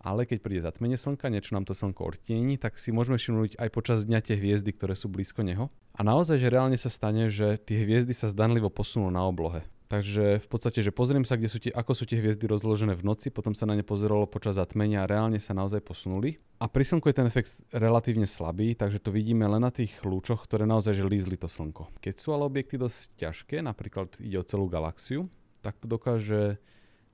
Ale 0.00 0.24
keď 0.24 0.38
príde 0.40 0.64
zatmenie 0.64 0.96
slnka, 0.96 1.28
niečo 1.28 1.52
nám 1.52 1.68
to 1.68 1.76
slnko 1.76 2.16
odtieni, 2.16 2.56
tak 2.56 2.80
si 2.80 2.88
môžeme 2.88 3.20
všimnúť 3.20 3.60
aj 3.60 3.68
počas 3.68 4.08
dňa 4.08 4.24
tie 4.24 4.40
hviezdy, 4.40 4.72
ktoré 4.72 4.96
sú 4.96 5.12
blízko 5.12 5.44
neho. 5.44 5.68
A 5.92 6.00
naozaj, 6.00 6.40
že 6.40 6.48
reálne 6.48 6.80
sa 6.80 6.88
stane, 6.88 7.28
že 7.28 7.60
tie 7.60 7.84
hviezdy 7.84 8.16
sa 8.16 8.32
zdanlivo 8.32 8.72
posunú 8.72 9.12
na 9.12 9.20
oblohe. 9.28 9.60
Takže 9.90 10.38
v 10.38 10.48
podstate, 10.48 10.86
že 10.86 10.94
pozriem 10.94 11.26
sa, 11.26 11.34
kde 11.34 11.50
sú 11.50 11.58
tie, 11.58 11.74
ako 11.74 11.98
sú 11.98 12.06
tie 12.06 12.22
hviezdy 12.22 12.46
rozložené 12.46 12.94
v 12.94 13.02
noci, 13.02 13.26
potom 13.26 13.58
sa 13.58 13.66
na 13.66 13.74
ne 13.74 13.82
pozeralo 13.82 14.22
počas 14.22 14.54
zatmenia 14.54 15.02
a 15.02 15.10
reálne 15.10 15.42
sa 15.42 15.50
naozaj 15.50 15.82
posunuli. 15.82 16.38
A 16.62 16.70
pri 16.70 16.86
slnku 16.86 17.10
je 17.10 17.18
ten 17.18 17.26
efekt 17.26 17.58
relatívne 17.74 18.22
slabý, 18.22 18.78
takže 18.78 19.02
to 19.02 19.10
vidíme 19.10 19.42
len 19.50 19.66
na 19.66 19.74
tých 19.74 19.98
lúčoch, 20.06 20.46
ktoré 20.46 20.62
naozaj 20.62 20.94
že 20.94 21.02
lízli 21.02 21.34
to 21.34 21.50
slnko. 21.50 21.90
Keď 21.98 22.14
sú 22.22 22.30
ale 22.30 22.46
objekty 22.46 22.78
dosť 22.78 23.18
ťažké, 23.18 23.66
napríklad 23.66 24.14
ide 24.22 24.38
o 24.38 24.46
celú 24.46 24.70
galaxiu, 24.70 25.26
tak 25.58 25.74
to 25.82 25.90
dokáže 25.90 26.62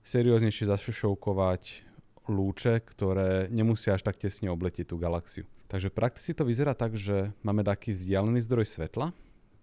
serióznejšie 0.04 0.68
zašošovkovať 0.68 1.85
lúče, 2.28 2.82
ktoré 2.82 3.46
nemusia 3.48 3.94
až 3.94 4.06
tak 4.06 4.20
tesne 4.20 4.50
obletieť 4.50 4.92
tú 4.92 4.96
galaxiu. 4.98 5.46
Takže 5.66 5.90
praxi 5.90 6.30
to 6.30 6.46
vyzerá 6.46 6.78
tak, 6.78 6.94
že 6.94 7.34
máme 7.42 7.66
taký 7.66 7.90
vzdialený 7.90 8.42
zdroj 8.46 8.66
svetla, 8.70 9.10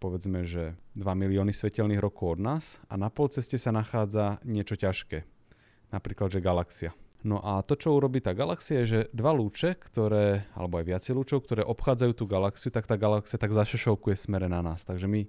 povedzme, 0.03 0.43
že 0.43 0.75
2 0.99 1.03
milióny 1.03 1.55
svetelných 1.55 2.03
rokov 2.03 2.35
od 2.35 2.39
nás 2.43 2.83
a 2.91 2.99
na 2.99 3.07
polceste 3.07 3.55
sa 3.55 3.71
nachádza 3.71 4.43
niečo 4.43 4.75
ťažké, 4.75 5.23
napríklad, 5.95 6.27
že 6.27 6.43
galaxia. 6.43 6.91
No 7.23 7.39
a 7.39 7.63
to, 7.63 7.79
čo 7.79 7.95
urobí 7.95 8.19
tá 8.19 8.35
galaxia, 8.35 8.83
je, 8.83 8.85
že 8.85 8.99
dva 9.15 9.31
lúče, 9.31 9.79
ktoré, 9.79 10.43
alebo 10.59 10.75
aj 10.75 10.85
viacej 10.91 11.13
lúčov, 11.15 11.47
ktoré 11.47 11.63
obchádzajú 11.63 12.11
tú 12.19 12.27
galaxiu, 12.27 12.67
tak 12.67 12.83
tá 12.83 12.99
galaxia 12.99 13.39
tak 13.39 13.55
zašešovkuje 13.55 14.19
smere 14.19 14.51
na 14.51 14.59
nás. 14.59 14.83
Takže 14.83 15.07
my 15.07 15.23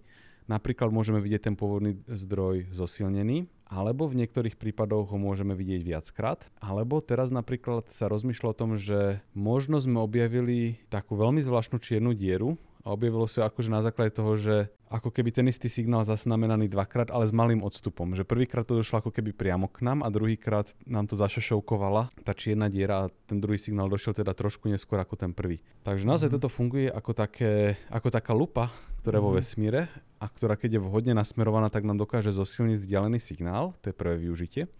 napríklad 0.50 0.90
môžeme 0.90 1.22
vidieť 1.22 1.48
ten 1.48 1.54
pôvodný 1.54 2.02
zdroj 2.10 2.74
zosilnený, 2.74 3.46
alebo 3.74 4.06
v 4.06 4.22
niektorých 4.22 4.54
prípadoch 4.54 5.10
ho 5.10 5.18
môžeme 5.18 5.58
vidieť 5.58 5.82
viackrát. 5.82 6.46
Alebo 6.62 7.02
teraz 7.02 7.34
napríklad 7.34 7.90
sa 7.90 8.06
rozmýšľa 8.06 8.48
o 8.54 8.58
tom, 8.58 8.70
že 8.78 9.18
možno 9.34 9.82
sme 9.82 9.98
objavili 9.98 10.78
takú 10.86 11.18
veľmi 11.18 11.42
zvláštnu 11.42 11.82
čiernu 11.82 12.14
dieru, 12.14 12.54
a 12.84 12.92
objavilo 12.92 13.24
sa 13.24 13.48
akože 13.48 13.72
na 13.72 13.80
základe 13.80 14.12
toho, 14.12 14.36
že 14.36 14.68
ako 14.92 15.08
keby 15.08 15.32
ten 15.32 15.48
istý 15.48 15.72
signál 15.72 16.04
zaznamenaný 16.04 16.68
dvakrát, 16.68 17.08
ale 17.08 17.24
s 17.24 17.32
malým 17.32 17.64
odstupom. 17.64 18.12
Že 18.12 18.28
prvýkrát 18.28 18.68
to 18.68 18.76
došlo 18.76 19.00
ako 19.00 19.10
keby 19.10 19.32
priamo 19.32 19.66
k 19.72 19.88
nám 19.88 20.04
a 20.04 20.12
druhýkrát 20.12 20.68
nám 20.84 21.08
to 21.08 21.16
zašošovkovala 21.16 22.12
tá 22.22 22.36
čierna 22.36 22.68
diera 22.68 23.08
a 23.08 23.10
ten 23.24 23.40
druhý 23.40 23.56
signál 23.56 23.88
došiel 23.88 24.12
teda 24.12 24.36
trošku 24.36 24.68
neskôr 24.68 25.00
ako 25.00 25.16
ten 25.16 25.32
prvý. 25.32 25.64
Takže 25.82 26.04
naozaj 26.04 26.28
mm-hmm. 26.28 26.44
toto 26.44 26.52
funguje 26.52 26.92
ako, 26.92 27.12
také, 27.16 27.80
ako 27.88 28.08
taká 28.12 28.36
lupa, 28.36 28.68
ktorá 29.00 29.18
mm-hmm. 29.18 29.24
vo 29.24 29.30
mhm. 29.32 29.36
vesmíre 29.40 29.80
a 30.18 30.26
ktorá 30.30 30.54
keď 30.54 30.78
je 30.78 30.84
vhodne 30.84 31.14
nasmerovaná, 31.14 31.68
tak 31.68 31.84
nám 31.84 31.98
dokáže 31.98 32.30
zosilniť 32.32 32.78
vzdialený 32.80 33.18
signál. 33.18 33.74
To 33.82 33.90
je 33.90 33.96
prvé 33.96 34.20
využitie. 34.20 34.70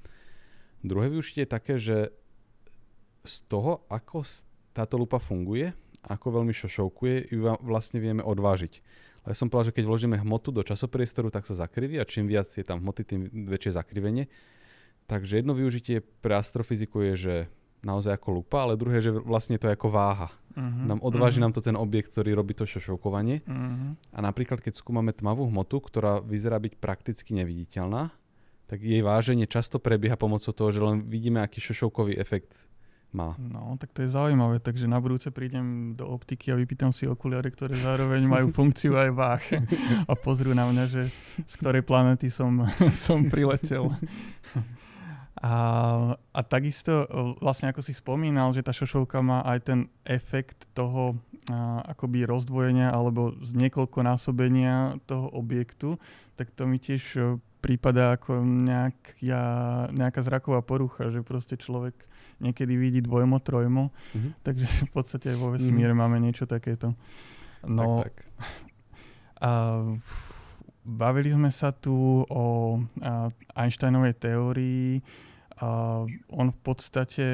Druhé 0.85 1.09
využitie 1.09 1.45
je 1.45 1.51
také, 1.51 1.75
že 1.81 2.13
z 3.25 3.37
toho, 3.49 3.89
ako 3.89 4.21
táto 4.77 5.01
lupa 5.01 5.17
funguje, 5.17 5.73
ako 6.05 6.41
veľmi 6.41 6.53
šošovkuje, 6.53 7.33
ju 7.33 7.41
vlastne 7.65 7.99
vieme 7.99 8.21
odvážiť. 8.21 8.85
Ja 9.25 9.33
som 9.33 9.49
povedal, 9.49 9.73
že 9.73 9.81
keď 9.81 9.85
vložíme 9.89 10.17
hmotu 10.21 10.53
do 10.53 10.61
časopriestoru, 10.61 11.33
tak 11.33 11.49
sa 11.49 11.57
zakriví 11.57 11.97
a 11.97 12.05
čím 12.05 12.29
viac 12.29 12.45
je 12.45 12.61
tam 12.61 12.85
hmoty, 12.85 13.03
tým 13.09 13.21
väčšie 13.49 13.81
zakrivenie. 13.81 14.29
Takže 15.09 15.41
jedno 15.41 15.57
využitie 15.57 16.05
pre 16.21 16.37
astrofyziku 16.37 17.01
je, 17.13 17.15
že 17.17 17.35
naozaj 17.81 18.21
ako 18.21 18.45
lupa, 18.45 18.69
ale 18.69 18.77
druhé, 18.77 19.01
že 19.01 19.13
vlastne 19.13 19.57
to 19.57 19.69
je 19.69 19.77
ako 19.77 19.89
váha. 19.89 20.29
Uh-huh, 20.55 20.87
nám 20.87 21.03
odváži 21.03 21.43
uh-huh. 21.43 21.51
nám 21.51 21.55
to 21.55 21.63
ten 21.63 21.75
objekt, 21.75 22.15
ktorý 22.15 22.39
robí 22.39 22.55
to 22.55 22.63
šošovkovanie. 22.63 23.43
Uh-huh. 23.43 23.99
A 24.15 24.19
napríklad, 24.23 24.63
keď 24.63 24.79
skúmame 24.79 25.11
tmavú 25.11 25.51
hmotu, 25.51 25.83
ktorá 25.83 26.23
vyzerá 26.23 26.63
byť 26.63 26.79
prakticky 26.79 27.35
neviditeľná, 27.35 28.15
tak 28.71 28.81
jej 28.81 29.03
váženie 29.05 29.45
často 29.45 29.83
prebieha 29.83 30.17
pomocou 30.17 30.55
toho, 30.55 30.71
že 30.73 30.81
len 30.81 31.05
vidíme, 31.05 31.43
aký 31.43 31.61
šošovkový 31.61 32.17
efekt 32.17 32.71
má. 33.15 33.39
No, 33.39 33.79
tak 33.79 33.95
to 33.95 34.03
je 34.03 34.11
zaujímavé, 34.11 34.59
takže 34.59 34.91
na 34.91 34.99
budúce 34.99 35.31
prídem 35.31 35.95
do 35.95 36.11
optiky 36.11 36.51
a 36.51 36.59
vypýtam 36.59 36.91
si 36.91 37.07
okuliare, 37.07 37.47
ktoré 37.49 37.79
zároveň 37.79 38.27
majú 38.27 38.51
funkciu 38.59 38.99
aj 38.99 39.11
váh 39.15 39.45
a 40.11 40.13
pozrú 40.19 40.51
na 40.53 40.67
mňa, 40.67 40.85
že 40.91 41.03
z 41.47 41.55
ktorej 41.63 41.87
planety 41.87 42.27
som, 42.29 42.67
som 43.07 43.31
priletel. 43.31 43.89
A, 45.43 45.57
a 46.15 46.41
takisto, 46.47 47.11
vlastne 47.43 47.67
ako 47.75 47.83
si 47.83 47.91
spomínal, 47.91 48.55
že 48.55 48.63
tá 48.63 48.71
šošovka 48.71 49.19
má 49.19 49.43
aj 49.43 49.59
ten 49.67 49.81
efekt 50.07 50.71
toho 50.79 51.19
a, 51.51 51.83
akoby 51.91 52.23
rozdvojenia 52.23 52.95
alebo 52.95 53.35
z 53.43 53.51
niekoľkonásobenia 53.59 55.03
toho 55.11 55.27
objektu, 55.35 55.99
tak 56.39 56.55
to 56.55 56.71
mi 56.71 56.79
tiež 56.79 57.37
prípada 57.65 58.15
ako 58.15 58.45
nejak, 58.45 59.19
ja, 59.25 59.43
nejaká 59.91 60.21
zraková 60.21 60.61
porucha, 60.61 61.09
že 61.09 61.25
proste 61.25 61.57
človek 61.57 61.97
niekedy 62.37 62.77
vidí 62.77 63.01
dvojmo, 63.01 63.41
trojmo, 63.41 63.89
mm-hmm. 64.13 64.33
takže 64.45 64.67
v 64.85 64.91
podstate 64.93 65.33
aj 65.33 65.39
vo 65.41 65.49
vesmíre 65.57 65.97
mm-hmm. 65.97 66.05
máme 66.05 66.19
niečo 66.21 66.45
takéto. 66.45 66.93
No, 67.65 68.05
tak, 68.05 68.13
tak. 68.13 68.15
A, 69.41 69.51
bavili 70.85 71.33
sme 71.33 71.49
sa 71.49 71.73
tu 71.73 72.23
o 72.29 72.45
Einsteinovej 73.57 74.15
teórii. 74.21 75.01
On 76.29 76.47
v 76.53 76.59
podstate 76.61 77.27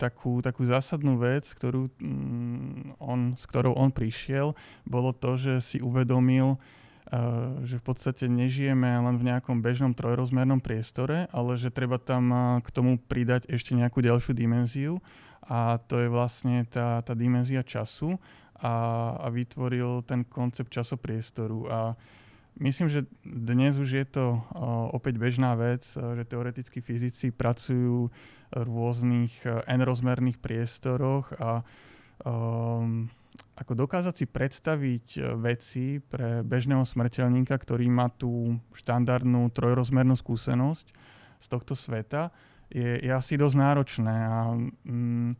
takú, 0.00 0.42
takú 0.42 0.66
zásadnú 0.66 1.20
vec, 1.20 1.46
ktorú, 1.46 1.86
mm, 2.02 2.98
on, 2.98 3.38
s 3.38 3.44
ktorou 3.46 3.78
on 3.78 3.94
prišiel, 3.94 4.58
bolo 4.82 5.14
to, 5.14 5.38
že 5.38 5.62
si 5.62 5.78
uvedomil, 5.78 6.58
že 7.62 7.78
v 7.78 7.84
podstate 7.84 8.26
nežijeme 8.26 8.88
len 8.88 9.14
v 9.20 9.28
nejakom 9.30 9.62
bežnom 9.62 9.94
trojrozmernom 9.94 10.58
priestore, 10.58 11.30
ale 11.30 11.60
že 11.60 11.70
treba 11.70 12.00
tam 12.00 12.58
k 12.64 12.68
tomu 12.74 12.98
pridať 12.98 13.46
ešte 13.46 13.76
nejakú 13.76 14.02
ďalšiu 14.02 14.32
dimenziu 14.34 14.98
a 15.44 15.76
to 15.84 16.00
je 16.00 16.08
vlastne 16.08 16.64
tá, 16.66 17.04
tá 17.04 17.12
dimenzia 17.12 17.60
času 17.60 18.16
a, 18.60 18.74
a 19.18 19.26
vytvoril 19.30 20.02
ten 20.06 20.24
koncept 20.24 20.70
časopriestoru. 20.70 21.58
A 21.70 21.78
Myslím, 22.54 22.86
že 22.86 23.02
dnes 23.26 23.74
už 23.82 23.90
je 23.98 24.06
to 24.06 24.38
opäť 24.94 25.18
bežná 25.18 25.58
vec, 25.58 25.82
že 25.90 26.22
teoretickí 26.22 26.78
fyzici 26.78 27.34
pracujú 27.34 28.14
v 28.54 28.62
rôznych 28.62 29.42
n-rozmerných 29.66 30.38
priestoroch 30.38 31.34
a 31.34 31.66
um, 32.22 33.10
ako 33.54 33.72
dokázať 33.74 34.14
si 34.14 34.26
predstaviť 34.26 35.06
e, 35.14 35.20
veci 35.38 35.86
pre 36.02 36.42
bežného 36.42 36.82
smrteľníka, 36.82 37.54
ktorý 37.54 37.86
má 37.86 38.10
tú 38.10 38.58
štandardnú 38.74 39.46
trojrozmernú 39.54 40.18
skúsenosť 40.18 40.86
z 41.38 41.46
tohto 41.46 41.74
sveta, 41.78 42.34
je, 42.66 42.98
je 42.98 43.10
asi 43.14 43.38
dosť 43.38 43.56
náročné 43.58 44.16
a 44.26 44.38
mm, 44.58 45.30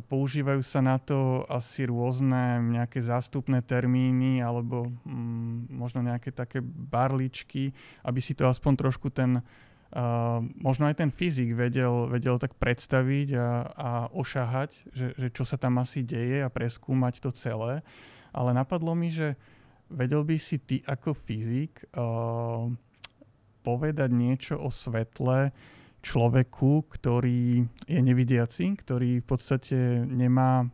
používajú 0.00 0.64
sa 0.64 0.80
na 0.80 0.96
to 0.96 1.44
asi 1.52 1.84
rôzne 1.84 2.64
nejaké 2.72 3.04
zástupné 3.04 3.60
termíny 3.60 4.40
alebo 4.40 4.88
mm, 5.04 5.68
možno 5.68 6.00
nejaké 6.00 6.32
také 6.32 6.64
barličky, 6.64 7.76
aby 8.00 8.20
si 8.24 8.32
to 8.32 8.48
aspoň 8.48 8.72
trošku 8.88 9.12
ten 9.12 9.44
Uh, 9.92 10.40
možno 10.56 10.88
aj 10.88 11.04
ten 11.04 11.12
fyzik 11.12 11.52
vedel, 11.52 12.08
vedel 12.08 12.40
tak 12.40 12.56
predstaviť 12.56 13.36
a, 13.36 13.48
a 13.76 13.90
ošahať, 14.08 14.88
že, 14.88 15.12
že 15.12 15.28
čo 15.28 15.44
sa 15.44 15.60
tam 15.60 15.76
asi 15.84 16.00
deje 16.00 16.40
a 16.40 16.48
preskúmať 16.48 17.20
to 17.20 17.28
celé. 17.28 17.84
Ale 18.32 18.56
napadlo 18.56 18.96
mi, 18.96 19.12
že 19.12 19.36
vedel 19.92 20.24
by 20.24 20.40
si 20.40 20.56
ty 20.56 20.80
ako 20.88 21.12
fyzik 21.12 21.84
uh, 21.92 22.72
povedať 23.60 24.08
niečo 24.16 24.56
o 24.56 24.72
svetle 24.72 25.52
človeku, 26.02 26.90
ktorý 26.90 27.62
je 27.86 28.00
nevidiaci, 28.02 28.74
ktorý 28.74 29.22
v 29.22 29.26
podstate 29.26 30.02
nemá 30.02 30.66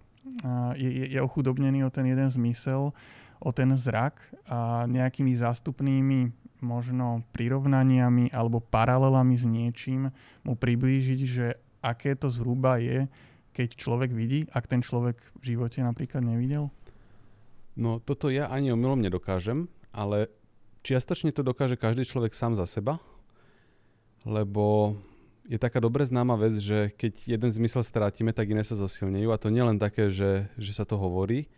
je, 0.76 1.12
je 1.12 1.20
ochudobnený 1.20 1.84
o 1.84 1.92
ten 1.92 2.08
jeden 2.08 2.28
zmysel, 2.32 2.96
o 3.38 3.50
ten 3.52 3.70
zrak 3.76 4.18
a 4.50 4.88
nejakými 4.88 5.30
zástupnými 5.36 6.32
možno 6.58 7.22
prirovnaniami 7.30 8.34
alebo 8.34 8.58
paralelami 8.58 9.38
s 9.38 9.46
niečím 9.46 10.10
mu 10.42 10.58
priblížiť, 10.58 11.20
že 11.22 11.46
aké 11.78 12.18
to 12.18 12.26
zhruba 12.26 12.82
je, 12.82 13.06
keď 13.54 13.78
človek 13.78 14.10
vidí, 14.10 14.46
ak 14.50 14.66
ten 14.66 14.82
človek 14.82 15.18
v 15.38 15.54
živote 15.54 15.78
napríklad 15.82 16.22
nevidel? 16.26 16.70
No 17.78 18.02
toto 18.02 18.26
ja 18.26 18.50
ani 18.50 18.74
omylom 18.74 18.98
nedokážem, 18.98 19.70
ale 19.94 20.26
čiastočne 20.82 21.30
to 21.30 21.46
dokáže 21.46 21.78
každý 21.78 22.02
človek 22.02 22.34
sám 22.34 22.58
za 22.58 22.66
seba, 22.66 22.98
lebo 24.26 24.98
je 25.48 25.56
taká 25.56 25.80
dobre 25.80 26.04
známa 26.04 26.36
vec, 26.36 26.60
že 26.60 26.92
keď 26.92 27.24
jeden 27.24 27.50
zmysel 27.50 27.80
strátime, 27.80 28.36
tak 28.36 28.52
iné 28.52 28.60
sa 28.60 28.76
zosilnejú 28.76 29.32
a 29.32 29.40
to 29.40 29.48
nielen 29.48 29.80
také, 29.80 30.12
že, 30.12 30.52
že 30.60 30.72
sa 30.76 30.84
to 30.84 31.00
hovorí, 31.00 31.48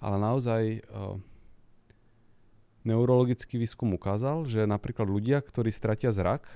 ale 0.00 0.16
naozaj 0.16 0.80
uh, 0.88 1.20
neurologický 2.88 3.60
výskum 3.60 3.92
ukázal, 3.92 4.48
že 4.48 4.64
napríklad 4.64 5.04
ľudia, 5.04 5.44
ktorí 5.44 5.68
stratia 5.68 6.08
zrak, 6.16 6.48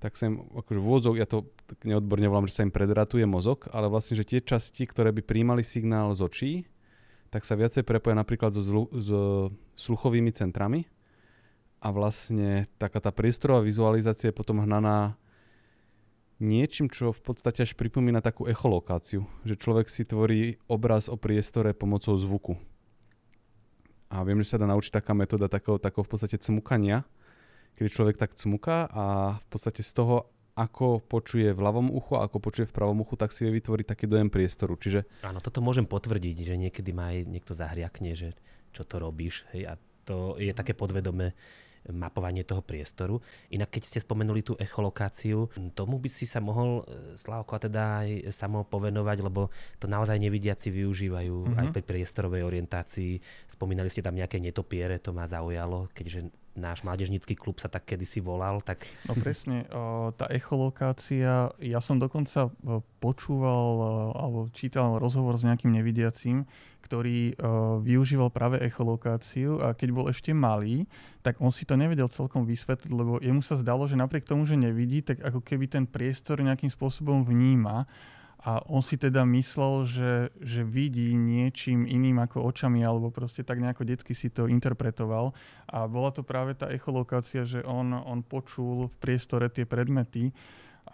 tak 0.00 0.16
sa 0.16 0.32
im, 0.32 0.48
akože 0.56 0.80
vôdzok, 0.80 1.14
ja 1.20 1.26
to 1.28 1.44
tak 1.68 1.84
neodborne 1.84 2.24
volám, 2.30 2.48
že 2.48 2.56
sa 2.56 2.64
im 2.64 2.72
predratuje 2.72 3.28
mozog, 3.28 3.68
ale 3.74 3.90
vlastne, 3.92 4.16
že 4.16 4.24
tie 4.24 4.40
časti, 4.40 4.88
ktoré 4.88 5.12
by 5.12 5.20
príjmali 5.20 5.60
signál 5.60 6.14
z 6.16 6.24
očí, 6.24 6.52
tak 7.28 7.44
sa 7.44 7.58
viacej 7.58 7.84
prepoja 7.84 8.16
napríklad 8.16 8.56
so, 8.56 8.64
zlu, 8.64 8.84
so 8.96 9.52
sluchovými 9.76 10.32
centrami. 10.32 10.88
A 11.78 11.92
vlastne 11.92 12.66
taká 12.80 12.98
tá 12.98 13.12
priestorová 13.12 13.62
vizualizácia 13.62 14.32
je 14.32 14.38
potom 14.38 14.58
hnaná 14.64 15.14
niečím, 16.38 16.86
čo 16.90 17.10
v 17.10 17.20
podstate 17.22 17.66
až 17.66 17.74
pripomína 17.74 18.22
takú 18.22 18.46
echolokáciu, 18.46 19.26
že 19.42 19.54
človek 19.58 19.90
si 19.90 20.06
tvorí 20.06 20.58
obraz 20.70 21.10
o 21.10 21.18
priestore 21.18 21.74
pomocou 21.74 22.14
zvuku. 22.14 22.54
A 24.08 24.24
viem, 24.24 24.40
že 24.40 24.56
sa 24.56 24.60
dá 24.62 24.64
naučiť 24.64 25.02
taká 25.02 25.12
metóda 25.12 25.52
takého, 25.52 25.76
takého 25.76 26.00
v 26.00 26.10
podstate 26.10 26.40
cmukania, 26.40 27.04
kedy 27.76 27.88
človek 27.92 28.16
tak 28.16 28.32
cmuká 28.32 28.88
a 28.88 29.04
v 29.36 29.46
podstate 29.52 29.84
z 29.84 29.92
toho, 29.92 30.32
ako 30.58 30.98
počuje 31.06 31.54
v 31.54 31.60
ľavom 31.60 31.94
uchu 31.94 32.18
a 32.18 32.26
ako 32.26 32.42
počuje 32.42 32.66
v 32.66 32.74
pravom 32.74 33.06
uchu, 33.06 33.14
tak 33.14 33.30
si 33.30 33.46
vie 33.46 33.62
vytvoriť 33.62 33.86
taký 33.86 34.10
dojem 34.10 34.26
priestoru. 34.26 34.74
Čiže... 34.74 35.06
Áno, 35.22 35.38
toto 35.38 35.62
môžem 35.62 35.86
potvrdiť, 35.86 36.36
že 36.42 36.54
niekedy 36.58 36.90
ma 36.90 37.14
aj 37.14 37.30
niekto 37.30 37.54
zahriakne, 37.54 38.18
že 38.18 38.34
čo 38.74 38.82
to 38.82 38.98
robíš. 38.98 39.46
Hej, 39.54 39.70
a 39.70 39.72
to 40.02 40.34
je 40.40 40.50
také 40.50 40.74
podvedomé 40.74 41.36
mapovanie 41.92 42.44
toho 42.44 42.60
priestoru. 42.60 43.20
Inak 43.52 43.74
keď 43.74 43.82
ste 43.84 43.98
spomenuli 44.04 44.44
tú 44.44 44.54
echolokáciu, 44.60 45.48
tomu 45.72 45.96
by 45.98 46.08
si 46.12 46.28
sa 46.28 46.38
mohol 46.38 46.84
e, 46.84 47.16
Slavko 47.16 47.56
teda 47.58 48.04
aj 48.04 48.32
samo 48.32 48.64
povenovať, 48.68 49.18
lebo 49.24 49.48
to 49.80 49.88
naozaj 49.88 50.20
nevidiaci 50.20 50.68
využívajú 50.68 51.36
mm-hmm. 51.48 51.60
aj 51.60 51.66
pri 51.72 51.82
priestorovej 51.82 52.42
orientácii. 52.44 53.20
Spomínali 53.48 53.88
ste 53.88 54.04
tam 54.04 54.16
nejaké 54.16 54.38
netopiere, 54.38 55.00
to 55.00 55.16
ma 55.16 55.24
zaujalo, 55.24 55.88
keďže 55.96 56.30
náš 56.58 56.82
mládežnícky 56.82 57.38
klub 57.38 57.62
sa 57.62 57.70
tak 57.70 57.86
kedysi 57.86 58.18
volal. 58.18 58.58
Tak... 58.60 58.82
No 59.06 59.14
presne, 59.14 59.64
tá 60.18 60.26
echolokácia, 60.28 61.54
ja 61.54 61.78
som 61.78 62.02
dokonca 62.02 62.50
počúval 62.98 63.66
alebo 64.18 64.50
čítal 64.50 64.98
rozhovor 64.98 65.38
s 65.38 65.46
nejakým 65.46 65.70
nevidiacím, 65.70 66.50
ktorý 66.88 67.36
využíval 67.84 68.32
práve 68.32 68.64
echolokáciu 68.64 69.60
a 69.60 69.76
keď 69.76 69.88
bol 69.92 70.08
ešte 70.08 70.32
malý, 70.32 70.88
tak 71.20 71.36
on 71.44 71.52
si 71.52 71.68
to 71.68 71.76
nevedel 71.76 72.08
celkom 72.08 72.48
vysvetliť, 72.48 72.88
lebo 72.88 73.20
jemu 73.20 73.44
sa 73.44 73.60
zdalo, 73.60 73.84
že 73.84 74.00
napriek 74.00 74.24
tomu, 74.24 74.48
že 74.48 74.56
nevidí, 74.56 75.04
tak 75.04 75.20
ako 75.20 75.44
keby 75.44 75.68
ten 75.68 75.84
priestor 75.84 76.40
nejakým 76.40 76.72
spôsobom 76.72 77.20
vníma 77.20 77.84
a 78.38 78.62
on 78.70 78.78
si 78.78 78.94
teda 78.94 79.26
myslel, 79.26 79.82
že, 79.82 80.12
že 80.38 80.62
vidí 80.62 81.10
niečím 81.18 81.82
iným 81.90 82.22
ako 82.22 82.46
očami, 82.46 82.86
alebo 82.86 83.10
proste 83.10 83.42
tak 83.42 83.58
nejako 83.58 83.82
detsky 83.82 84.14
si 84.14 84.30
to 84.30 84.46
interpretoval. 84.46 85.34
A 85.66 85.90
bola 85.90 86.14
to 86.14 86.22
práve 86.22 86.54
tá 86.54 86.70
echolokácia, 86.70 87.42
že 87.42 87.66
on, 87.66 87.90
on 87.90 88.22
počul 88.22 88.86
v 88.86 88.96
priestore 89.02 89.50
tie 89.50 89.66
predmety. 89.66 90.30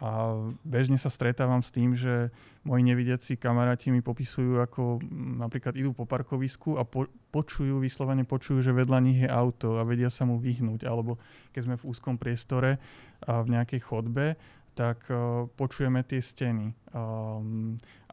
A 0.02 0.35
bežne 0.66 0.98
sa 0.98 1.07
stretávam 1.07 1.62
s 1.62 1.70
tým, 1.70 1.94
že 1.94 2.35
moji 2.66 2.83
nevidiaci 2.83 3.38
kamaráti 3.38 3.94
mi 3.94 4.02
popisujú, 4.02 4.59
ako 4.59 4.98
napríklad 5.38 5.78
idú 5.78 5.94
po 5.94 6.02
parkovisku 6.02 6.80
a 6.80 6.83
po, 6.83 7.07
počujú, 7.30 7.78
vyslovene 7.78 8.26
počujú, 8.26 8.59
že 8.59 8.74
vedľa 8.74 8.98
nich 8.98 9.22
je 9.22 9.30
auto 9.30 9.78
a 9.78 9.87
vedia 9.87 10.11
sa 10.11 10.26
mu 10.26 10.42
vyhnúť. 10.42 10.83
Alebo 10.83 11.22
keď 11.54 11.61
sme 11.70 11.76
v 11.78 11.87
úzkom 11.87 12.18
priestore 12.18 12.83
a 13.22 13.46
v 13.46 13.54
nejakej 13.54 13.80
chodbe 13.87 14.35
tak 14.74 15.07
uh, 15.07 15.46
počujeme 15.54 16.02
tie 16.02 16.18
steny. 16.18 16.74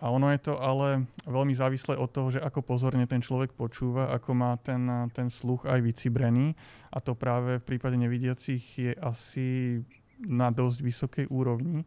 A 0.02 0.06
ono 0.10 0.34
je 0.34 0.40
to 0.42 0.58
ale 0.58 1.06
veľmi 1.26 1.54
závislé 1.54 1.98
od 1.98 2.10
toho, 2.10 2.34
že 2.34 2.42
ako 2.42 2.66
pozorne 2.66 3.06
ten 3.06 3.22
človek 3.22 3.54
počúva, 3.54 4.14
ako 4.14 4.34
má 4.34 4.58
ten, 4.62 4.86
ten 5.14 5.30
sluch 5.30 5.70
aj 5.70 5.82
vycibrený. 5.82 6.58
A 6.90 6.98
to 7.02 7.14
práve 7.14 7.62
v 7.62 7.66
prípade 7.66 7.98
nevidiacich 7.98 8.64
je 8.78 8.94
asi 8.98 9.82
na 10.26 10.54
dosť 10.54 10.80
vysokej 10.82 11.26
úrovni. 11.30 11.86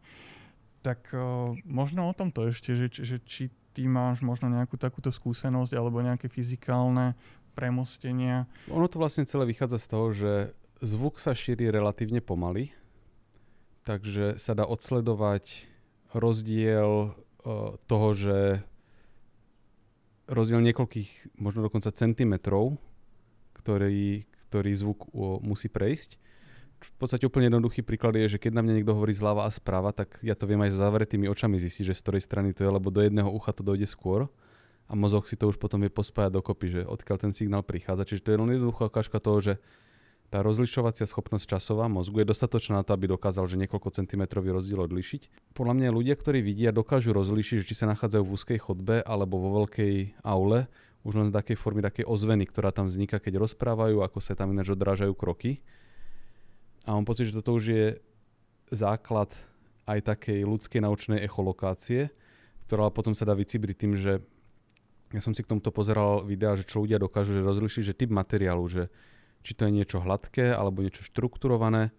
Tak 0.83 1.11
uh, 1.11 1.55
možno 1.65 2.07
o 2.09 2.13
tomto 2.13 2.49
ešte, 2.51 2.77
že, 2.77 2.87
že 2.91 3.17
či 3.23 3.49
ty 3.75 3.89
máš 3.89 4.23
možno 4.23 4.47
nejakú 4.47 4.77
takúto 4.79 5.11
skúsenosť 5.11 5.71
alebo 5.75 5.99
nejaké 5.99 6.29
fyzikálne 6.31 7.17
premostenia. 7.57 8.47
Ono 8.71 8.87
to 8.87 8.99
vlastne 8.99 9.27
celé 9.27 9.47
vychádza 9.47 9.79
z 9.79 9.87
toho, 9.87 10.07
že 10.11 10.31
zvuk 10.83 11.19
sa 11.19 11.31
šíri 11.31 11.71
relatívne 11.71 12.19
pomaly 12.19 12.71
takže 13.85 14.41
sa 14.41 14.57
dá 14.57 14.65
odsledovať 14.65 15.69
rozdiel 16.11 17.13
uh, 17.13 17.77
toho, 17.85 18.09
že 18.17 18.37
rozdiel 20.25 20.59
niekoľkých, 20.65 21.37
možno 21.37 21.69
dokonca 21.69 21.93
centimetrov, 21.93 22.81
ktorý, 23.53 24.25
ktorý 24.49 24.71
zvuk 24.73 25.05
uh, 25.13 25.37
musí 25.39 25.69
prejsť. 25.69 26.17
V 26.75 26.97
podstate 26.99 27.27
úplne 27.27 27.47
jednoduchý 27.47 27.83
príklad 27.83 28.15
je, 28.19 28.35
že 28.35 28.41
keď 28.41 28.59
na 28.59 28.61
mňa 28.63 28.73
niekto 28.81 28.95
hovorí 28.95 29.15
zľava 29.15 29.47
a 29.47 29.51
správa, 29.51 29.95
tak 29.95 30.19
ja 30.23 30.35
to 30.35 30.47
viem 30.47 30.59
aj 30.63 30.75
s 30.75 30.79
zavretými 30.79 31.27
očami 31.31 31.55
zistiť, 31.59 31.91
že 31.91 31.97
z 31.97 32.01
ktorej 32.03 32.21
strany 32.23 32.49
to 32.51 32.63
je, 32.63 32.71
lebo 32.71 32.91
do 32.91 32.99
jedného 33.03 33.27
ucha 33.31 33.55
to 33.55 33.63
dojde 33.63 33.87
skôr 33.87 34.27
a 34.85 34.93
mozog 34.93 35.25
si 35.25 35.33
to 35.33 35.49
už 35.49 35.57
potom 35.57 35.81
vie 35.81 35.89
pospájať 35.89 36.31
dokopy, 36.35 36.67
že 36.69 36.81
odkiaľ 36.85 37.17
ten 37.17 37.33
signál 37.33 37.65
prichádza. 37.65 38.05
Čiže 38.05 38.21
to 38.21 38.29
je 38.33 38.37
len 38.37 38.49
jednoduchá 38.53 38.91
ukážka 38.91 39.17
toho, 39.17 39.41
že 39.41 39.53
tá 40.29 40.41
rozlišovacia 40.41 41.05
schopnosť 41.05 41.57
časová 41.57 41.85
mozgu 41.85 42.21
je 42.21 42.29
dostatočná 42.33 42.81
na 42.81 42.83
to, 42.85 42.97
aby 42.97 43.09
dokázal, 43.09 43.45
že 43.45 43.61
niekoľko 43.61 43.93
centimetrový 43.93 44.57
rozdiel 44.57 44.83
odlišiť. 44.89 45.53
Podľa 45.53 45.73
mňa 45.77 45.89
ľudia, 45.95 46.15
ktorí 46.17 46.41
vidia, 46.41 46.73
dokážu 46.73 47.13
rozlišiť, 47.13 47.61
či 47.61 47.77
sa 47.77 47.85
nachádzajú 47.93 48.23
v 48.25 48.33
úzkej 48.33 48.59
chodbe 48.61 48.95
alebo 49.05 49.37
vo 49.37 49.63
veľkej 49.63 50.21
aule, 50.25 50.65
už 51.05 51.13
len 51.21 51.27
z 51.29 51.33
takej 51.37 51.57
formy 51.61 51.85
takej 51.85 52.09
ozveny, 52.09 52.49
ktorá 52.49 52.73
tam 52.73 52.89
vzniká, 52.89 53.21
keď 53.21 53.37
rozprávajú, 53.37 54.01
ako 54.01 54.17
sa 54.17 54.33
tam 54.33 54.49
ináč 54.49 54.73
odrážajú 54.73 55.13
kroky. 55.13 55.61
A 56.85 56.93
mám 56.93 57.05
pocit, 57.05 57.33
že 57.33 57.37
toto 57.41 57.57
už 57.57 57.65
je 57.65 57.85
základ 58.69 59.33
aj 59.85 60.05
takej 60.05 60.45
ľudskej 60.45 60.81
naučnej 60.85 61.19
echolokácie, 61.21 62.09
ktorá 62.65 62.89
potom 62.89 63.13
sa 63.13 63.25
dá 63.25 63.33
vycibriť 63.37 63.75
tým, 63.77 63.93
že 63.97 64.21
ja 65.13 65.21
som 65.21 65.33
si 65.33 65.45
k 65.45 65.49
tomuto 65.49 65.69
pozeral 65.69 66.25
videa, 66.25 66.57
že 66.57 66.65
čo 66.65 66.81
ľudia 66.81 66.97
dokážu 66.97 67.37
že 67.37 67.45
rozlišiť, 67.45 67.83
že 67.85 67.97
typ 67.97 68.09
materiálu, 68.09 68.65
že 68.65 68.89
či 69.45 69.53
to 69.53 69.69
je 69.69 69.75
niečo 69.77 70.01
hladké 70.01 70.49
alebo 70.49 70.81
niečo 70.81 71.05
štrukturované, 71.05 71.93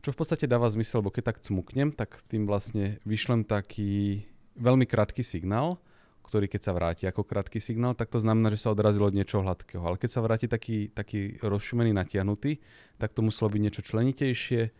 čo 0.00 0.16
v 0.16 0.18
podstate 0.24 0.48
dáva 0.48 0.72
zmysel, 0.72 1.04
lebo 1.04 1.12
keď 1.12 1.36
tak 1.36 1.44
cmuknem, 1.44 1.92
tak 1.92 2.24
tým 2.24 2.48
vlastne 2.48 2.96
vyšlem 3.04 3.44
taký 3.44 4.24
veľmi 4.56 4.88
krátky 4.88 5.20
signál, 5.20 5.76
ktorý 6.26 6.46
keď 6.46 6.60
sa 6.62 6.72
vráti 6.76 7.04
ako 7.06 7.26
krátky 7.26 7.58
signál, 7.58 7.96
tak 7.98 8.12
to 8.12 8.22
znamená, 8.22 8.52
že 8.54 8.62
sa 8.62 8.72
odrazilo 8.72 9.10
od 9.10 9.16
niečoho 9.16 9.42
hladkého. 9.42 9.82
Ale 9.82 9.98
keď 9.98 10.10
sa 10.10 10.20
vráti 10.22 10.46
taký, 10.46 10.92
taký 10.92 11.40
rozšumený, 11.42 11.90
natiahnutý, 11.94 12.62
tak 13.00 13.16
to 13.16 13.24
muselo 13.24 13.50
byť 13.50 13.60
niečo 13.60 13.82
členitejšie, 13.82 14.70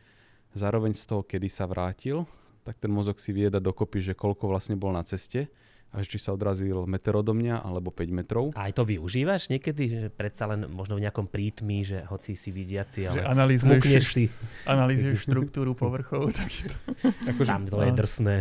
zároveň 0.55 0.95
z 0.95 1.05
toho, 1.07 1.23
kedy 1.23 1.49
sa 1.51 1.67
vrátil, 1.67 2.27
tak 2.67 2.79
ten 2.79 2.91
mozog 2.91 3.19
si 3.19 3.31
vie 3.31 3.49
dať 3.49 3.63
dokopy, 3.63 4.03
že 4.03 4.19
koľko 4.19 4.51
vlastne 4.51 4.77
bol 4.77 4.95
na 4.95 5.03
ceste 5.07 5.51
až 5.91 6.07
či 6.07 6.19
sa 6.23 6.31
odrazil 6.31 6.87
meter 6.87 7.11
odo 7.19 7.35
mňa 7.35 7.67
alebo 7.67 7.91
5 7.91 8.15
metrov. 8.15 8.45
A 8.55 8.71
aj 8.71 8.79
to 8.79 8.87
využívaš 8.87 9.51
niekedy, 9.51 9.85
že 9.91 10.03
predsa 10.15 10.47
len 10.47 10.71
možno 10.71 10.95
v 10.95 11.03
nejakom 11.07 11.27
prítmi, 11.27 11.83
že 11.83 12.07
hoci 12.07 12.39
si 12.39 12.55
vidiaci, 12.55 13.11
ale 13.11 13.27
analýzuješ, 13.27 14.05
si. 14.07 14.25
Analýzuješ 14.71 15.27
štruktúru 15.27 15.75
povrchov. 15.75 16.31
Tak 16.41 16.47
to... 16.47 16.77
Akože, 17.27 17.51
Tam 17.51 17.67
to 17.67 17.83
je 17.83 17.93
drsné. 17.93 18.37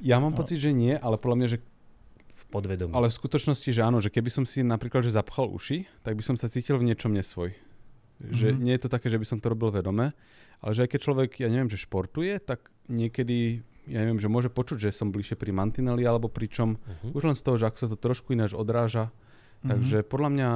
Ja 0.00 0.22
mám 0.22 0.32
no. 0.32 0.38
pocit, 0.38 0.62
že 0.62 0.70
nie, 0.70 0.94
ale 0.94 1.18
podľa 1.18 1.36
mňa, 1.36 1.48
že 1.50 1.58
podvedomí. 2.52 2.92
Ale 2.92 3.08
v 3.08 3.16
skutočnosti, 3.16 3.72
že 3.72 3.80
áno, 3.80 4.04
že 4.04 4.12
keby 4.12 4.28
som 4.28 4.44
si 4.44 4.60
napríklad 4.60 5.00
že 5.00 5.16
zapchal 5.16 5.48
uši, 5.48 5.88
tak 6.04 6.20
by 6.20 6.22
som 6.22 6.36
sa 6.36 6.52
cítil 6.52 6.76
v 6.76 6.92
niečom 6.92 7.08
nesvoj. 7.08 7.56
Že 8.20 8.52
mm-hmm. 8.52 8.62
nie 8.62 8.74
je 8.76 8.82
to 8.84 8.92
také, 8.92 9.08
že 9.08 9.16
by 9.16 9.26
som 9.26 9.40
to 9.40 9.50
robil 9.50 9.72
vedome, 9.72 10.12
ale 10.60 10.70
že 10.76 10.84
aj 10.84 10.90
keď 10.94 11.00
človek, 11.00 11.30
ja 11.40 11.48
neviem, 11.48 11.72
že 11.72 11.80
športuje, 11.80 12.36
tak 12.44 12.68
niekedy 12.86 13.64
ja 13.90 13.98
neviem, 14.06 14.22
že 14.22 14.30
môže 14.30 14.46
počuť, 14.46 14.78
že 14.78 14.94
som 14.94 15.10
bližšie 15.10 15.34
pri 15.34 15.50
mantineli 15.50 16.06
alebo 16.06 16.30
pričom 16.30 16.78
uh-huh. 16.78 17.18
už 17.18 17.22
len 17.26 17.34
z 17.34 17.42
toho, 17.42 17.58
že 17.58 17.66
ako 17.66 17.78
sa 17.82 17.88
to 17.90 17.98
trošku 17.98 18.30
ináč 18.30 18.54
odráža. 18.54 19.10
Uh-huh. 19.10 19.74
Takže 19.74 20.06
podľa 20.06 20.30
mňa 20.30 20.50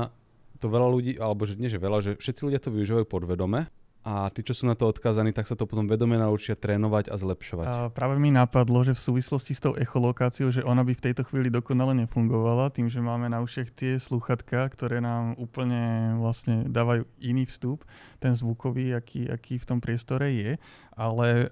to 0.63 0.67
veľa 0.71 0.89
ľudí, 0.89 1.13
alebo 1.19 1.43
že 1.43 1.59
nie 1.59 1.67
že 1.67 1.83
veľa, 1.83 1.99
že 2.01 2.11
všetci 2.17 2.41
ľudia 2.47 2.61
to 2.63 2.71
využívajú 2.71 3.05
podvedome, 3.11 3.67
a 4.07 4.31
tí, 4.31 4.47
čo 4.47 4.55
sú 4.55 4.71
na 4.71 4.79
to 4.79 4.87
odkazaní, 4.87 5.35
tak 5.35 5.51
sa 5.51 5.59
to 5.59 5.67
potom 5.67 5.91
vedome 5.91 6.15
naučia 6.15 6.55
trénovať 6.55 7.11
a 7.11 7.19
zlepšovať. 7.19 7.67
A 7.67 7.91
práve 7.91 8.23
mi 8.23 8.31
napadlo, 8.31 8.87
že 8.87 8.95
v 8.95 9.03
súvislosti 9.03 9.51
s 9.51 9.59
tou 9.59 9.75
echolokáciou, 9.75 10.55
že 10.55 10.63
ona 10.63 10.87
by 10.87 10.95
v 10.95 11.05
tejto 11.11 11.27
chvíli 11.27 11.51
dokonale 11.51 11.91
nefungovala, 12.07 12.71
tým, 12.71 12.87
že 12.87 13.03
máme 13.03 13.27
na 13.27 13.43
ušiach 13.43 13.75
tie 13.75 13.99
sluchatka, 13.99 14.71
ktoré 14.71 15.03
nám 15.03 15.35
úplne 15.43 16.15
vlastne 16.23 16.63
dávajú 16.71 17.03
iný 17.19 17.51
vstup, 17.51 17.83
ten 18.23 18.31
zvukový, 18.31 18.95
aký, 18.95 19.27
aký 19.27 19.59
v 19.59 19.67
tom 19.67 19.83
priestore 19.83 20.31
je. 20.31 20.55
Ale 20.95 21.51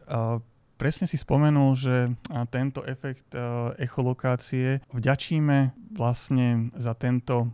presne 0.79 1.11
si 1.11 1.19
spomenul, 1.19 1.75
že 1.75 2.15
tento 2.55 2.87
efekt 2.87 3.35
echolokácie 3.83 4.79
vďačíme 4.95 5.91
vlastne 5.91 6.71
za 6.79 6.95
tento, 6.95 7.51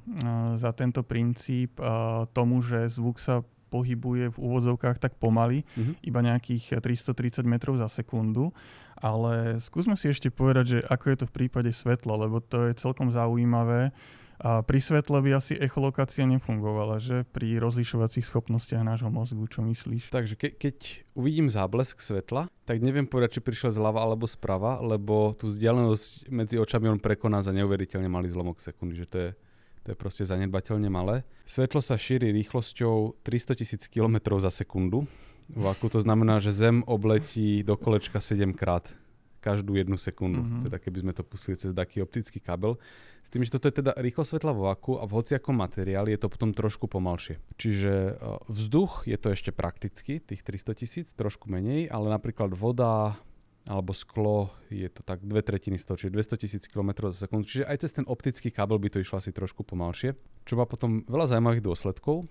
za 0.60 0.76
tento 0.76 1.00
princíp 1.08 1.80
tomu, 2.36 2.60
že 2.60 2.84
zvuk 2.92 3.16
sa 3.16 3.40
pohybuje 3.70 4.34
v 4.34 4.38
úvodzovkách 4.38 4.98
tak 4.98 5.14
pomaly, 5.16 5.62
mm-hmm. 5.62 5.94
iba 6.02 6.20
nejakých 6.20 6.82
330 6.82 7.46
metrov 7.46 7.78
za 7.78 7.86
sekundu. 7.86 8.50
Ale 9.00 9.62
skúsme 9.62 9.96
si 9.96 10.12
ešte 10.12 10.28
povedať, 10.28 10.64
že 10.66 10.78
ako 10.84 11.04
je 11.08 11.16
to 11.22 11.26
v 11.30 11.34
prípade 11.40 11.70
svetla, 11.72 12.26
lebo 12.26 12.42
to 12.44 12.68
je 12.68 12.76
celkom 12.76 13.08
zaujímavé. 13.08 13.94
A 14.40 14.64
pri 14.64 14.80
svetle 14.80 15.20
by 15.20 15.36
asi 15.36 15.52
echolokácia 15.52 16.24
nefungovala, 16.24 16.96
že? 16.96 17.28
Pri 17.28 17.60
rozlišovacích 17.60 18.24
schopnostiach 18.24 18.80
nášho 18.80 19.12
mozgu, 19.12 19.44
čo 19.44 19.60
myslíš? 19.60 20.08
Takže 20.08 20.34
ke- 20.40 20.56
keď 20.56 21.04
uvidím 21.12 21.52
záblesk 21.52 22.00
svetla, 22.00 22.48
tak 22.64 22.80
neviem 22.80 23.04
povedať, 23.04 23.36
či 23.36 23.44
prišiel 23.44 23.68
zľava 23.68 24.00
alebo 24.00 24.24
sprava, 24.24 24.80
lebo 24.80 25.36
tú 25.36 25.44
vzdialenosť 25.44 26.32
medzi 26.32 26.56
očami 26.56 26.88
on 26.88 26.96
prekoná 26.96 27.44
za 27.44 27.52
neuveriteľne 27.52 28.08
malý 28.08 28.32
zlomok 28.32 28.64
sekundy, 28.64 29.04
že 29.04 29.10
to 29.12 29.16
je 29.20 29.30
to 29.84 29.92
je 29.92 29.96
proste 29.96 30.28
zanedbateľne 30.28 30.92
malé. 30.92 31.24
Svetlo 31.48 31.80
sa 31.80 31.96
šíri 31.96 32.30
rýchlosťou 32.36 33.24
300 33.24 33.60
tisíc 33.60 33.82
km 33.88 34.36
za 34.36 34.52
sekundu. 34.52 35.08
Vaku 35.50 35.90
to 35.90 35.98
znamená, 35.98 36.38
že 36.38 36.54
Zem 36.54 36.86
obletí 36.86 37.66
do 37.66 37.74
kolečka 37.74 38.22
7 38.22 38.54
krát 38.54 38.86
každú 39.40 39.74
jednu 39.74 39.96
sekundu. 39.96 40.44
Mm-hmm. 40.44 40.62
Teda 40.68 40.76
keby 40.76 40.98
sme 41.00 41.12
to 41.16 41.24
pustili 41.24 41.56
cez 41.56 41.72
taký 41.72 42.04
optický 42.04 42.38
kabel. 42.38 42.76
S 43.24 43.32
tým, 43.32 43.40
že 43.40 43.56
toto 43.56 43.72
je 43.72 43.80
teda 43.80 43.96
rýchlo 43.96 44.22
svetla 44.22 44.52
vo 44.52 44.68
vaku 44.68 45.00
a 45.00 45.08
v 45.08 45.16
hociakom 45.16 45.56
materiáli 45.56 46.12
je 46.12 46.20
to 46.20 46.28
potom 46.28 46.52
trošku 46.52 46.86
pomalšie. 46.86 47.40
Čiže 47.56 47.92
e, 47.92 48.12
vzduch 48.52 49.08
je 49.08 49.16
to 49.16 49.32
ešte 49.32 49.50
prakticky, 49.50 50.20
tých 50.20 50.44
300 50.44 50.76
tisíc, 50.76 51.06
trošku 51.16 51.48
menej, 51.48 51.88
ale 51.88 52.12
napríklad 52.12 52.52
voda, 52.52 53.16
alebo 53.68 53.92
sklo, 53.92 54.48
je 54.72 54.88
to 54.88 55.04
tak 55.04 55.20
dve 55.20 55.44
tretiny 55.44 55.76
z 55.76 55.84
toho, 55.84 55.96
čiže 56.00 56.14
200 56.16 56.42
tisíc 56.42 56.64
km 56.70 57.12
za 57.12 57.28
sekundu. 57.28 57.44
Čiže 57.44 57.68
aj 57.68 57.76
cez 57.84 57.92
ten 57.92 58.06
optický 58.08 58.48
kábel 58.48 58.80
by 58.80 58.88
to 58.88 59.02
išlo 59.02 59.20
asi 59.20 59.34
trošku 59.34 59.66
pomalšie. 59.66 60.16
Čo 60.48 60.56
má 60.56 60.64
potom 60.64 61.04
veľa 61.04 61.36
zaujímavých 61.36 61.64
dôsledkov. 61.64 62.24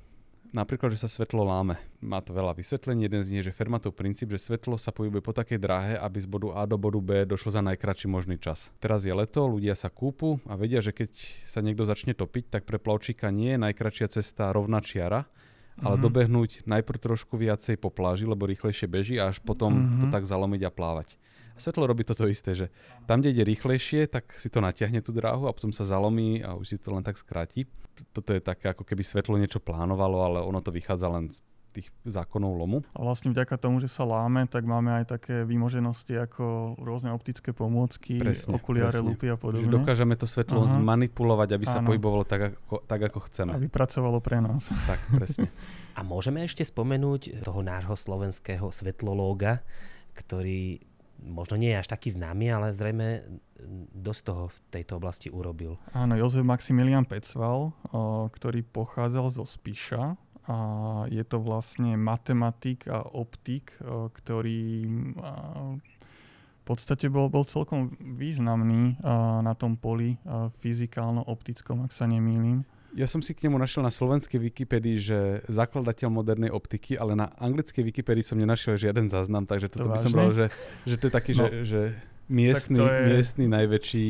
Napríklad, 0.50 0.90
že 0.90 1.06
sa 1.06 1.06
svetlo 1.06 1.46
láme. 1.46 1.78
Má 2.02 2.26
to 2.26 2.34
veľa 2.34 2.58
vysvetlení. 2.58 3.06
Jeden 3.06 3.22
z 3.22 3.30
nich 3.30 3.40
je, 3.46 3.54
že 3.54 3.58
Fermatov 3.58 3.94
princíp, 3.94 4.34
že 4.34 4.42
svetlo 4.42 4.82
sa 4.82 4.90
pohybuje 4.90 5.22
po 5.22 5.30
takej 5.30 5.62
dráhe, 5.62 5.94
aby 5.94 6.18
z 6.18 6.26
bodu 6.26 6.58
A 6.58 6.66
do 6.66 6.74
bodu 6.74 6.98
B 6.98 7.22
došlo 7.22 7.54
za 7.54 7.62
najkračší 7.62 8.10
možný 8.10 8.42
čas. 8.42 8.74
Teraz 8.82 9.06
je 9.06 9.14
leto, 9.14 9.46
ľudia 9.46 9.78
sa 9.78 9.94
kúpu 9.94 10.42
a 10.50 10.58
vedia, 10.58 10.82
že 10.82 10.90
keď 10.90 11.14
sa 11.46 11.62
niekto 11.62 11.86
začne 11.86 12.18
topiť, 12.18 12.50
tak 12.50 12.62
pre 12.66 12.82
plavčíka 12.82 13.30
nie 13.30 13.54
je 13.54 13.62
najkračšia 13.62 14.10
cesta 14.10 14.50
rovná 14.50 14.82
čiara, 14.82 15.30
ale 15.80 15.96
mm-hmm. 15.96 16.06
dobehnúť 16.06 16.52
najprv 16.68 17.00
trošku 17.00 17.40
viacej 17.40 17.80
po 17.80 17.90
pláži, 17.92 18.28
lebo 18.28 18.48
rýchlejšie 18.48 18.88
beží 18.88 19.16
a 19.18 19.32
až 19.32 19.40
potom 19.40 19.72
mm-hmm. 19.74 20.00
to 20.04 20.06
tak 20.12 20.24
zalomiť 20.28 20.62
a 20.68 20.72
plávať. 20.72 21.16
A 21.56 21.60
svetlo 21.60 21.92
robí 21.92 22.08
toto 22.08 22.24
isté, 22.24 22.56
že 22.56 22.72
tam, 23.04 23.20
kde 23.20 23.36
ide 23.36 23.44
rýchlejšie, 23.44 24.08
tak 24.08 24.32
si 24.40 24.48
to 24.48 24.64
natiahne 24.64 25.04
tú 25.04 25.12
dráhu 25.12 25.44
a 25.44 25.52
potom 25.52 25.76
sa 25.76 25.84
zalomí 25.84 26.40
a 26.40 26.56
už 26.56 26.72
si 26.72 26.78
to 26.80 26.96
len 26.96 27.04
tak 27.04 27.20
skráti. 27.20 27.68
Toto 28.16 28.32
je 28.32 28.40
také, 28.40 28.72
ako 28.72 28.88
keby 28.88 29.04
svetlo 29.04 29.36
niečo 29.36 29.60
plánovalo, 29.60 30.24
ale 30.24 30.40
ono 30.40 30.64
to 30.64 30.72
vychádza 30.72 31.12
len 31.12 31.28
z 31.28 31.44
tých 31.70 31.88
zákonov 32.06 32.52
lomu. 32.58 32.78
A 32.98 33.06
vlastne 33.06 33.30
vďaka 33.30 33.56
tomu, 33.62 33.78
že 33.78 33.88
sa 33.88 34.04
láme, 34.04 34.50
tak 34.50 34.66
máme 34.66 35.02
aj 35.02 35.16
také 35.20 35.46
výmoženosti 35.46 36.18
ako 36.18 36.76
rôzne 36.82 37.14
optické 37.14 37.54
pomôcky, 37.54 38.18
presne, 38.18 38.58
okuliare, 38.58 39.00
presne. 39.00 39.08
lupy 39.08 39.28
a 39.30 39.38
podobne. 39.38 39.70
Že 39.70 39.76
dokážeme 39.82 40.16
to 40.18 40.26
svetlo 40.26 40.66
Aha. 40.66 40.76
zmanipulovať, 40.78 41.50
aby 41.56 41.66
Áno. 41.70 41.74
sa 41.74 41.80
pohybovalo 41.86 42.24
tak 42.26 42.56
ako, 42.56 42.84
tak, 42.84 43.02
ako 43.14 43.20
chceme. 43.30 43.52
Aby 43.54 43.68
pracovalo 43.70 44.18
pre 44.20 44.42
nás. 44.42 44.68
Tak, 44.68 45.00
presne. 45.14 45.48
a 45.98 46.02
môžeme 46.02 46.42
ešte 46.44 46.66
spomenúť 46.66 47.46
toho 47.46 47.62
nášho 47.62 47.94
slovenského 47.94 48.74
svetlológa, 48.74 49.62
ktorý 50.18 50.84
možno 51.24 51.60
nie 51.60 51.76
je 51.76 51.80
až 51.84 51.88
taký 51.92 52.16
známy, 52.16 52.48
ale 52.48 52.68
zrejme 52.72 53.28
dosť 53.92 54.22
toho 54.24 54.44
v 54.48 54.58
tejto 54.72 54.94
oblasti 54.98 55.28
urobil. 55.28 55.76
Áno, 55.92 56.16
Jozef 56.16 56.48
Maximilian 56.48 57.04
Pecval, 57.04 57.76
ktorý 58.32 58.64
pochádzal 58.64 59.28
zo 59.36 59.44
Spiša, 59.44 60.16
a 60.50 60.58
je 61.14 61.22
to 61.22 61.38
vlastne 61.38 61.94
matematik 61.94 62.90
a 62.90 63.06
optik, 63.06 63.78
ktorý 63.86 64.90
v 66.60 66.64
podstate 66.66 67.06
bol, 67.06 67.30
bol 67.30 67.46
celkom 67.46 67.94
významný 68.02 68.98
na 69.46 69.54
tom 69.54 69.78
poli 69.78 70.18
fyzikálno-optickom, 70.66 71.86
ak 71.86 71.94
sa 71.94 72.10
nemýlim. 72.10 72.66
Ja 72.98 73.06
som 73.06 73.22
si 73.22 73.38
k 73.38 73.46
nemu 73.46 73.62
našiel 73.62 73.86
na 73.86 73.94
slovenskej 73.94 74.42
Wikipedii, 74.50 74.98
že 74.98 75.20
zakladateľ 75.46 76.10
modernej 76.10 76.50
optiky, 76.50 76.98
ale 76.98 77.14
na 77.14 77.30
anglickej 77.38 77.86
Wikipedii 77.86 78.26
som 78.26 78.42
nenašiel 78.42 78.82
žiaden 78.82 79.14
záznam, 79.14 79.46
takže 79.46 79.70
toto 79.70 79.86
to 79.86 79.94
by 79.94 79.98
som 80.02 80.10
bral, 80.10 80.34
že, 80.34 80.50
že 80.90 80.98
to 80.98 81.06
je 81.06 81.14
taký, 81.14 81.38
no, 81.38 81.46
že, 81.46 81.50
že 81.70 81.82
miestny, 82.26 82.82
je, 82.82 82.98
miestny 83.14 83.46
najväčší 83.46 84.10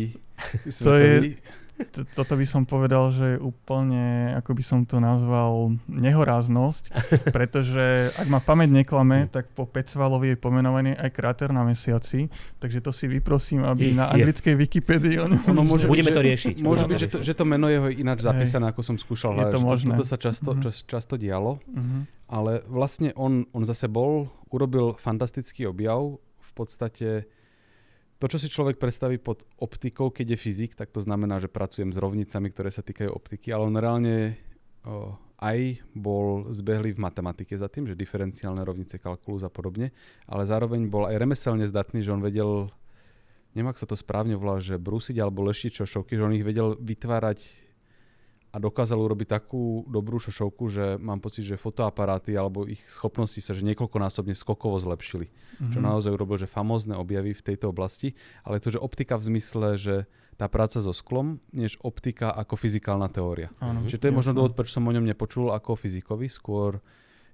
to 0.79 0.95
je, 0.95 1.35
toto 2.17 2.33
by 2.35 2.45
som 2.45 2.67
povedal, 2.67 3.11
že 3.15 3.35
je 3.35 3.37
úplne, 3.39 4.35
ako 4.35 4.51
by 4.51 4.63
som 4.63 4.79
to 4.83 4.99
nazval, 4.99 5.71
nehoráznosť, 5.87 6.83
pretože 7.35 8.11
ak 8.19 8.27
ma 8.27 8.43
pamäť 8.43 8.83
neklame, 8.83 9.31
tak 9.31 9.47
po 9.55 9.63
Pecvalovi 9.63 10.35
je 10.35 10.37
pomenovaný 10.37 10.91
aj 10.99 11.09
kráter 11.15 11.49
na 11.55 11.63
mesiaci, 11.63 12.27
takže 12.59 12.83
to 12.83 12.91
si 12.91 13.07
vyprosím, 13.07 13.63
aby 13.63 13.95
na 13.95 14.11
anglickej 14.11 14.55
Wikipedii 14.59 15.17
o 15.23 15.27
ňom... 15.31 15.41
No, 15.55 15.63
môže 15.63 15.87
Budeme 15.87 16.11
byť, 16.11 16.17
to 16.19 16.23
riešiť. 16.23 16.55
Môže 16.59 16.85
byť, 16.85 16.97
že 16.99 17.07
to, 17.07 17.17
že 17.23 17.33
to 17.33 17.43
meno 17.47 17.71
jeho 17.71 17.87
je 17.87 18.03
ináč 18.03 18.27
zapísané, 18.27 18.69
ako 18.69 18.81
som 18.83 18.95
skúšal. 18.99 19.39
Je 19.39 19.47
to 19.55 19.63
možné. 19.63 19.95
To, 19.95 20.03
toto 20.03 20.07
sa 20.07 20.17
často, 20.19 20.51
uh-huh. 20.51 20.63
čas, 20.63 20.83
často 20.83 21.15
dialo, 21.15 21.63
uh-huh. 21.63 22.01
ale 22.27 22.59
vlastne 22.67 23.15
on, 23.15 23.47
on 23.55 23.63
zase 23.63 23.87
bol, 23.87 24.27
urobil 24.51 24.99
fantastický 24.99 25.69
objav, 25.69 26.19
v 26.19 26.51
podstate 26.57 27.29
to, 28.19 28.27
čo 28.27 28.37
si 28.37 28.51
človek 28.51 28.75
predstaví 28.75 29.15
pod 29.15 29.47
optikou, 29.63 30.11
keď 30.11 30.35
je 30.35 30.43
fyzik, 30.43 30.71
tak 30.75 30.91
to 30.91 30.99
znamená, 30.99 31.39
že 31.39 31.47
pracujem 31.47 31.95
s 31.95 31.97
rovnicami, 31.97 32.51
ktoré 32.51 32.67
sa 32.67 32.83
týkajú 32.83 33.15
optiky, 33.15 33.55
ale 33.55 33.63
on 33.71 33.79
reálne 33.79 34.35
o, 34.83 35.15
aj 35.39 35.79
bol 35.95 36.51
zbehlý 36.51 36.99
v 36.99 37.03
matematike 37.07 37.55
za 37.55 37.71
tým, 37.71 37.87
že 37.87 37.95
diferenciálne 37.95 38.59
rovnice, 38.59 38.99
kalkulus 38.99 39.47
a 39.47 39.51
podobne, 39.51 39.95
ale 40.27 40.43
zároveň 40.43 40.91
bol 40.91 41.07
aj 41.07 41.15
remeselne 41.15 41.63
zdatný, 41.63 42.03
že 42.03 42.11
on 42.11 42.19
vedel, 42.19 42.67
neviem, 43.55 43.71
ak 43.71 43.79
sa 43.79 43.87
to 43.87 43.95
správne 43.95 44.35
volá, 44.35 44.59
že 44.59 44.75
brúsiť 44.75 45.15
alebo 45.23 45.47
leštiť 45.47 45.79
čošovky, 45.79 46.19
že 46.19 46.25
on 46.27 46.35
ich 46.35 46.43
vedel 46.43 46.75
vytvárať 46.75 47.68
a 48.49 48.57
dokázal 48.57 48.97
urobiť 48.97 49.29
takú 49.29 49.85
dobrú 49.85 50.17
šošovku, 50.17 50.73
že 50.73 50.85
mám 50.97 51.21
pocit, 51.21 51.45
že 51.45 51.61
fotoaparáty 51.61 52.33
alebo 52.33 52.65
ich 52.65 52.81
schopnosti 52.89 53.37
sa 53.45 53.53
že 53.53 53.61
niekoľkonásobne 53.61 54.33
skokovo 54.33 54.81
zlepšili. 54.81 55.29
Mm-hmm. 55.29 55.69
Čo 55.69 55.79
naozaj 55.85 56.11
urobil, 56.17 56.41
že 56.41 56.49
famózne 56.49 56.97
objavy 56.97 57.37
v 57.37 57.45
tejto 57.45 57.69
oblasti, 57.69 58.17
ale 58.41 58.57
to, 58.57 58.73
že 58.73 58.81
optika 58.81 59.21
v 59.21 59.37
zmysle, 59.37 59.77
že 59.77 59.95
tá 60.39 60.49
práca 60.49 60.81
so 60.81 60.95
sklom, 60.95 61.37
než 61.53 61.77
optika 61.83 62.33
ako 62.33 62.57
fyzikálna 62.57 63.11
teória. 63.11 63.53
Áno, 63.61 63.85
Čiže 63.85 64.01
to 64.01 64.07
je 64.09 64.17
možno 64.17 64.31
dôvod, 64.33 64.55
prečo 64.57 64.79
som 64.79 64.87
o 64.87 64.95
ňom 64.95 65.05
nepočul 65.05 65.51
ako 65.53 65.77
fyzikovi, 65.77 66.31
skôr 66.31 66.81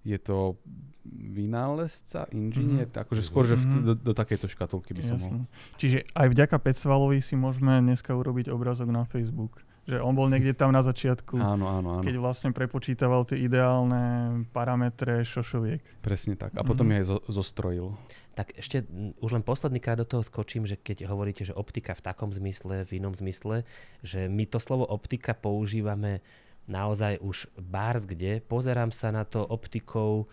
je 0.05 0.18
to 0.22 0.57
vynálezca, 1.05 2.30
inžinier, 2.34 2.89
mm-hmm. 2.89 3.03
akože 3.07 3.24
skôr, 3.26 3.45
že 3.45 3.57
v, 3.57 3.63
mhm. 3.66 3.82
do, 3.88 3.93
do 3.93 4.13
takejto 4.13 4.49
škatulky 4.49 4.93
by 4.93 5.01
som 5.05 5.18
mohol. 5.18 5.45
Čiže 5.78 6.05
aj 6.13 6.28
vďaka 6.34 6.57
Pecvalovi 6.61 7.22
si 7.22 7.38
môžeme 7.38 7.78
dneska 7.82 8.13
urobiť 8.13 8.49
obrázok 8.53 8.89
na 8.89 9.05
Facebook. 9.05 9.66
Že 9.86 10.01
on 10.01 10.17
bol 10.17 10.25
niekde 10.33 10.57
tam 10.57 10.73
na 10.73 10.81
začiatku, 10.81 11.38
áno, 11.38 11.69
áno, 11.69 11.89
áno. 11.99 12.03
keď 12.03 12.17
vlastne 12.17 12.49
prepočítaval 12.49 13.29
tie 13.29 13.38
ideálne 13.38 14.01
parametre 14.49 15.21
šošoviek. 15.21 16.01
Presne 16.01 16.33
tak. 16.33 16.57
A 16.57 16.65
potom 16.65 16.89
mm-hmm. 16.89 16.97
je 16.97 17.01
aj 17.01 17.05
zo, 17.05 17.17
zostrojil. 17.29 17.88
Tak 18.33 18.57
ešte 18.57 18.81
už 19.21 19.38
len 19.38 19.45
posledný 19.45 19.77
krát 19.77 20.01
do 20.01 20.09
toho 20.09 20.25
skočím, 20.25 20.65
že 20.65 20.81
keď 20.81 21.05
hovoríte, 21.05 21.45
že 21.45 21.53
optika 21.53 21.93
v 21.93 22.01
takom 22.01 22.33
zmysle, 22.33 22.81
v 22.81 22.97
inom 22.97 23.13
zmysle, 23.13 23.61
že 24.01 24.25
my 24.25 24.49
to 24.49 24.57
slovo 24.57 24.89
optika 24.89 25.38
používame 25.38 26.25
naozaj 26.65 27.21
už 27.21 27.45
bárs 27.61 28.09
kde. 28.09 28.41
Pozerám 28.41 28.89
sa 28.89 29.13
na 29.13 29.21
to 29.21 29.45
optikou 29.45 30.25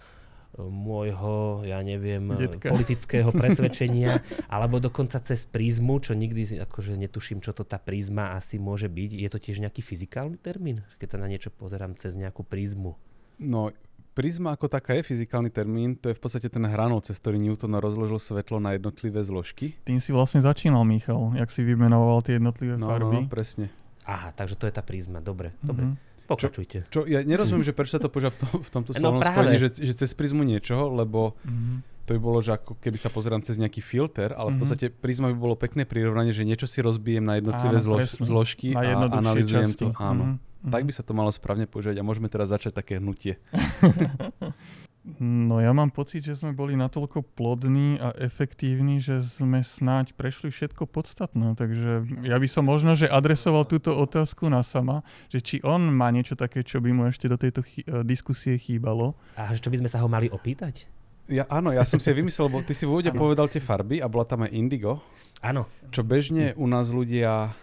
môjho, 0.61 1.65
ja 1.65 1.81
neviem, 1.81 2.29
Detka. 2.37 2.69
politického 2.69 3.33
presvedčenia, 3.41 4.21
alebo 4.53 4.77
dokonca 4.77 5.17
cez 5.25 5.49
prízmu, 5.49 6.05
čo 6.05 6.13
nikdy 6.13 6.61
akože 6.61 6.93
netuším, 7.01 7.41
čo 7.41 7.57
to 7.57 7.65
tá 7.65 7.81
prízma 7.81 8.37
asi 8.37 8.61
môže 8.61 8.93
byť. 8.93 9.11
Je 9.17 9.29
to 9.33 9.39
tiež 9.41 9.65
nejaký 9.65 9.81
fyzikálny 9.81 10.37
termín, 10.37 10.85
keď 11.01 11.17
sa 11.17 11.19
na 11.19 11.29
niečo 11.29 11.49
pozerám 11.49 11.97
cez 11.97 12.13
nejakú 12.13 12.45
prízmu? 12.45 12.93
No, 13.41 13.73
prízma 14.13 14.53
ako 14.53 14.69
taká 14.69 15.01
je 15.01 15.09
fyzikálny 15.09 15.49
termín, 15.49 15.97
to 15.97 16.13
je 16.13 16.17
v 16.17 16.21
podstate 16.21 16.53
ten 16.53 16.65
hranol, 16.69 17.01
cez 17.01 17.17
ktorý 17.17 17.41
Newton 17.41 17.81
rozložil 17.81 18.21
svetlo 18.21 18.61
na 18.61 18.77
jednotlivé 18.77 19.25
zložky. 19.25 19.73
Tým 19.89 20.05
si 20.05 20.13
vlastne 20.13 20.45
začínal, 20.45 20.85
Michal, 20.85 21.33
jak 21.33 21.49
si 21.49 21.65
vymenoval 21.65 22.21
tie 22.21 22.37
jednotlivé 22.37 22.77
no, 22.77 22.93
farby. 22.93 23.25
No, 23.25 23.33
presne. 23.33 23.73
Aha, 24.05 24.35
takže 24.37 24.59
to 24.59 24.69
je 24.69 24.75
tá 24.75 24.85
prízma, 24.85 25.25
dobre, 25.25 25.55
mm-hmm. 25.55 25.69
dobre. 25.69 25.85
Pokračujte. 26.25 26.87
Čo, 26.89 27.05
ja 27.05 27.21
nerozumiem, 27.21 27.63
že 27.65 27.73
prečo 27.73 27.93
sa 27.93 28.01
to 28.01 28.07
používa 28.07 28.31
v, 28.31 28.39
tom, 28.39 28.51
v 28.59 28.71
tomto 28.71 28.91
No 28.93 28.99
slovnom 28.99 29.23
spojení, 29.23 29.57
že, 29.57 29.69
že 29.75 29.95
cez 29.97 30.11
prizmu 30.11 30.43
niečoho, 30.43 30.89
lebo 30.89 31.35
Mhm. 31.43 31.83
to 32.03 32.11
by 32.11 32.21
bolo, 32.21 32.39
že 32.39 32.53
ako 32.53 32.75
keby 32.77 32.97
sa 32.97 33.09
pozerám 33.09 33.41
cez 33.41 33.55
nejaký 33.57 33.79
filter, 33.79 34.31
ale 34.31 34.49
v 34.49 34.53
Mhm. 34.53 34.61
podstate 34.61 34.87
prizma 34.89 35.29
by 35.29 35.37
bolo 35.37 35.55
pekné 35.55 35.83
prirovnanie, 35.83 36.31
že 36.31 36.43
niečo 36.43 36.65
si 36.65 36.79
rozbijem 36.79 37.23
na 37.23 37.37
jednotlivé 37.37 37.77
Áno, 37.77 37.85
zlož, 37.85 38.01
presne. 38.13 38.25
zložky 38.25 38.69
Na 38.71 38.81
a 38.81 38.83
jednoduchšie 38.89 39.23
analizujem 39.23 39.71
časti. 39.71 39.79
to. 39.81 39.87
Áno. 39.95 40.25
Mhm, 40.25 40.35
mhm. 40.63 40.71
Tak 40.71 40.83
by 40.83 40.93
sa 40.93 41.03
to 41.03 41.13
malo 41.13 41.31
správne 41.31 41.65
používať 41.65 41.97
a 41.97 42.03
môžeme 42.03 42.27
teraz 42.27 42.49
začať 42.49 42.73
také 42.73 42.97
hnutie. 42.97 43.39
No 45.03 45.59
ja 45.59 45.75
mám 45.75 45.91
pocit, 45.91 46.23
že 46.23 46.39
sme 46.39 46.55
boli 46.55 46.79
natoľko 46.79 47.27
plodní 47.35 47.99
a 47.99 48.15
efektívni, 48.23 49.03
že 49.03 49.19
sme 49.19 49.59
snáď 49.59 50.15
prešli 50.15 50.55
všetko 50.55 50.87
podstatné. 50.87 51.59
Takže 51.59 52.07
ja 52.23 52.39
by 52.39 52.47
som 52.47 52.63
možno, 52.63 52.95
že 52.95 53.11
adresoval 53.11 53.67
túto 53.67 53.91
otázku 53.99 54.47
na 54.47 54.63
sama, 54.63 55.03
že 55.27 55.43
či 55.43 55.57
on 55.67 55.91
má 55.91 56.07
niečo 56.15 56.39
také, 56.39 56.63
čo 56.63 56.79
by 56.79 56.95
mu 56.95 57.11
ešte 57.11 57.27
do 57.27 57.35
tejto 57.35 57.67
chy- 57.67 57.83
eh, 57.83 58.07
diskusie 58.07 58.55
chýbalo. 58.55 59.19
A 59.35 59.51
čo 59.59 59.75
by 59.75 59.83
sme 59.83 59.91
sa 59.91 59.99
ho 59.99 60.07
mali 60.07 60.31
opýtať? 60.31 60.87
Ja, 61.27 61.51
áno, 61.51 61.75
ja 61.75 61.83
som 61.83 61.99
si 61.99 62.11
vymyslel, 62.11 62.47
lebo 62.47 62.63
ty 62.63 62.71
si 62.71 62.87
v 62.87 62.99
úvode 62.99 63.11
povedal 63.15 63.47
tie 63.51 63.63
farby 63.63 63.99
a 64.03 64.07
bola 64.11 64.27
tam 64.27 64.43
aj 64.47 64.55
indigo, 64.55 65.03
Áno. 65.39 65.67
čo 65.95 66.03
bežne 66.03 66.51
u 66.59 66.67
nás 66.67 66.91
ľudia 66.91 67.55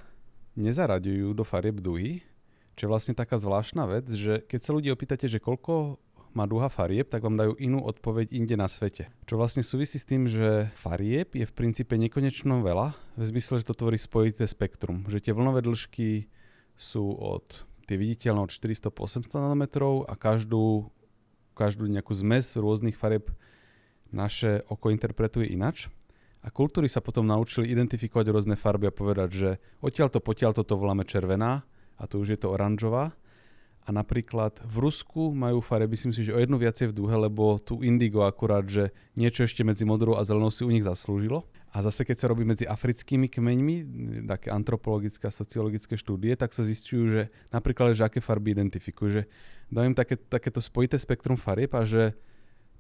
nezaraďujú 0.55 1.27
do 1.35 1.43
farieb 1.43 1.79
duhy, 1.79 2.23
čo 2.79 2.87
je 2.87 2.91
vlastne 2.91 3.13
taká 3.15 3.35
zvláštna 3.35 3.83
vec, 3.87 4.07
že 4.11 4.39
keď 4.47 4.59
sa 4.63 4.71
ľudí 4.71 4.87
opýtate, 4.87 5.27
že 5.27 5.43
koľko 5.43 5.99
má 6.33 6.45
duha 6.45 6.69
farieb, 6.69 7.09
tak 7.09 7.25
vám 7.25 7.37
dajú 7.37 7.53
inú 7.57 7.81
odpoveď 7.85 8.33
inde 8.33 8.55
na 8.55 8.69
svete. 8.69 9.09
Čo 9.25 9.41
vlastne 9.41 9.65
súvisí 9.65 9.97
s 9.97 10.05
tým, 10.05 10.29
že 10.29 10.69
farieb 10.77 11.33
je 11.33 11.45
v 11.45 11.55
princípe 11.55 11.97
nekonečno 11.97 12.61
veľa, 12.61 12.93
v 13.17 13.23
zmysle, 13.23 13.61
že 13.61 13.67
to 13.67 13.75
tvorí 13.77 13.97
spojité 13.97 14.45
spektrum. 14.45 15.09
Že 15.09 15.29
tie 15.29 15.33
vlnové 15.33 15.65
dĺžky 15.65 16.29
sú 16.77 17.11
od 17.17 17.65
tie 17.89 17.97
viditeľné 17.97 18.45
od 18.45 18.53
400 18.53 18.93
po 18.93 19.09
800 19.09 19.33
nanometrov 19.41 20.05
a 20.05 20.13
každú, 20.13 20.93
každú 21.57 21.89
nejakú 21.89 22.13
zmes 22.13 22.53
rôznych 22.53 22.93
farieb 22.93 23.33
naše 24.13 24.61
oko 24.69 24.93
interpretuje 24.93 25.49
inač. 25.49 25.89
A 26.39 26.53
kultúry 26.53 26.87
sa 26.87 27.03
potom 27.03 27.27
naučili 27.27 27.67
identifikovať 27.73 28.31
rôzne 28.31 28.55
farby 28.55 28.87
a 28.87 28.95
povedať, 28.95 29.29
že 29.33 29.49
odtiaľto 29.83 30.23
potiaľto 30.23 30.63
to 30.63 30.79
voláme 30.79 31.03
červená 31.03 31.65
a 31.99 32.03
tu 32.07 32.21
už 32.23 32.37
je 32.37 32.39
to 32.39 32.53
oranžová. 32.53 33.11
A 33.87 33.89
napríklad 33.95 34.59
v 34.61 34.75
Rusku 34.85 35.33
majú 35.33 35.63
farby, 35.63 35.97
myslím 35.97 36.13
si, 36.13 36.21
že 36.21 36.35
o 36.35 36.39
jednu 36.39 36.61
viacej 36.61 36.91
v 36.91 36.97
duhe, 36.99 37.15
lebo 37.15 37.57
tu 37.57 37.81
indigo 37.81 38.21
akurát, 38.21 38.67
že 38.67 38.93
niečo 39.17 39.47
ešte 39.47 39.65
medzi 39.65 39.87
modrou 39.87 40.19
a 40.19 40.27
zelenou 40.27 40.53
si 40.53 40.61
u 40.61 40.69
nich 40.69 40.85
zaslúžilo. 40.85 41.47
A 41.69 41.81
zase 41.85 42.05
keď 42.05 42.17
sa 42.21 42.29
robí 42.29 42.45
medzi 42.45 42.65
africkými 42.65 43.29
kmeňmi, 43.29 43.75
také 44.25 44.49
antropologické 44.49 45.29
a 45.29 45.33
sociologické 45.33 45.97
štúdie, 45.97 46.33
tak 46.37 46.53
sa 46.53 46.65
zistujú, 46.65 47.03
že 47.09 47.21
napríklad, 47.53 47.93
že 47.93 48.05
aké 48.05 48.21
farby 48.21 48.57
identifikujú. 48.57 49.09
Že 49.09 49.23
dajú 49.73 49.85
im 49.89 49.97
také, 49.97 50.17
takéto 50.17 50.61
spojité 50.61 50.97
spektrum 50.97 51.37
farieb 51.37 51.73
a 51.77 51.85
že 51.85 52.17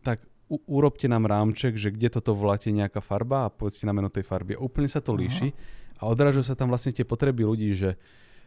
tak 0.01 0.25
u, 0.49 0.57
urobte 0.65 1.05
nám 1.05 1.29
rámček, 1.29 1.77
že 1.77 1.93
kde 1.93 2.09
toto 2.09 2.33
voláte 2.33 2.73
nejaká 2.73 2.99
farba 2.99 3.45
a 3.45 3.53
povedzte 3.53 3.85
nám 3.85 4.01
meno 4.01 4.09
tej 4.09 4.25
farby. 4.25 4.57
A 4.57 4.63
úplne 4.65 4.89
sa 4.89 4.99
to 4.99 5.13
Aha. 5.13 5.21
líši 5.21 5.53
a 6.01 6.09
odrážajú 6.09 6.45
sa 6.49 6.57
tam 6.57 6.73
vlastne 6.73 6.89
tie 6.89 7.05
potreby 7.05 7.45
ľudí, 7.45 7.69
že 7.77 7.99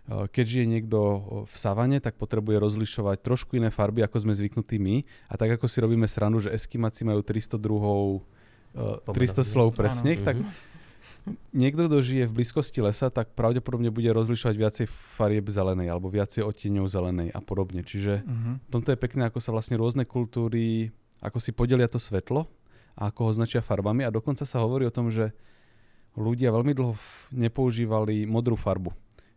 keď 0.04 0.44
žije 0.44 0.66
niekto 0.68 0.98
v 1.46 1.54
savane, 1.54 1.96
tak 1.96 2.14
potrebuje 2.14 2.58
rozlišovať 2.58 3.22
trošku 3.22 3.54
iné 3.54 3.68
farby, 3.68 4.02
ako 4.02 4.18
sme 4.20 4.34
zvyknutí 4.34 4.76
my. 4.76 5.00
A 5.26 5.34
tak 5.34 5.54
ako 5.54 5.64
si 5.64 5.78
robíme 5.78 6.04
srandu, 6.04 6.40
že 6.40 6.50
eskimáci 6.50 7.02
majú 7.02 7.20
300 7.20 7.54
druhov, 7.54 8.26
eh, 8.72 8.98
300 9.04 9.06
Pomenovne. 9.06 9.42
slov 9.46 9.68
pre 9.70 9.86
Áno. 9.86 9.96
sneh, 9.96 10.18
tak 10.18 10.36
Mhm. 10.36 10.50
niekto, 11.52 11.86
kto 11.86 11.98
žije 12.00 12.24
v 12.26 12.34
blízkosti 12.34 12.80
lesa, 12.80 13.06
tak 13.08 13.30
pravdepodobne 13.30 13.88
bude 13.88 14.10
rozlišovať 14.10 14.54
viacej 14.54 14.86
farieb 14.90 15.46
zelenej 15.46 15.86
alebo 15.86 16.10
viacej 16.10 16.42
odtieňov 16.42 16.86
zelenej 16.88 17.30
a 17.30 17.38
podobne. 17.38 17.80
Čiže 17.80 18.26
v 18.58 18.68
tomto 18.68 18.90
je 18.90 18.98
pekné, 18.98 19.22
ako 19.24 19.38
sa 19.38 19.50
vlastne 19.50 19.76
rôzne 19.76 20.02
kultúry, 20.02 20.90
ako 21.20 21.38
si 21.38 21.54
podelia 21.54 21.86
to 21.86 21.96
svetlo 21.96 22.50
a 22.92 23.06
ako 23.06 23.30
ho 23.30 23.32
značia 23.32 23.60
farbami 23.60 24.02
a 24.02 24.10
dokonca 24.10 24.42
sa 24.42 24.58
hovorí 24.58 24.82
o 24.82 24.90
tom, 24.90 25.08
že 25.08 25.30
ľudia 26.12 26.50
veľmi 26.50 26.74
dlho 26.74 26.98
nepoužívali 27.32 28.26
modrú 28.26 28.52
farbu. 28.52 28.90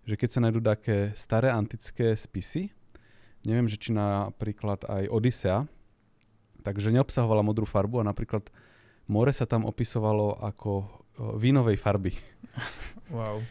Že 0.06 0.16
keď 0.22 0.30
sa 0.30 0.40
nájdú 0.46 0.62
také 0.62 0.98
staré 1.18 1.50
antické 1.50 2.14
spisy, 2.14 2.70
neviem, 3.46 3.66
že 3.66 3.82
či 3.82 3.90
napríklad 3.90 4.86
aj 4.86 5.10
Odisea, 5.10 5.66
takže 6.62 6.94
neobsahovala 6.94 7.46
modrú 7.46 7.66
farbu 7.66 8.02
a 8.02 8.10
napríklad 8.10 8.50
more 9.10 9.34
sa 9.34 9.46
tam 9.50 9.66
opisovalo 9.66 10.38
ako 10.42 10.72
o, 10.72 10.86
vínovej 11.38 11.78
farby. 11.78 12.14
Wow. 13.14 13.42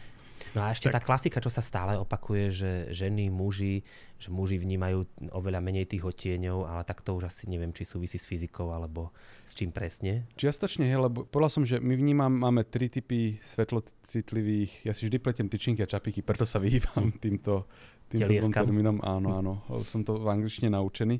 No 0.55 0.63
a 0.63 0.71
ešte 0.71 0.87
Tak- 0.87 0.95
tá 0.95 1.01
klasika, 1.03 1.43
čo 1.43 1.51
sa 1.51 1.59
stále 1.59 1.99
opakuje, 1.99 2.47
že 2.47 2.71
ženy, 2.95 3.27
muži, 3.27 3.83
že 4.15 4.31
muži 4.31 4.55
vnímajú 4.55 5.03
oveľa 5.35 5.59
menej 5.59 5.83
tých 5.91 6.07
odtieňov, 6.07 6.63
ale 6.63 6.87
tak 6.87 7.03
to 7.03 7.11
už 7.11 7.27
asi 7.27 7.51
neviem, 7.51 7.75
či 7.75 7.83
súvisí 7.83 8.15
s 8.15 8.23
fyzikou 8.23 8.71
alebo 8.71 9.11
s 9.43 9.51
čím 9.51 9.75
presne. 9.75 10.31
Čiastočne, 10.39 10.87
hej, 10.87 10.95
lebo 10.95 11.27
povedal 11.27 11.51
som, 11.51 11.67
že 11.67 11.83
my 11.83 11.91
vnímam, 11.99 12.31
máme 12.31 12.63
tri 12.63 12.87
typy 12.87 13.35
svetlocitlivých, 13.43 14.87
ja 14.87 14.95
si 14.95 15.11
vždy 15.11 15.17
pletiem 15.19 15.51
tyčinky 15.51 15.83
a 15.83 15.91
čapiky, 15.91 16.23
preto 16.23 16.47
sa 16.47 16.63
vyhýbam 16.63 17.11
týmto, 17.19 17.67
týmto 18.07 18.31
Telieskam. 18.31 18.63
termínom. 18.63 19.03
Áno, 19.03 19.35
áno, 19.35 19.53
som 19.83 20.07
to 20.07 20.15
v 20.15 20.31
angličtine 20.31 20.71
naučený. 20.71 21.19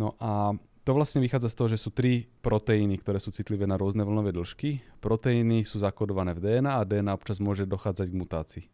No 0.00 0.16
a 0.16 0.56
to 0.86 0.94
vlastne 0.94 1.18
vychádza 1.18 1.50
z 1.50 1.56
toho, 1.58 1.68
že 1.74 1.82
sú 1.82 1.90
tri 1.90 2.30
proteíny, 2.46 3.02
ktoré 3.02 3.18
sú 3.18 3.34
citlivé 3.34 3.66
na 3.66 3.74
rôzne 3.74 4.06
vlnové 4.06 4.30
dĺžky. 4.30 4.86
Proteíny 5.02 5.66
sú 5.66 5.82
zakodované 5.82 6.30
v 6.30 6.46
DNA 6.46 6.78
a 6.78 6.86
DNA 6.86 7.10
občas 7.10 7.42
môže 7.42 7.66
dochádzať 7.66 8.06
k 8.06 8.14
mutácii. 8.14 8.64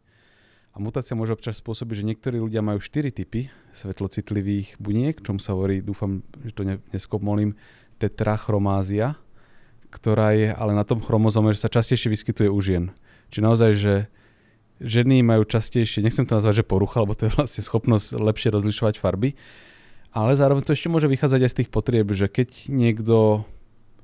A 0.73 0.81
mutácia 0.81 1.17
môže 1.17 1.33
občas 1.33 1.57
spôsobiť, 1.57 2.05
že 2.05 2.07
niektorí 2.13 2.37
ľudia 2.37 2.61
majú 2.61 2.77
4 2.77 3.09
typy 3.09 3.49
svetlocitlivých 3.73 4.77
buniek, 4.77 5.17
čom 5.25 5.41
sa 5.41 5.57
hovorí, 5.57 5.81
dúfam, 5.81 6.21
že 6.45 6.53
to 6.53 6.61
ne, 6.61 6.77
neskopmolím, 6.93 7.57
tetrachromázia, 7.97 9.17
ktorá 9.89 10.37
je 10.37 10.53
ale 10.53 10.77
na 10.77 10.85
tom 10.85 11.01
chromozome, 11.01 11.49
že 11.53 11.65
sa 11.65 11.73
častejšie 11.73 12.13
vyskytuje 12.13 12.49
u 12.49 12.59
žien. 12.61 12.93
Čiže 13.33 13.41
naozaj, 13.41 13.71
že 13.73 13.93
ženy 14.81 15.25
majú 15.25 15.49
častejšie, 15.49 16.05
nechcem 16.05 16.29
to 16.29 16.37
nazvať, 16.37 16.61
že 16.61 16.69
porucha, 16.69 17.01
lebo 17.01 17.17
to 17.17 17.25
je 17.25 17.33
vlastne 17.37 17.65
schopnosť 17.65 18.21
lepšie 18.21 18.53
rozlišovať 18.53 19.01
farby, 19.01 19.33
ale 20.13 20.37
zároveň 20.37 20.61
to 20.61 20.77
ešte 20.77 20.93
môže 20.93 21.09
vychádzať 21.09 21.41
aj 21.41 21.51
z 21.51 21.57
tých 21.63 21.69
potrieb, 21.73 22.07
že 22.13 22.29
keď 22.29 22.69
niekto 22.69 23.43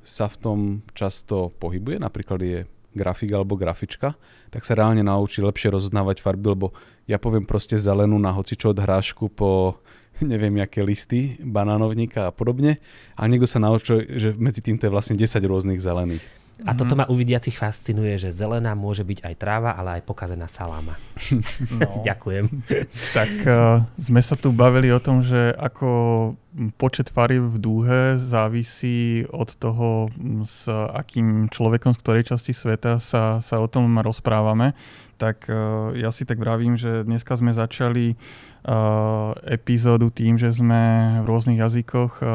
sa 0.01 0.25
v 0.25 0.37
tom 0.41 0.59
často 0.97 1.53
pohybuje, 1.61 2.01
napríklad 2.01 2.41
je 2.41 2.59
grafik 2.97 3.29
alebo 3.29 3.53
grafička, 3.53 4.17
tak 4.49 4.65
sa 4.65 4.73
reálne 4.73 5.05
naučí 5.05 5.45
lepšie 5.45 5.69
rozoznávať 5.69 6.25
farby, 6.25 6.57
lebo 6.57 6.73
ja 7.05 7.21
poviem 7.21 7.45
proste 7.45 7.77
zelenú 7.77 8.17
na 8.17 8.33
hocičo 8.33 8.73
od 8.73 8.81
hrášku 8.81 9.29
po 9.29 9.77
neviem, 10.25 10.59
aké 10.59 10.83
listy, 10.83 11.39
banánovníka 11.39 12.27
a 12.27 12.35
podobne. 12.35 12.81
A 13.15 13.29
niekto 13.29 13.47
sa 13.47 13.61
naučil, 13.61 14.03
že 14.19 14.35
medzi 14.35 14.59
týmto 14.59 14.89
je 14.89 14.91
vlastne 14.91 15.15
10 15.15 15.39
rôznych 15.45 15.79
zelených. 15.79 16.25
A 16.61 16.73
toto 16.73 16.91
Mhm. 16.91 16.97
ma 16.97 17.05
u 17.05 17.15
vidiacich 17.15 17.55
fascinuje, 17.55 18.17
že 18.17 18.29
zelená 18.29 18.73
môže 18.73 19.01
byť 19.01 19.23
aj 19.23 19.35
tráva, 19.35 19.71
ale 19.71 19.99
aj 19.99 20.03
pokazená 20.03 20.45
saláma. 20.45 20.99
No. 21.79 22.01
Ďakujem. 22.07 22.45
Tak 23.13 23.31
uh, 23.41 23.53
sme 23.95 24.19
sa 24.19 24.35
tu 24.35 24.51
bavili 24.51 24.89
o 24.89 24.99
tom, 24.99 25.21
že 25.21 25.51
ako 25.51 25.87
počet 26.75 27.07
farieb 27.07 27.45
v 27.45 27.57
dúhe 27.57 27.99
závisí 28.17 28.99
od 29.29 29.53
toho, 29.53 29.87
m, 30.11 30.43
s 30.43 30.65
akým 30.67 31.47
človekom 31.47 31.93
z 31.93 31.99
ktorej 31.99 32.23
časti 32.25 32.51
sveta 32.51 32.97
sa, 32.97 33.39
sa 33.39 33.55
o 33.57 33.67
tom 33.67 33.95
rozprávame. 33.95 34.73
Tak 35.19 35.51
uh, 35.51 35.91
ja 35.99 36.15
si 36.15 36.23
tak 36.23 36.39
vravím, 36.39 36.79
že 36.79 37.03
dneska 37.03 37.35
sme 37.35 37.51
začali 37.51 38.15
uh, 38.15 39.35
epizódu 39.43 40.07
tým, 40.07 40.39
že 40.39 40.47
sme 40.55 41.19
v 41.19 41.25
rôznych 41.27 41.59
jazykoch 41.59 42.23
uh, 42.23 42.29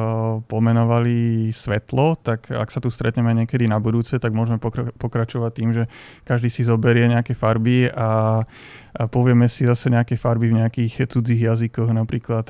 pomenovali 0.44 1.48
svetlo, 1.48 2.20
tak 2.20 2.52
ak 2.52 2.68
sa 2.68 2.84
tu 2.84 2.92
stretneme 2.92 3.32
niekedy 3.32 3.64
na 3.64 3.80
budúce, 3.80 4.20
tak 4.20 4.36
môžeme 4.36 4.60
pokra- 4.60 4.92
pokračovať 5.00 5.52
tým, 5.56 5.70
že 5.72 5.88
každý 6.28 6.52
si 6.52 6.60
zoberie 6.60 7.08
nejaké 7.08 7.32
farby 7.32 7.88
a 7.88 8.44
povieme 9.08 9.48
si 9.48 9.64
zase 9.64 9.88
nejaké 9.88 10.20
farby 10.20 10.52
v 10.52 10.60
nejakých 10.60 11.08
cudzích 11.08 11.40
jazykoch, 11.40 11.88
napríklad 11.88 12.46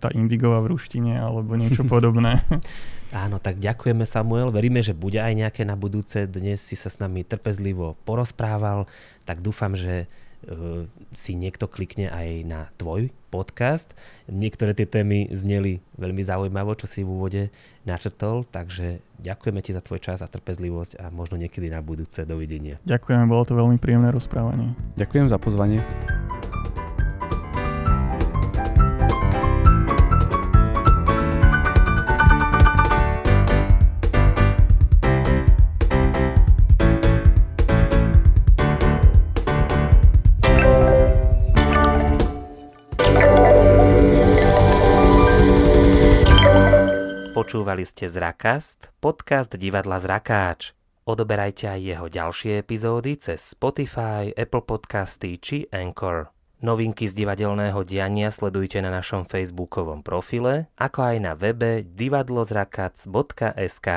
tá 0.00 0.08
indigová 0.16 0.64
v 0.64 0.74
ruštine 0.74 1.20
alebo 1.20 1.60
niečo 1.60 1.84
podobné. 1.92 2.40
Áno, 3.14 3.38
tak 3.38 3.62
ďakujeme 3.62 4.02
Samuel. 4.02 4.50
Veríme, 4.50 4.82
že 4.82 4.90
bude 4.90 5.22
aj 5.22 5.38
nejaké 5.38 5.62
na 5.62 5.78
budúce. 5.78 6.26
Dnes 6.26 6.58
si 6.58 6.74
sa 6.74 6.90
s 6.90 6.98
nami 6.98 7.22
trpezlivo 7.22 7.94
porozprával, 8.02 8.90
tak 9.22 9.38
dúfam, 9.38 9.78
že 9.78 10.10
uh, 10.50 10.82
si 11.14 11.38
niekto 11.38 11.70
klikne 11.70 12.10
aj 12.10 12.28
na 12.42 12.60
tvoj 12.74 13.14
podcast. 13.30 13.94
Niektoré 14.26 14.74
tie 14.74 14.90
témy 14.90 15.30
zneli 15.30 15.78
veľmi 15.94 16.26
zaujímavo, 16.26 16.74
čo 16.74 16.90
si 16.90 17.06
v 17.06 17.14
úvode 17.14 17.42
načrtol, 17.86 18.50
takže 18.50 18.98
ďakujeme 19.22 19.62
ti 19.62 19.70
za 19.70 19.82
tvoj 19.82 20.02
čas 20.02 20.18
a 20.18 20.26
trpezlivosť 20.26 20.98
a 20.98 21.14
možno 21.14 21.38
niekedy 21.38 21.70
na 21.70 21.78
budúce. 21.78 22.26
Dovidenia. 22.26 22.82
Ďakujeme, 22.82 23.30
bolo 23.30 23.46
to 23.46 23.54
veľmi 23.54 23.78
príjemné 23.78 24.10
rozprávanie. 24.10 24.74
Ďakujem 24.98 25.30
za 25.30 25.38
pozvanie. 25.38 25.78
Počúvali 47.44 47.84
ste 47.84 48.08
Zrakast, 48.08 48.88
podcast 49.04 49.52
divadla 49.52 50.00
Zrakáč. 50.00 50.72
Odoberajte 51.04 51.76
aj 51.76 51.80
jeho 51.84 52.08
ďalšie 52.08 52.64
epizódy 52.64 53.20
cez 53.20 53.52
Spotify, 53.52 54.32
Apple 54.32 54.64
Podcasty 54.64 55.36
či 55.36 55.68
Anchor. 55.68 56.32
Novinky 56.64 57.04
z 57.04 57.20
divadelného 57.20 57.84
diania 57.84 58.32
sledujte 58.32 58.80
na 58.80 58.88
našom 58.88 59.28
facebookovom 59.28 60.00
profile, 60.00 60.72
ako 60.80 61.04
aj 61.04 61.16
na 61.20 61.36
webe 61.36 61.84
divadlozrakac.sk. 61.84 63.88